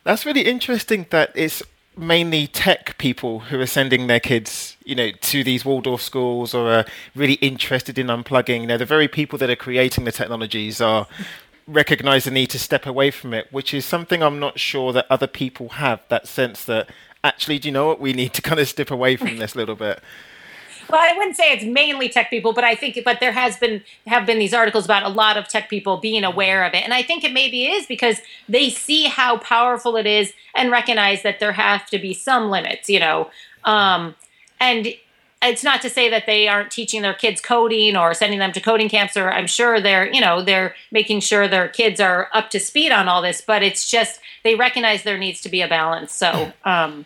That's 0.03 0.25
really 0.25 0.41
interesting 0.41 1.05
that 1.11 1.31
it's 1.35 1.63
mainly 1.95 2.47
tech 2.47 2.97
people 2.97 3.39
who 3.39 3.59
are 3.59 3.67
sending 3.67 4.07
their 4.07 4.19
kids, 4.19 4.77
you 4.83 4.95
know, 4.95 5.11
to 5.11 5.43
these 5.43 5.63
Waldorf 5.63 6.01
schools 6.01 6.53
or 6.53 6.71
are 6.71 6.85
really 7.15 7.35
interested 7.35 7.97
in 7.97 8.07
unplugging. 8.07 8.61
You 8.61 8.67
know, 8.67 8.77
the 8.77 8.85
very 8.85 9.07
people 9.07 9.37
that 9.39 9.49
are 9.49 9.55
creating 9.55 10.05
the 10.05 10.11
technologies 10.11 10.81
are 10.81 11.07
recognize 11.67 12.25
the 12.25 12.31
need 12.31 12.49
to 12.51 12.59
step 12.59 12.85
away 12.85 13.11
from 13.11 13.33
it, 13.33 13.47
which 13.51 13.73
is 13.73 13.85
something 13.85 14.21
I'm 14.21 14.39
not 14.39 14.59
sure 14.59 14.91
that 14.93 15.05
other 15.09 15.27
people 15.27 15.69
have. 15.69 16.01
That 16.09 16.27
sense 16.27 16.65
that 16.65 16.89
actually, 17.23 17.59
do 17.59 17.67
you 17.67 17.71
know 17.71 17.87
what? 17.87 17.99
We 17.99 18.13
need 18.13 18.33
to 18.33 18.41
kind 18.41 18.59
of 18.59 18.67
step 18.67 18.91
away 18.91 19.15
from 19.15 19.37
this 19.37 19.55
a 19.55 19.57
little 19.57 19.75
bit 19.75 20.01
well, 20.89 21.01
I 21.01 21.17
wouldn't 21.17 21.35
say 21.35 21.51
it's 21.51 21.63
mainly 21.63 22.09
tech 22.09 22.29
people, 22.29 22.53
but 22.53 22.63
I 22.63 22.75
think, 22.75 22.97
but 23.03 23.19
there 23.19 23.31
has 23.31 23.57
been 23.57 23.83
have 24.07 24.25
been 24.25 24.39
these 24.39 24.53
articles 24.53 24.85
about 24.85 25.03
a 25.03 25.09
lot 25.09 25.37
of 25.37 25.47
tech 25.47 25.69
people 25.69 25.97
being 25.97 26.23
aware 26.23 26.63
of 26.65 26.73
it, 26.73 26.83
and 26.83 26.93
I 26.93 27.03
think 27.03 27.23
it 27.23 27.33
maybe 27.33 27.67
is 27.67 27.85
because 27.85 28.19
they 28.47 28.69
see 28.69 29.05
how 29.05 29.37
powerful 29.37 29.95
it 29.95 30.05
is 30.05 30.33
and 30.55 30.71
recognize 30.71 31.23
that 31.23 31.39
there 31.39 31.53
have 31.53 31.85
to 31.87 31.99
be 31.99 32.13
some 32.13 32.49
limits, 32.49 32.89
you 32.89 32.99
know. 32.99 33.29
Um, 33.63 34.15
and 34.59 34.93
it's 35.41 35.63
not 35.63 35.81
to 35.81 35.89
say 35.89 36.09
that 36.09 36.25
they 36.25 36.47
aren't 36.47 36.71
teaching 36.71 37.01
their 37.01 37.13
kids 37.13 37.41
coding 37.41 37.97
or 37.97 38.13
sending 38.13 38.39
them 38.39 38.51
to 38.53 38.61
coding 38.61 38.89
camps, 38.89 39.17
or 39.17 39.31
I'm 39.31 39.47
sure 39.47 39.81
they're, 39.81 40.11
you 40.11 40.21
know, 40.21 40.41
they're 40.41 40.75
making 40.91 41.19
sure 41.19 41.47
their 41.47 41.67
kids 41.67 41.99
are 41.99 42.29
up 42.33 42.49
to 42.51 42.59
speed 42.59 42.91
on 42.91 43.07
all 43.07 43.21
this. 43.21 43.41
But 43.41 43.63
it's 43.63 43.89
just 43.89 44.19
they 44.43 44.55
recognize 44.55 45.03
there 45.03 45.17
needs 45.17 45.41
to 45.41 45.49
be 45.49 45.61
a 45.61 45.67
balance. 45.67 46.13
So. 46.13 46.51
Um, 46.65 47.05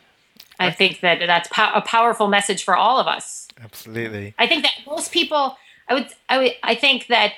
I 0.60 0.72
think 0.72 1.02
that 1.02 1.20
that's 1.20 1.50
po- 1.50 1.72
a 1.74 1.82
powerful 1.82 2.28
message 2.28 2.63
for 2.63 2.76
all 2.76 3.00
of 3.00 3.08
us. 3.08 3.47
Absolutely. 3.63 4.34
I 4.38 4.48
think 4.48 4.63
that 4.63 4.74
most 4.86 5.12
people, 5.12 5.58
I 5.88 5.93
would, 5.93 6.08
I 6.30 6.38
would, 6.38 6.52
I 6.63 6.76
think 6.76 7.08
that 7.08 7.34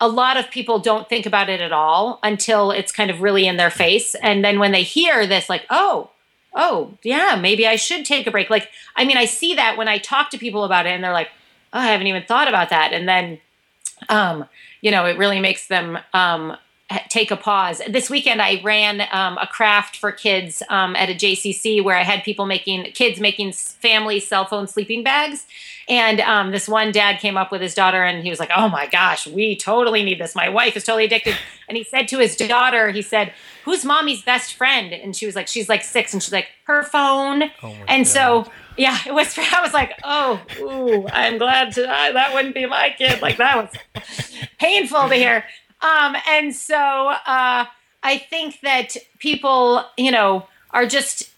a 0.00 0.08
lot 0.08 0.36
of 0.36 0.50
people 0.50 0.78
don't 0.78 1.08
think 1.08 1.26
about 1.26 1.48
it 1.48 1.60
at 1.60 1.72
all 1.72 2.20
until 2.22 2.70
it's 2.70 2.92
kind 2.92 3.10
of 3.10 3.20
really 3.20 3.46
in 3.46 3.56
their 3.56 3.70
face, 3.70 4.14
and 4.14 4.44
then 4.44 4.58
when 4.60 4.72
they 4.72 4.82
hear 4.84 5.26
this, 5.26 5.48
like, 5.48 5.66
oh, 5.70 6.10
oh, 6.54 6.94
yeah, 7.02 7.36
maybe 7.40 7.66
I 7.66 7.76
should 7.76 8.04
take 8.04 8.26
a 8.26 8.30
break. 8.30 8.50
Like, 8.50 8.70
I 8.96 9.04
mean, 9.04 9.16
I 9.16 9.24
see 9.24 9.54
that 9.54 9.76
when 9.76 9.88
I 9.88 9.98
talk 9.98 10.30
to 10.30 10.38
people 10.38 10.64
about 10.64 10.86
it, 10.86 10.90
and 10.90 11.02
they're 11.02 11.12
like, 11.12 11.30
oh, 11.72 11.80
I 11.80 11.86
haven't 11.86 12.06
even 12.06 12.22
thought 12.22 12.48
about 12.48 12.70
that, 12.70 12.92
and 12.92 13.08
then, 13.08 13.40
um, 14.08 14.44
you 14.80 14.92
know, 14.92 15.04
it 15.06 15.18
really 15.18 15.40
makes 15.40 15.66
them 15.66 15.98
um 16.14 16.56
take 17.08 17.30
a 17.30 17.36
pause. 17.36 17.82
This 17.88 18.08
weekend, 18.08 18.40
I 18.40 18.60
ran 18.64 19.02
um, 19.12 19.38
a 19.38 19.46
craft 19.46 19.96
for 19.96 20.10
kids 20.10 20.62
um, 20.70 20.96
at 20.96 21.10
a 21.10 21.14
JCC 21.14 21.82
where 21.82 21.96
I 21.96 22.02
had 22.02 22.22
people 22.22 22.46
making 22.46 22.84
kids 22.92 23.20
making 23.20 23.52
family 23.52 24.20
cell 24.20 24.46
phone 24.46 24.66
sleeping 24.66 25.04
bags. 25.04 25.46
And 25.88 26.20
um, 26.20 26.50
this 26.50 26.68
one 26.68 26.92
dad 26.92 27.18
came 27.18 27.36
up 27.36 27.50
with 27.50 27.62
his 27.62 27.74
daughter, 27.74 28.02
and 28.04 28.22
he 28.22 28.28
was 28.28 28.38
like, 28.38 28.50
"Oh 28.54 28.68
my 28.68 28.86
gosh, 28.86 29.26
we 29.26 29.56
totally 29.56 30.02
need 30.02 30.20
this. 30.20 30.34
My 30.34 30.48
wife 30.48 30.76
is 30.76 30.84
totally 30.84 31.04
addicted." 31.04 31.36
And 31.66 31.76
he 31.76 31.84
said 31.84 32.08
to 32.08 32.18
his 32.18 32.36
daughter, 32.36 32.90
"He 32.90 33.02
said, 33.02 33.32
who's 33.64 33.84
mommy's 33.84 34.22
best 34.22 34.54
friend?" 34.54 34.92
And 34.92 35.16
she 35.16 35.24
was 35.24 35.34
like, 35.34 35.48
"She's 35.48 35.68
like 35.68 35.82
six, 35.82 36.12
and 36.12 36.22
she's 36.22 36.32
like, 36.32 36.48
her 36.64 36.82
phone." 36.82 37.44
Oh 37.62 37.74
and 37.88 38.04
God. 38.04 38.06
so 38.06 38.52
yeah, 38.78 38.98
it 39.06 39.12
was. 39.12 39.36
I 39.38 39.60
was 39.60 39.74
like, 39.74 39.92
oh, 40.04 40.40
ooh, 40.60 41.06
I'm 41.12 41.36
glad 41.36 41.72
to, 41.72 41.82
that 41.82 42.32
wouldn't 42.32 42.54
be 42.54 42.64
my 42.66 42.94
kid. 42.96 43.20
Like 43.20 43.36
that 43.38 43.56
was 43.56 44.04
painful 44.58 45.08
to 45.08 45.14
hear. 45.14 45.44
Um, 45.80 46.16
and 46.28 46.54
so 46.54 46.76
uh, 46.76 47.66
I 48.02 48.18
think 48.18 48.60
that 48.60 48.96
people, 49.18 49.84
you 49.96 50.10
know, 50.10 50.46
are 50.70 50.86
just 50.86 51.30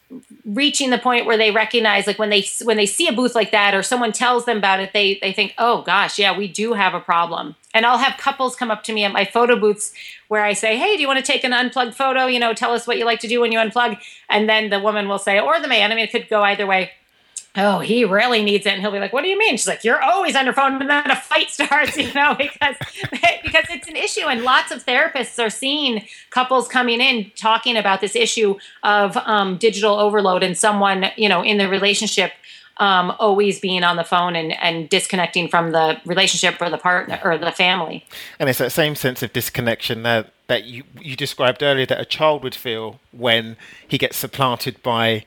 reaching 0.44 0.90
the 0.90 0.98
point 0.98 1.24
where 1.24 1.36
they 1.36 1.50
recognize 1.52 2.06
like 2.06 2.18
when 2.18 2.30
they 2.30 2.44
when 2.62 2.76
they 2.76 2.86
see 2.86 3.06
a 3.06 3.12
booth 3.12 3.34
like 3.34 3.52
that 3.52 3.74
or 3.74 3.82
someone 3.82 4.10
tells 4.10 4.44
them 4.44 4.56
about 4.58 4.80
it 4.80 4.92
they 4.92 5.18
they 5.22 5.32
think 5.32 5.54
oh 5.56 5.82
gosh 5.82 6.18
yeah 6.18 6.36
we 6.36 6.48
do 6.48 6.72
have 6.72 6.94
a 6.94 7.00
problem. 7.00 7.54
And 7.72 7.86
i'll 7.86 7.98
have 7.98 8.18
couples 8.18 8.56
come 8.56 8.70
up 8.72 8.82
to 8.84 8.92
me 8.92 9.04
at 9.04 9.12
my 9.12 9.24
photo 9.24 9.54
booths 9.54 9.92
where 10.26 10.44
i 10.44 10.52
say 10.52 10.76
hey 10.76 10.96
do 10.96 11.02
you 11.02 11.06
want 11.06 11.24
to 11.24 11.32
take 11.32 11.44
an 11.44 11.52
unplugged 11.52 11.94
photo? 11.94 12.26
You 12.26 12.40
know 12.40 12.52
tell 12.54 12.72
us 12.72 12.88
what 12.88 12.98
you 12.98 13.04
like 13.04 13.20
to 13.20 13.28
do 13.28 13.40
when 13.40 13.52
you 13.52 13.60
unplug. 13.60 14.00
And 14.28 14.48
then 14.48 14.70
the 14.70 14.80
woman 14.80 15.06
will 15.06 15.18
say 15.18 15.38
or 15.38 15.60
the 15.60 15.68
man 15.68 15.92
i 15.92 15.94
mean 15.94 16.04
it 16.04 16.10
could 16.10 16.28
go 16.28 16.42
either 16.42 16.66
way 16.66 16.90
oh, 17.56 17.80
he 17.80 18.04
really 18.04 18.42
needs 18.42 18.66
it. 18.66 18.74
And 18.74 18.80
he'll 18.80 18.92
be 18.92 18.98
like, 18.98 19.12
what 19.12 19.22
do 19.22 19.28
you 19.28 19.38
mean? 19.38 19.56
She's 19.56 19.66
like, 19.66 19.82
you're 19.82 20.02
always 20.02 20.36
on 20.36 20.44
your 20.44 20.54
phone. 20.54 20.80
And 20.80 20.88
then 20.88 21.10
a 21.10 21.16
fight 21.16 21.50
starts, 21.50 21.96
you 21.96 22.12
know, 22.12 22.34
because, 22.38 22.76
because 23.42 23.64
it's 23.70 23.88
an 23.88 23.96
issue. 23.96 24.26
And 24.26 24.42
lots 24.42 24.70
of 24.70 24.84
therapists 24.84 25.42
are 25.44 25.50
seeing 25.50 26.06
couples 26.30 26.68
coming 26.68 27.00
in 27.00 27.30
talking 27.36 27.76
about 27.76 28.00
this 28.00 28.14
issue 28.14 28.56
of 28.82 29.16
um, 29.16 29.56
digital 29.58 29.98
overload 29.98 30.42
and 30.42 30.56
someone, 30.56 31.06
you 31.16 31.28
know, 31.28 31.42
in 31.42 31.58
the 31.58 31.68
relationship 31.68 32.32
um, 32.80 33.14
always 33.18 33.60
being 33.60 33.84
on 33.84 33.96
the 33.96 34.04
phone 34.04 34.34
and, 34.34 34.52
and 34.62 34.88
disconnecting 34.88 35.48
from 35.48 35.72
the 35.72 36.00
relationship 36.06 36.60
or 36.62 36.70
the 36.70 36.78
partner 36.78 37.20
or 37.22 37.36
the 37.36 37.52
family. 37.52 38.06
And 38.38 38.48
it's 38.48 38.58
that 38.58 38.72
same 38.72 38.94
sense 38.94 39.22
of 39.22 39.34
disconnection 39.34 40.02
that, 40.04 40.32
that 40.46 40.64
you, 40.64 40.84
you 40.98 41.14
described 41.14 41.62
earlier 41.62 41.84
that 41.84 42.00
a 42.00 42.06
child 42.06 42.42
would 42.42 42.54
feel 42.54 42.98
when 43.12 43.58
he 43.86 43.98
gets 43.98 44.16
supplanted 44.16 44.82
by 44.82 45.26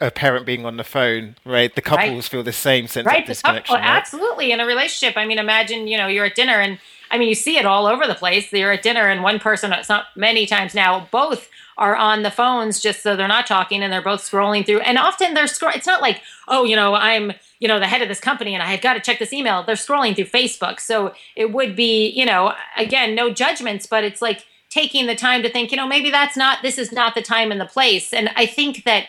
a 0.00 0.10
parent 0.10 0.46
being 0.46 0.64
on 0.64 0.76
the 0.76 0.84
phone, 0.84 1.36
right? 1.44 1.74
The 1.74 1.82
couples 1.82 2.10
right. 2.10 2.24
feel 2.24 2.42
the 2.42 2.52
same 2.52 2.86
sense 2.86 3.06
right. 3.06 3.22
of 3.22 3.26
disconnection. 3.26 3.76
Couple, 3.76 3.86
right? 3.86 3.96
Absolutely. 3.96 4.52
In 4.52 4.60
a 4.60 4.66
relationship, 4.66 5.16
I 5.16 5.26
mean, 5.26 5.38
imagine, 5.38 5.86
you 5.86 5.96
know, 5.96 6.06
you're 6.06 6.26
at 6.26 6.34
dinner 6.34 6.60
and 6.60 6.78
I 7.10 7.18
mean, 7.18 7.28
you 7.28 7.34
see 7.34 7.56
it 7.56 7.66
all 7.66 7.86
over 7.86 8.06
the 8.06 8.14
place. 8.14 8.52
You're 8.52 8.72
at 8.72 8.82
dinner 8.82 9.06
and 9.08 9.22
one 9.22 9.38
person, 9.38 9.72
it's 9.72 9.88
not 9.88 10.06
many 10.16 10.46
times 10.46 10.74
now, 10.74 11.08
both 11.10 11.48
are 11.78 11.94
on 11.94 12.22
the 12.22 12.30
phones 12.30 12.80
just 12.80 13.02
so 13.02 13.14
they're 13.14 13.28
not 13.28 13.46
talking 13.46 13.82
and 13.82 13.92
they're 13.92 14.02
both 14.02 14.22
scrolling 14.22 14.64
through. 14.64 14.80
And 14.80 14.98
often 14.98 15.34
they're 15.34 15.44
scrolling. 15.44 15.76
It's 15.76 15.86
not 15.86 16.00
like, 16.00 16.22
oh, 16.48 16.64
you 16.64 16.74
know, 16.74 16.94
I'm, 16.94 17.32
you 17.60 17.68
know, 17.68 17.78
the 17.78 17.86
head 17.86 18.00
of 18.00 18.08
this 18.08 18.18
company 18.18 18.54
and 18.54 18.62
I've 18.62 18.80
got 18.80 18.94
to 18.94 19.00
check 19.00 19.18
this 19.18 19.32
email. 19.32 19.62
They're 19.62 19.76
scrolling 19.76 20.14
through 20.14 20.26
Facebook. 20.26 20.80
So 20.80 21.14
it 21.36 21.52
would 21.52 21.76
be, 21.76 22.08
you 22.08 22.24
know, 22.24 22.54
again, 22.76 23.14
no 23.14 23.30
judgments, 23.30 23.86
but 23.86 24.04
it's 24.04 24.22
like 24.22 24.46
taking 24.70 25.06
the 25.06 25.14
time 25.14 25.42
to 25.42 25.50
think, 25.50 25.70
you 25.70 25.76
know, 25.76 25.86
maybe 25.86 26.10
that's 26.10 26.36
not, 26.36 26.62
this 26.62 26.78
is 26.78 26.92
not 26.92 27.14
the 27.14 27.22
time 27.22 27.52
and 27.52 27.60
the 27.60 27.66
place. 27.66 28.12
And 28.12 28.30
I 28.36 28.46
think 28.46 28.84
that 28.84 29.08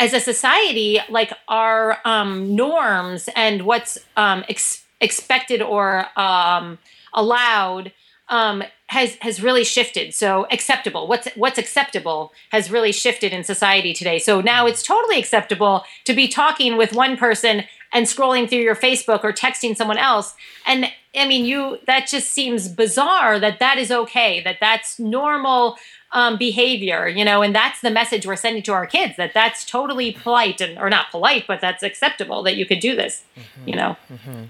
as 0.00 0.14
a 0.14 0.20
society, 0.20 0.98
like 1.10 1.30
our 1.46 1.98
um, 2.06 2.56
norms 2.56 3.28
and 3.36 3.66
what's 3.66 3.98
um, 4.16 4.42
ex- 4.48 4.82
expected 5.00 5.60
or 5.60 6.06
um, 6.18 6.78
allowed 7.12 7.92
um, 8.30 8.62
has 8.86 9.16
has 9.20 9.42
really 9.42 9.62
shifted. 9.62 10.14
So 10.14 10.46
acceptable, 10.50 11.06
what's 11.06 11.28
what's 11.36 11.58
acceptable 11.58 12.32
has 12.50 12.70
really 12.70 12.92
shifted 12.92 13.32
in 13.32 13.44
society 13.44 13.92
today. 13.92 14.18
So 14.18 14.40
now 14.40 14.66
it's 14.66 14.82
totally 14.82 15.18
acceptable 15.18 15.84
to 16.04 16.14
be 16.14 16.26
talking 16.28 16.78
with 16.78 16.94
one 16.94 17.16
person 17.18 17.64
and 17.92 18.06
scrolling 18.06 18.48
through 18.48 18.60
your 18.60 18.76
Facebook 18.76 19.22
or 19.22 19.32
texting 19.32 19.76
someone 19.76 19.98
else. 19.98 20.34
And 20.66 20.86
I 21.14 21.26
mean, 21.26 21.44
you 21.44 21.78
that 21.86 22.06
just 22.06 22.30
seems 22.30 22.68
bizarre 22.68 23.38
that 23.38 23.58
that 23.58 23.76
is 23.76 23.90
okay, 23.90 24.40
that 24.44 24.58
that's 24.60 24.98
normal 24.98 25.76
um, 26.12 26.36
behavior, 26.36 27.06
you 27.06 27.24
know, 27.24 27.42
and 27.42 27.54
that's 27.54 27.80
the 27.80 27.90
message 27.90 28.26
we're 28.26 28.36
sending 28.36 28.62
to 28.64 28.72
our 28.72 28.86
kids 28.86 29.16
that 29.16 29.32
that's 29.32 29.64
totally 29.64 30.12
polite 30.12 30.60
and 30.60 30.78
or 30.78 30.90
not 30.90 31.10
polite, 31.10 31.44
but 31.46 31.60
that's 31.60 31.82
acceptable 31.82 32.42
that 32.42 32.56
you 32.56 32.66
could 32.66 32.80
do 32.80 32.96
this, 32.96 33.22
mm-hmm. 33.36 33.68
you 33.68 33.76
know. 33.76 33.96
Mm-hmm. 34.12 34.44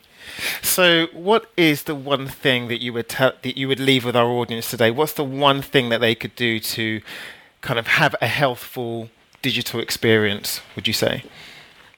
So, 0.62 1.08
what 1.12 1.50
is 1.56 1.84
the 1.84 1.94
one 1.94 2.28
thing 2.28 2.68
that 2.68 2.80
you 2.80 2.92
would 2.92 3.08
tell 3.08 3.32
that 3.42 3.58
you 3.58 3.68
would 3.68 3.80
leave 3.80 4.04
with 4.04 4.16
our 4.16 4.28
audience 4.28 4.70
today? 4.70 4.90
What's 4.90 5.12
the 5.12 5.24
one 5.24 5.60
thing 5.60 5.90
that 5.90 6.00
they 6.00 6.14
could 6.14 6.34
do 6.34 6.60
to 6.60 7.02
kind 7.60 7.78
of 7.78 7.86
have 7.86 8.14
a 8.22 8.26
healthful 8.26 9.10
digital 9.42 9.80
experience? 9.80 10.60
Would 10.76 10.86
you 10.86 10.94
say? 10.94 11.24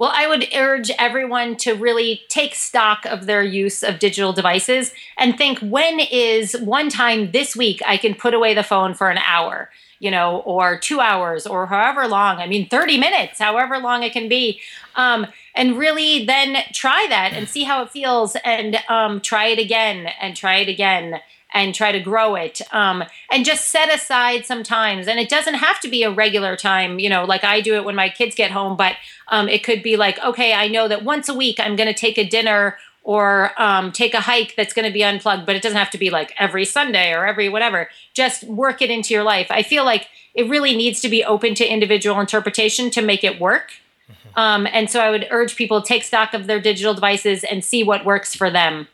Well, 0.03 0.11
I 0.13 0.27
would 0.27 0.49
urge 0.53 0.91
everyone 0.99 1.55
to 1.59 1.75
really 1.75 2.23
take 2.27 2.57
stock 2.57 3.07
of 3.07 3.27
their 3.27 3.45
use 3.45 3.85
of 3.85 4.01
digital 4.01 4.33
devices 4.33 4.93
and 5.17 5.39
think 5.39 5.61
when 5.61 6.01
is 6.01 6.55
one 6.59 6.89
time 6.89 7.31
this 7.31 7.55
week 7.55 7.81
I 7.87 7.99
can 7.99 8.17
put 8.17 8.35
away 8.35 8.53
the 8.53 8.65
phone 8.65 8.95
for 8.95 9.11
an 9.11 9.19
hour, 9.19 9.71
you 10.01 10.11
know, 10.11 10.39
or 10.39 10.77
two 10.77 10.99
hours 10.99 11.47
or 11.47 11.67
however 11.67 12.09
long. 12.09 12.39
I 12.39 12.49
mean, 12.49 12.69
30 12.69 12.99
minutes, 12.99 13.39
however 13.39 13.79
long 13.79 14.03
it 14.03 14.13
can 14.13 14.29
be. 14.29 14.61
Um, 14.97 15.29
and 15.55 15.79
really 15.79 16.27
then 16.27 16.65
try 16.73 17.07
that 17.09 17.33
and 17.33 17.49
see 17.49 17.63
how 17.63 17.85
it 17.85 17.91
feels 17.91 18.35
and 18.45 18.81
um, 18.89 19.21
try 19.21 19.47
it 19.47 19.61
again 19.61 20.09
and 20.21 20.35
try 20.35 20.57
it 20.57 20.69
again 20.69 21.21
and 21.55 21.75
try 21.75 21.93
to 21.93 22.01
grow 22.01 22.35
it 22.35 22.61
um, 22.73 23.05
and 23.31 23.45
just 23.45 23.69
set 23.69 23.93
aside 23.95 24.47
some 24.47 24.63
times. 24.63 25.07
And 25.07 25.19
it 25.19 25.29
doesn't 25.29 25.55
have 25.55 25.81
to 25.81 25.89
be 25.89 26.03
a 26.03 26.11
regular 26.11 26.57
time 26.57 26.99
you 26.99 27.09
know 27.09 27.25
like 27.25 27.45
i 27.45 27.61
do 27.61 27.75
it 27.75 27.85
when 27.85 27.95
my 27.95 28.09
kids 28.09 28.35
get 28.35 28.51
home 28.51 28.77
but 28.77 28.97
um, 29.29 29.49
it 29.49 29.63
could 29.63 29.83
be 29.83 29.97
like 29.97 30.19
okay 30.21 30.53
i 30.55 30.69
know 30.69 30.89
that 30.89 31.05
once 31.05 31.29
a 31.29 31.35
week 31.35 31.59
i'm 31.61 31.77
going 31.77 31.89
to 31.89 31.95
take 31.95 32.19
a 32.19 32.25
dinner 32.25 32.77
or 33.05 33.51
um, 33.61 33.91
take 33.91 34.15
a 34.15 34.21
hike 34.21 34.55
that's 34.57 34.73
going 34.73 34.87
to 34.87 34.93
be 34.93 35.03
unplugged 35.03 35.45
but 35.45 35.57
it 35.57 35.63
doesn't 35.63 35.79
have 35.79 35.91
to 35.91 35.99
be 35.99 36.11
like 36.11 36.33
every 36.39 36.65
sunday 36.65 37.13
or 37.13 37.27
every 37.27 37.49
whatever. 37.49 37.89
Just 38.15 38.45
work 38.45 38.81
it 38.81 38.91
into 38.91 39.13
your 39.13 39.25
life. 39.25 39.49
I 39.51 39.63
feel 39.63 39.85
like 39.85 40.09
it 40.35 40.49
really 40.49 40.77
needs 40.77 41.01
to 41.01 41.09
be 41.09 41.25
open 41.25 41.55
to 41.57 41.67
individual 41.67 42.21
interpretation 42.21 42.91
to 42.91 43.03
make 43.03 43.25
it 43.25 43.41
work. 43.41 43.73
Mm-hmm. 44.11 44.39
um, 44.39 44.67
and 44.73 44.91
so 44.91 44.99
i 44.99 45.11
would 45.11 45.29
urge 45.31 45.55
people 45.55 45.81
take 45.81 46.03
stock 46.03 46.35
of 46.35 46.49
their 46.49 46.61
digital 46.61 46.93
devices 46.93 47.45
and 47.45 47.65
see 47.65 47.85
what 47.85 48.05
works 48.05 48.35
for 48.35 48.51
them 48.51 48.89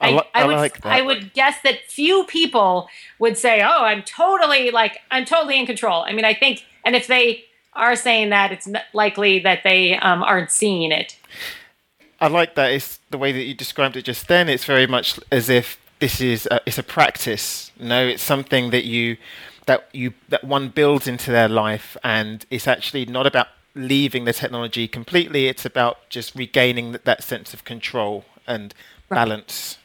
I, 0.00 0.10
I, 0.10 0.22
I, 0.34 0.46
would, 0.46 0.56
like 0.56 0.86
I 0.86 1.02
would 1.02 1.32
guess 1.32 1.56
that 1.64 1.80
few 1.88 2.24
people 2.24 2.88
would 3.18 3.36
say, 3.36 3.62
"Oh, 3.62 3.84
I'm 3.84 4.02
totally 4.02 4.70
like 4.70 4.98
I'm 5.10 5.24
totally 5.24 5.58
in 5.58 5.66
control." 5.66 6.02
I 6.02 6.12
mean, 6.12 6.24
I 6.24 6.34
think, 6.34 6.64
and 6.84 6.94
if 6.94 7.08
they 7.08 7.44
are 7.72 7.96
saying 7.96 8.30
that, 8.30 8.52
it's 8.52 8.68
likely 8.92 9.40
that 9.40 9.62
they 9.64 9.96
um, 9.96 10.22
aren't 10.22 10.50
seeing 10.50 10.92
it. 10.92 11.18
I 12.20 12.28
like 12.28 12.54
that. 12.54 12.72
It's 12.72 13.00
the 13.10 13.18
way 13.18 13.32
that 13.32 13.42
you 13.42 13.54
described 13.54 13.96
it 13.96 14.02
just 14.02 14.28
then. 14.28 14.48
It's 14.48 14.64
very 14.64 14.86
much 14.86 15.18
as 15.30 15.48
if 15.48 15.78
this 16.00 16.20
is 16.20 16.46
a, 16.50 16.60
it's 16.66 16.78
a 16.78 16.82
practice. 16.82 17.72
no, 17.78 18.06
it's 18.06 18.22
something 18.22 18.70
that 18.70 18.84
you 18.84 19.16
that 19.66 19.88
you 19.92 20.14
that 20.28 20.44
one 20.44 20.68
builds 20.68 21.06
into 21.06 21.30
their 21.30 21.48
life, 21.48 21.96
and 22.04 22.46
it's 22.50 22.66
actually 22.66 23.04
not 23.04 23.26
about 23.26 23.48
leaving 23.74 24.24
the 24.24 24.32
technology 24.32 24.88
completely. 24.88 25.46
It's 25.46 25.64
about 25.64 26.08
just 26.08 26.34
regaining 26.34 26.92
that, 26.92 27.04
that 27.04 27.22
sense 27.22 27.54
of 27.54 27.64
control 27.64 28.24
and 28.46 28.74
balance. 29.08 29.77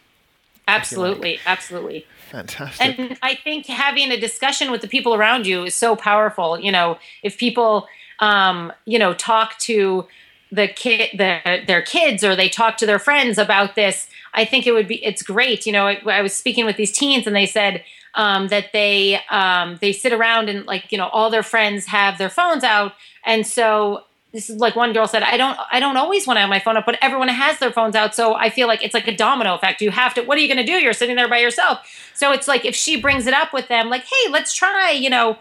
Absolutely, 0.68 1.40
absolutely. 1.46 2.06
Fantastic. 2.30 3.00
And 3.00 3.18
I 3.22 3.36
think 3.36 3.66
having 3.68 4.12
a 4.12 4.20
discussion 4.20 4.72
with 4.72 4.82
the 4.82 4.88
people 4.88 5.14
around 5.14 5.46
you 5.46 5.66
is 5.66 5.76
so 5.76 5.96
powerful. 5.96 6.60
You 6.60 6.72
know, 6.72 6.98
if 7.22 7.38
people, 7.38 7.88
um, 8.20 8.72
you 8.86 8.98
know, 8.98 9.14
talk 9.14 9.58
to 9.60 10.08
the 10.52 10.68
kid, 10.68 11.12
the, 11.18 11.62
their 11.68 11.82
kids, 11.82 12.24
or 12.24 12.36
they 12.36 12.50
talk 12.50 12.78
to 12.78 12.86
their 12.86 13.00
friends 13.00 13.38
about 13.38 13.76
this, 13.76 14.08
I 14.34 14.46
think 14.46 14.66
it 14.66 14.72
would 14.72 14.88
be. 14.88 15.04
It's 15.04 15.22
great. 15.22 15.66
You 15.66 15.74
know, 15.74 15.88
I, 15.88 16.02
I 16.06 16.22
was 16.22 16.34
speaking 16.34 16.66
with 16.66 16.78
these 16.78 16.92
teens, 16.92 17.28
and 17.28 17.36
they 17.36 17.46
said 17.46 17.84
um, 18.16 18.48
that 18.48 18.72
they 18.74 19.20
um, 19.30 19.78
they 19.82 19.92
sit 19.92 20.14
around 20.14 20.50
and 20.50 20.66
like 20.66 20.92
you 20.92 20.98
know 20.98 21.08
all 21.08 21.30
their 21.30 21.44
friends 21.44 21.88
have 21.88 22.18
their 22.18 22.30
phones 22.30 22.64
out, 22.64 22.94
and 23.26 23.46
so 23.46 24.04
this 24.34 24.50
is 24.50 24.58
like 24.58 24.76
one 24.76 24.92
girl 24.94 25.08
said 25.08 25.24
i 25.24 25.38
don't 25.38 25.58
i 25.72 25.80
don't 25.80 25.98
always 25.98 26.28
want 26.28 26.38
to 26.38 26.42
have 26.42 26.50
my 26.50 26.60
phone 26.60 26.76
up 26.76 26.86
but 26.86 26.98
everyone 27.02 27.30
has 27.30 27.58
their 27.60 27.72
phones 27.72 27.96
out 27.96 28.14
so 28.14 28.36
i 28.36 28.50
feel 28.50 28.68
like 28.68 28.84
it's 28.84 28.94
like 28.94 29.08
a 29.08 29.16
domino 29.16 29.56
effect. 29.56 29.82
You 29.82 29.92
have 29.92 30.14
to 30.16 30.22
what 30.24 30.38
are 30.38 30.42
you 30.42 30.48
going 30.48 30.66
to 30.66 30.72
do? 30.72 30.74
You're 30.74 30.94
sitting 30.94 31.16
there 31.16 31.30
by 31.30 31.40
yourself. 31.40 31.80
So 32.14 32.32
it's 32.32 32.48
like 32.48 32.66
if 32.66 32.76
she 32.76 33.00
brings 33.00 33.28
it 33.28 33.34
up 33.34 33.54
with 33.54 33.68
them 33.68 33.90
like 33.90 34.04
hey 34.04 34.30
let's 34.30 34.54
try 34.54 34.92
you 34.92 35.10
know 35.10 35.38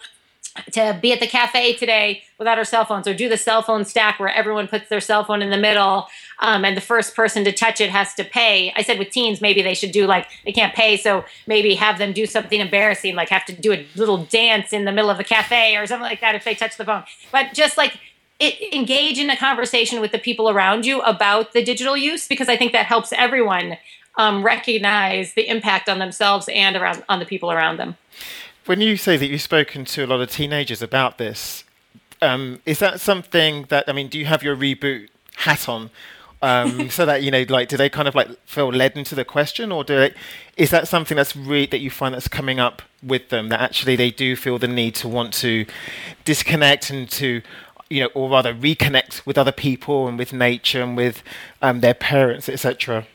to 0.71 0.99
be 1.01 1.13
at 1.13 1.21
the 1.21 1.27
cafe 1.27 1.73
today 1.73 2.23
without 2.39 2.59
our 2.59 2.65
cell 2.65 2.85
phones 2.85 3.09
or 3.09 3.15
do 3.15 3.27
the 3.27 3.39
cell 3.39 3.63
phone 3.63 3.87
stack 3.87 4.21
where 4.21 4.29
everyone 4.29 4.69
puts 4.69 4.89
their 4.91 5.01
cell 5.01 5.25
phone 5.25 5.41
in 5.41 5.49
the 5.49 5.57
middle 5.57 6.09
um, 6.41 6.63
and 6.63 6.77
the 6.77 6.81
first 6.83 7.17
person 7.17 7.43
to 7.43 7.53
touch 7.53 7.81
it 7.81 7.89
has 7.89 8.13
to 8.15 8.25
pay. 8.25 8.71
I 8.77 8.83
said 8.83 8.99
with 8.99 9.11
teens 9.11 9.41
maybe 9.41 9.63
they 9.63 9.73
should 9.73 9.93
do 9.93 10.07
like 10.07 10.29
they 10.45 10.53
can't 10.53 10.75
pay 10.75 10.99
so 10.99 11.25
maybe 11.47 11.75
have 11.77 11.99
them 11.99 12.13
do 12.13 12.27
something 12.27 12.61
embarrassing 12.61 13.15
like 13.15 13.31
have 13.31 13.47
to 13.47 13.55
do 13.55 13.73
a 13.73 13.87
little 13.97 14.25
dance 14.27 14.75
in 14.75 14.85
the 14.85 14.93
middle 14.93 15.11
of 15.11 15.19
a 15.19 15.25
cafe 15.25 15.77
or 15.77 15.87
something 15.87 16.03
like 16.03 16.21
that 16.21 16.35
if 16.35 16.45
they 16.45 16.55
touch 16.55 16.77
the 16.77 16.85
phone. 16.85 17.05
But 17.31 17.55
just 17.55 17.79
like 17.79 17.99
it, 18.43 18.75
engage 18.75 19.19
in 19.19 19.31
a 19.31 19.37
conversation 19.37 20.01
with 20.01 20.11
the 20.11 20.19
people 20.19 20.51
around 20.51 20.85
you 20.85 21.01
about 21.03 21.53
the 21.53 21.63
digital 21.63 21.97
use 21.97 22.27
because 22.27 22.49
I 22.49 22.57
think 22.57 22.73
that 22.73 22.87
helps 22.87 23.13
everyone 23.13 23.79
um, 24.17 24.43
recognize 24.43 25.35
the 25.35 25.49
impact 25.49 25.89
on 25.89 26.01
themselves 26.01 26.49
and 26.53 26.77
around 26.77 27.05
on 27.09 27.21
the 27.21 27.25
people 27.25 27.53
around 27.53 27.79
them. 27.79 27.97
When 28.67 28.81
you 28.81 28.97
say 28.97 29.17
that 29.17 29.27
you've 29.27 29.43
spoken 29.43 29.85
to 29.87 30.05
a 30.05 30.07
lot 30.07 30.21
of 30.21 30.31
teenagers 30.31 30.83
about 30.83 31.19
this, 31.19 31.65
um, 32.21 32.61
is 32.67 32.81
that 32.81 33.01
something 33.01 33.67
that 33.69 33.89
I 33.89 33.93
mean? 33.93 34.09
Do 34.09 34.19
you 34.19 34.27
have 34.27 34.43
your 34.43 34.57
reboot 34.57 35.09
hat 35.37 35.69
on? 35.69 35.91
Um, 36.41 36.91
so 36.97 37.07
that 37.07 37.23
you 37.23 37.31
know, 37.31 37.45
like, 37.49 37.69
do 37.69 37.77
they 37.77 37.89
kind 37.89 38.09
of 38.09 38.15
like 38.17 38.29
feel 38.47 38.69
led 38.69 38.97
into 38.97 39.15
the 39.15 39.25
question, 39.25 39.71
or 39.73 39.85
do 39.85 39.97
they, 39.97 40.15
is 40.57 40.71
that 40.71 40.89
something 40.89 41.17
that's 41.17 41.37
re- 41.37 41.67
that 41.67 41.79
you 41.79 41.91
find 41.91 42.15
that's 42.15 42.29
coming 42.29 42.61
up 42.61 42.83
with 43.03 43.31
them 43.31 43.49
that 43.49 43.61
actually 43.61 43.97
they 43.97 44.11
do 44.11 44.37
feel 44.37 44.59
the 44.59 44.69
need 44.69 44.95
to 44.97 45.09
want 45.09 45.33
to 45.35 45.67
disconnect 46.25 46.91
and 46.91 47.11
to 47.11 47.43
you 47.93 48.01
know, 48.01 48.11
or 48.15 48.31
rather 48.31 48.55
reconnect 48.55 49.27
with 49.27 49.37
other 49.37 49.53
people 49.53 50.09
and 50.09 50.19
with 50.19 50.33
nature 50.33 50.83
and 50.83 50.97
with 50.97 51.23
um, 51.61 51.81
their 51.81 51.95
parents, 51.95 52.49
etc. 52.49 53.07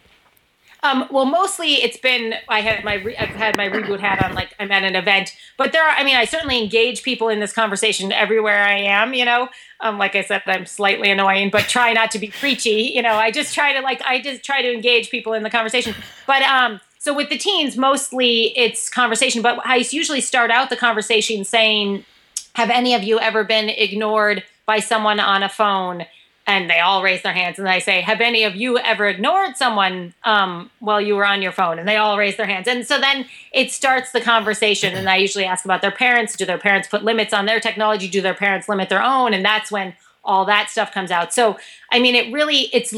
Um, 0.84 1.08
well, 1.10 1.26
mostly 1.26 1.76
it's 1.76 1.98
been 1.98 2.36
I 2.48 2.62
had 2.62 2.84
my 2.84 2.96
re- 2.96 3.18
I've 3.18 3.30
had 3.30 3.58
my 3.58 3.68
reboot 3.68 4.00
hat 4.00 4.24
on, 4.24 4.36
like 4.36 4.54
I'm 4.60 4.72
at 4.72 4.84
an 4.84 4.96
event. 4.96 5.36
But 5.58 5.72
there 5.72 5.84
are, 5.84 5.90
I 5.90 6.04
mean, 6.04 6.16
I 6.16 6.26
certainly 6.26 6.62
engage 6.62 7.02
people 7.02 7.30
in 7.30 7.40
this 7.40 7.52
conversation 7.52 8.12
everywhere 8.12 8.64
I 8.64 8.78
am. 8.78 9.16
You 9.16 9.26
know, 9.26 9.50
um, 9.82 9.98
like 9.98 10.16
I 10.16 10.22
said, 10.22 10.44
I'm 10.46 10.68
slightly 10.68 11.10
annoying, 11.10 11.50
but 11.50 11.64
try 11.64 11.94
not 11.94 12.12
to 12.12 12.20
be 12.20 12.28
preachy. 12.28 12.92
You 12.94 13.02
know, 13.02 13.16
I 13.16 13.32
just 13.32 13.56
try 13.56 13.74
to 13.74 13.82
like 13.82 14.02
I 14.04 14.22
just 14.22 14.44
try 14.44 14.62
to 14.62 14.72
engage 14.72 15.10
people 15.10 15.34
in 15.34 15.42
the 15.42 15.50
conversation. 15.50 15.96
But 16.28 16.44
um, 16.44 16.80
so 17.00 17.16
with 17.16 17.30
the 17.30 17.38
teens, 17.40 17.76
mostly 17.78 18.56
it's 18.56 18.90
conversation. 18.90 19.42
But 19.42 19.60
I 19.66 19.78
usually 19.90 20.22
start 20.22 20.52
out 20.52 20.70
the 20.70 20.78
conversation 20.78 21.44
saying, 21.44 22.06
"Have 22.54 22.70
any 22.70 22.94
of 22.94 23.02
you 23.02 23.20
ever 23.20 23.44
been 23.44 23.70
ignored 23.70 24.44
by 24.68 24.80
someone 24.80 25.20
on 25.20 25.42
a 25.42 25.50
phone?" 25.50 26.06
and 26.48 26.70
they 26.70 26.80
all 26.80 27.04
raise 27.04 27.22
their 27.24 27.34
hands 27.34 27.60
and 27.60 27.68
I 27.68 27.80
say, 27.80 28.00
Have 28.00 28.22
any 28.22 28.46
of 28.46 28.56
you 28.56 28.78
ever 28.78 29.06
ignored 29.06 29.58
someone 29.58 30.14
um, 30.24 30.72
while 30.80 31.02
you 31.02 31.16
were 31.16 31.26
on 31.26 31.42
your 31.42 31.52
phone? 31.52 31.78
And 31.78 31.88
they 31.88 31.98
all 31.98 32.18
raise 32.18 32.38
their 32.38 32.46
hands. 32.46 32.70
And 32.70 32.88
so 32.88 33.00
then 33.00 33.26
it 33.52 33.70
starts 33.72 34.14
the 34.14 34.22
conversation. 34.22 34.96
And 34.96 35.10
I 35.10 35.18
usually 35.18 35.44
ask 35.44 35.66
about 35.66 35.82
their 35.82 35.92
parents. 35.92 36.38
Do 36.38 36.46
their 36.46 36.58
parents 36.58 36.88
put 36.88 37.04
limits 37.04 37.34
on 37.34 37.46
their 37.46 37.60
technology? 37.60 38.08
Do 38.08 38.22
their 38.22 38.34
parents 38.34 38.70
limit 38.70 38.88
their 38.88 39.04
own? 39.04 39.34
And 39.34 39.44
that's 39.44 39.70
when 39.70 39.94
all 40.24 40.46
that 40.46 40.70
stuff 40.70 40.94
comes 40.94 41.12
out. 41.12 41.34
So, 41.34 41.58
I 41.92 42.00
mean, 42.00 42.16
it 42.16 42.32
really, 42.34 42.70
it's 42.74 42.94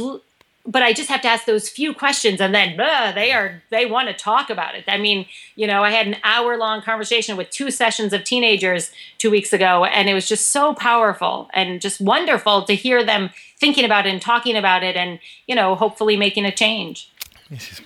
but 0.65 0.83
I 0.83 0.93
just 0.93 1.09
have 1.09 1.21
to 1.21 1.27
ask 1.27 1.45
those 1.45 1.69
few 1.69 1.93
questions, 1.93 2.41
and 2.41 2.53
then 2.53 2.75
blah, 2.75 3.11
they 3.11 3.31
are 3.31 3.61
they 3.69 3.85
want 3.85 4.07
to 4.07 4.13
talk 4.13 4.49
about 4.49 4.75
it. 4.75 4.83
I 4.87 4.97
mean, 4.97 5.25
you 5.55 5.65
know, 5.67 5.83
I 5.83 5.91
had 5.91 6.07
an 6.07 6.17
hour 6.23 6.57
long 6.57 6.81
conversation 6.81 7.37
with 7.37 7.49
two 7.49 7.71
sessions 7.71 8.13
of 8.13 8.23
teenagers 8.23 8.91
two 9.17 9.31
weeks 9.31 9.53
ago, 9.53 9.85
and 9.85 10.09
it 10.09 10.13
was 10.13 10.27
just 10.27 10.51
so 10.51 10.73
powerful 10.73 11.49
and 11.53 11.81
just 11.81 12.01
wonderful 12.01 12.63
to 12.63 12.73
hear 12.73 13.03
them 13.03 13.29
thinking 13.57 13.85
about 13.85 14.05
it 14.05 14.09
and 14.09 14.21
talking 14.21 14.55
about 14.55 14.83
it, 14.83 14.95
and 14.95 15.19
you 15.47 15.55
know, 15.55 15.75
hopefully 15.75 16.17
making 16.17 16.45
a 16.45 16.51
change. 16.51 17.11
Yes, 17.49 17.81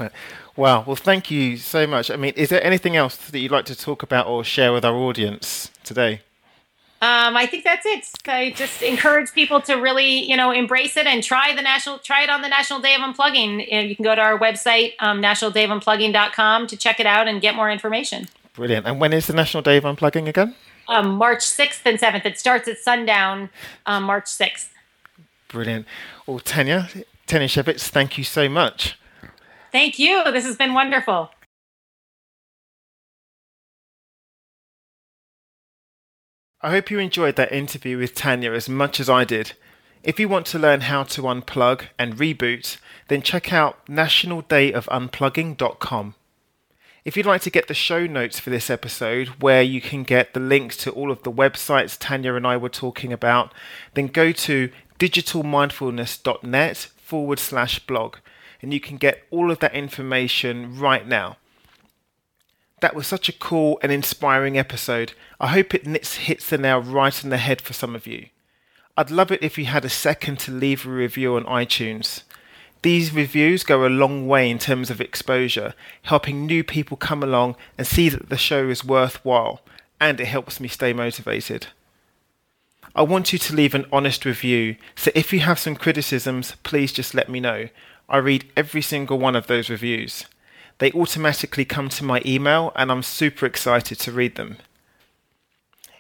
Wow. 0.56 0.84
Well, 0.86 0.96
thank 0.96 1.32
you 1.32 1.58
so 1.58 1.88
much. 1.88 2.12
I 2.12 2.16
mean, 2.16 2.34
is 2.36 2.50
there 2.50 2.64
anything 2.64 2.96
else 2.96 3.16
that 3.16 3.40
you'd 3.40 3.52
like 3.52 3.66
to 3.66 3.76
talk 3.76 4.04
about 4.04 4.28
or 4.28 4.44
share 4.44 4.72
with 4.72 4.86
our 4.86 4.96
audience 4.96 5.72
today? 5.84 6.22
Um, 7.04 7.36
I 7.36 7.48
think 7.48 7.66
that's 7.66 7.86
it. 7.86 8.08
I 8.30 8.52
just 8.52 8.82
encourage 8.82 9.34
people 9.34 9.60
to 9.64 9.74
really, 9.74 10.24
you 10.24 10.38
know, 10.38 10.52
embrace 10.52 10.96
it 10.96 11.06
and 11.06 11.22
try 11.22 11.54
the 11.54 11.62
national, 11.62 12.00
try 12.00 12.24
it 12.24 12.30
on 12.30 12.42
the 12.42 12.48
National 12.48 12.80
Day 12.80 12.96
of 12.96 13.02
Unplugging. 13.02 13.60
You 13.90 13.94
can 13.94 14.04
go 14.04 14.16
to 14.16 14.22
our 14.22 14.40
website, 14.40 14.94
um, 15.00 15.22
nationaldayofunplugging.com 15.22 16.68
to 16.68 16.78
check 16.78 17.02
it 17.02 17.06
out 17.06 17.28
and 17.28 17.42
get 17.42 17.56
more 17.56 17.70
information. 17.70 18.30
Brilliant. 18.54 18.88
And 18.88 19.02
when 19.02 19.12
is 19.12 19.28
the 19.28 19.34
National 19.34 19.62
Day 19.62 19.76
of 19.76 19.84
Unplugging 19.84 20.30
again? 20.30 20.56
Um, 20.88 21.16
March 21.16 21.40
6th 21.40 21.82
and 21.84 22.00
7th. 22.00 22.26
It 22.26 22.40
starts 22.40 22.70
at 22.70 22.78
sundown, 22.78 23.50
um, 23.86 24.04
March 24.04 24.28
6th. 24.28 24.70
Brilliant. 25.50 25.86
Well, 26.26 26.40
Tanya, 26.40 26.88
Tanya 27.28 27.50
Schevitz, 27.50 27.90
thank 27.90 28.18
you 28.18 28.24
so 28.24 28.48
much. 28.48 28.98
Thank 29.74 30.00
you. 30.00 30.24
This 30.32 30.46
has 30.46 30.56
been 30.56 30.74
wonderful. 30.74 31.32
I 36.66 36.72
hope 36.72 36.90
you 36.90 36.98
enjoyed 36.98 37.36
that 37.36 37.52
interview 37.52 37.98
with 37.98 38.16
Tanya 38.16 38.54
as 38.54 38.70
much 38.70 39.02
as 39.02 39.10
I 39.10 39.26
did. 39.26 39.52
If 40.02 40.18
you 40.18 40.30
want 40.30 40.46
to 40.48 40.58
learn 40.58 40.80
how 40.82 41.04
to 41.04 41.22
unplug 41.24 41.88
and 42.00 42.16
reboot, 42.16 42.78
then 43.10 43.22
check 43.22 43.52
out 43.52 43.86
nationaldayofunplugging.com. 43.88 46.16
If 47.04 47.18
you'd 47.18 47.26
like 47.26 47.42
to 47.42 47.50
get 47.50 47.68
the 47.68 47.74
show 47.74 48.06
notes 48.06 48.40
for 48.40 48.50
this 48.50 48.70
episode, 48.70 49.28
where 49.42 49.62
you 49.62 49.82
can 49.82 50.04
get 50.04 50.34
the 50.34 50.40
links 50.40 50.78
to 50.78 50.92
all 50.92 51.12
of 51.12 51.24
the 51.24 51.32
websites 51.34 51.98
Tanya 52.00 52.36
and 52.36 52.48
I 52.48 52.56
were 52.56 52.70
talking 52.70 53.12
about, 53.12 53.54
then 53.94 54.08
go 54.08 54.32
to 54.32 54.70
digitalmindfulness.net 55.00 56.78
forward 56.78 57.40
slash 57.40 57.80
blog, 57.80 58.16
and 58.62 58.74
you 58.74 58.80
can 58.80 58.96
get 58.96 59.26
all 59.32 59.52
of 59.52 59.60
that 59.60 59.74
information 59.74 60.80
right 60.80 61.06
now. 61.06 61.36
That 62.84 62.96
was 62.96 63.08
such 63.08 63.30
a 63.30 63.34
cool 63.34 63.80
and 63.82 63.94
inspiring 63.94 64.58
episode. 64.58 65.14
I 65.40 65.48
hope 65.48 65.74
it 65.74 65.88
hits 65.88 66.50
the 66.50 66.58
nail 66.58 66.82
right 66.82 67.24
on 67.24 67.30
the 67.30 67.38
head 67.38 67.62
for 67.62 67.72
some 67.72 67.96
of 67.96 68.06
you. 68.06 68.26
I'd 68.98 69.10
love 69.10 69.32
it 69.32 69.42
if 69.42 69.58
you 69.58 69.68
had 69.68 69.86
a 69.86 69.90
second 69.90 70.38
to 70.40 70.52
leave 70.52 70.86
a 70.86 70.90
review 70.90 71.38
on 71.38 71.46
iTunes. 71.46 72.24
These 72.82 73.14
reviews 73.14 73.64
go 73.64 73.86
a 73.86 73.88
long 73.88 74.28
way 74.28 74.52
in 74.52 74.60
terms 74.60 74.90
of 74.90 75.00
exposure, 75.00 75.76
helping 76.02 76.46
new 76.46 76.62
people 76.62 76.98
come 76.98 77.24
along 77.24 77.56
and 77.78 77.88
see 77.88 78.10
that 78.10 78.28
the 78.28 78.36
show 78.36 78.68
is 78.68 78.84
worthwhile, 78.84 79.62
and 80.02 80.20
it 80.20 80.28
helps 80.28 80.60
me 80.60 80.68
stay 80.68 80.92
motivated. 80.92 81.68
I 82.94 83.04
want 83.04 83.32
you 83.32 83.40
to 83.40 83.56
leave 83.56 83.74
an 83.74 83.86
honest 83.94 84.26
review, 84.26 84.76
so 84.94 85.10
if 85.16 85.32
you 85.32 85.40
have 85.40 85.58
some 85.58 85.78
criticisms, 85.78 86.58
please 86.64 86.92
just 86.92 87.14
let 87.14 87.30
me 87.30 87.40
know. 87.40 87.70
I 88.10 88.18
read 88.18 88.52
every 88.58 88.82
single 88.82 89.20
one 89.20 89.38
of 89.38 89.48
those 89.48 89.70
reviews 89.70 90.26
they 90.80 90.92
automatically 90.92 91.66
come 91.66 91.90
to 91.90 92.04
my 92.04 92.22
email 92.26 92.72
and 92.76 92.92
I'm 92.92 93.04
super 93.04 93.46
excited 93.46 94.00
to 94.00 94.12
read 94.12 94.36
them. 94.36 94.58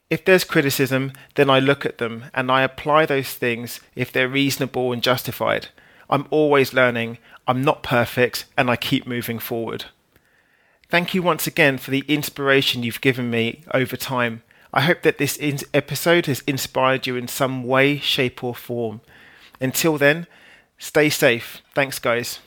If 0.09 0.25
there's 0.25 0.43
criticism, 0.43 1.13
then 1.35 1.49
I 1.49 1.59
look 1.59 1.85
at 1.85 1.97
them 1.97 2.25
and 2.33 2.51
I 2.51 2.61
apply 2.61 3.05
those 3.05 3.33
things 3.33 3.79
if 3.95 4.11
they're 4.11 4.27
reasonable 4.27 4.91
and 4.91 5.01
justified. 5.01 5.69
I'm 6.09 6.27
always 6.29 6.73
learning, 6.73 7.17
I'm 7.47 7.63
not 7.63 7.81
perfect, 7.81 8.45
and 8.57 8.69
I 8.69 8.75
keep 8.75 9.07
moving 9.07 9.39
forward. 9.39 9.85
Thank 10.89 11.15
you 11.15 11.23
once 11.23 11.47
again 11.47 11.79
for 11.79 11.89
the 11.89 12.05
inspiration 12.07 12.83
you've 12.83 13.01
given 13.01 13.31
me 13.31 13.63
over 13.73 13.97
time. 13.97 14.43
I 14.71 14.81
hope 14.81 15.01
that 15.01 15.17
this 15.17 15.39
episode 15.73 16.27
has 16.27 16.41
inspired 16.45 17.07
you 17.07 17.15
in 17.15 17.27
some 17.27 17.63
way, 17.63 17.97
shape, 17.97 18.43
or 18.43 18.53
form. 18.53 19.01
Until 19.59 19.97
then, 19.97 20.27
stay 20.77 21.09
safe. 21.09 21.61
Thanks, 21.73 21.97
guys. 21.97 22.39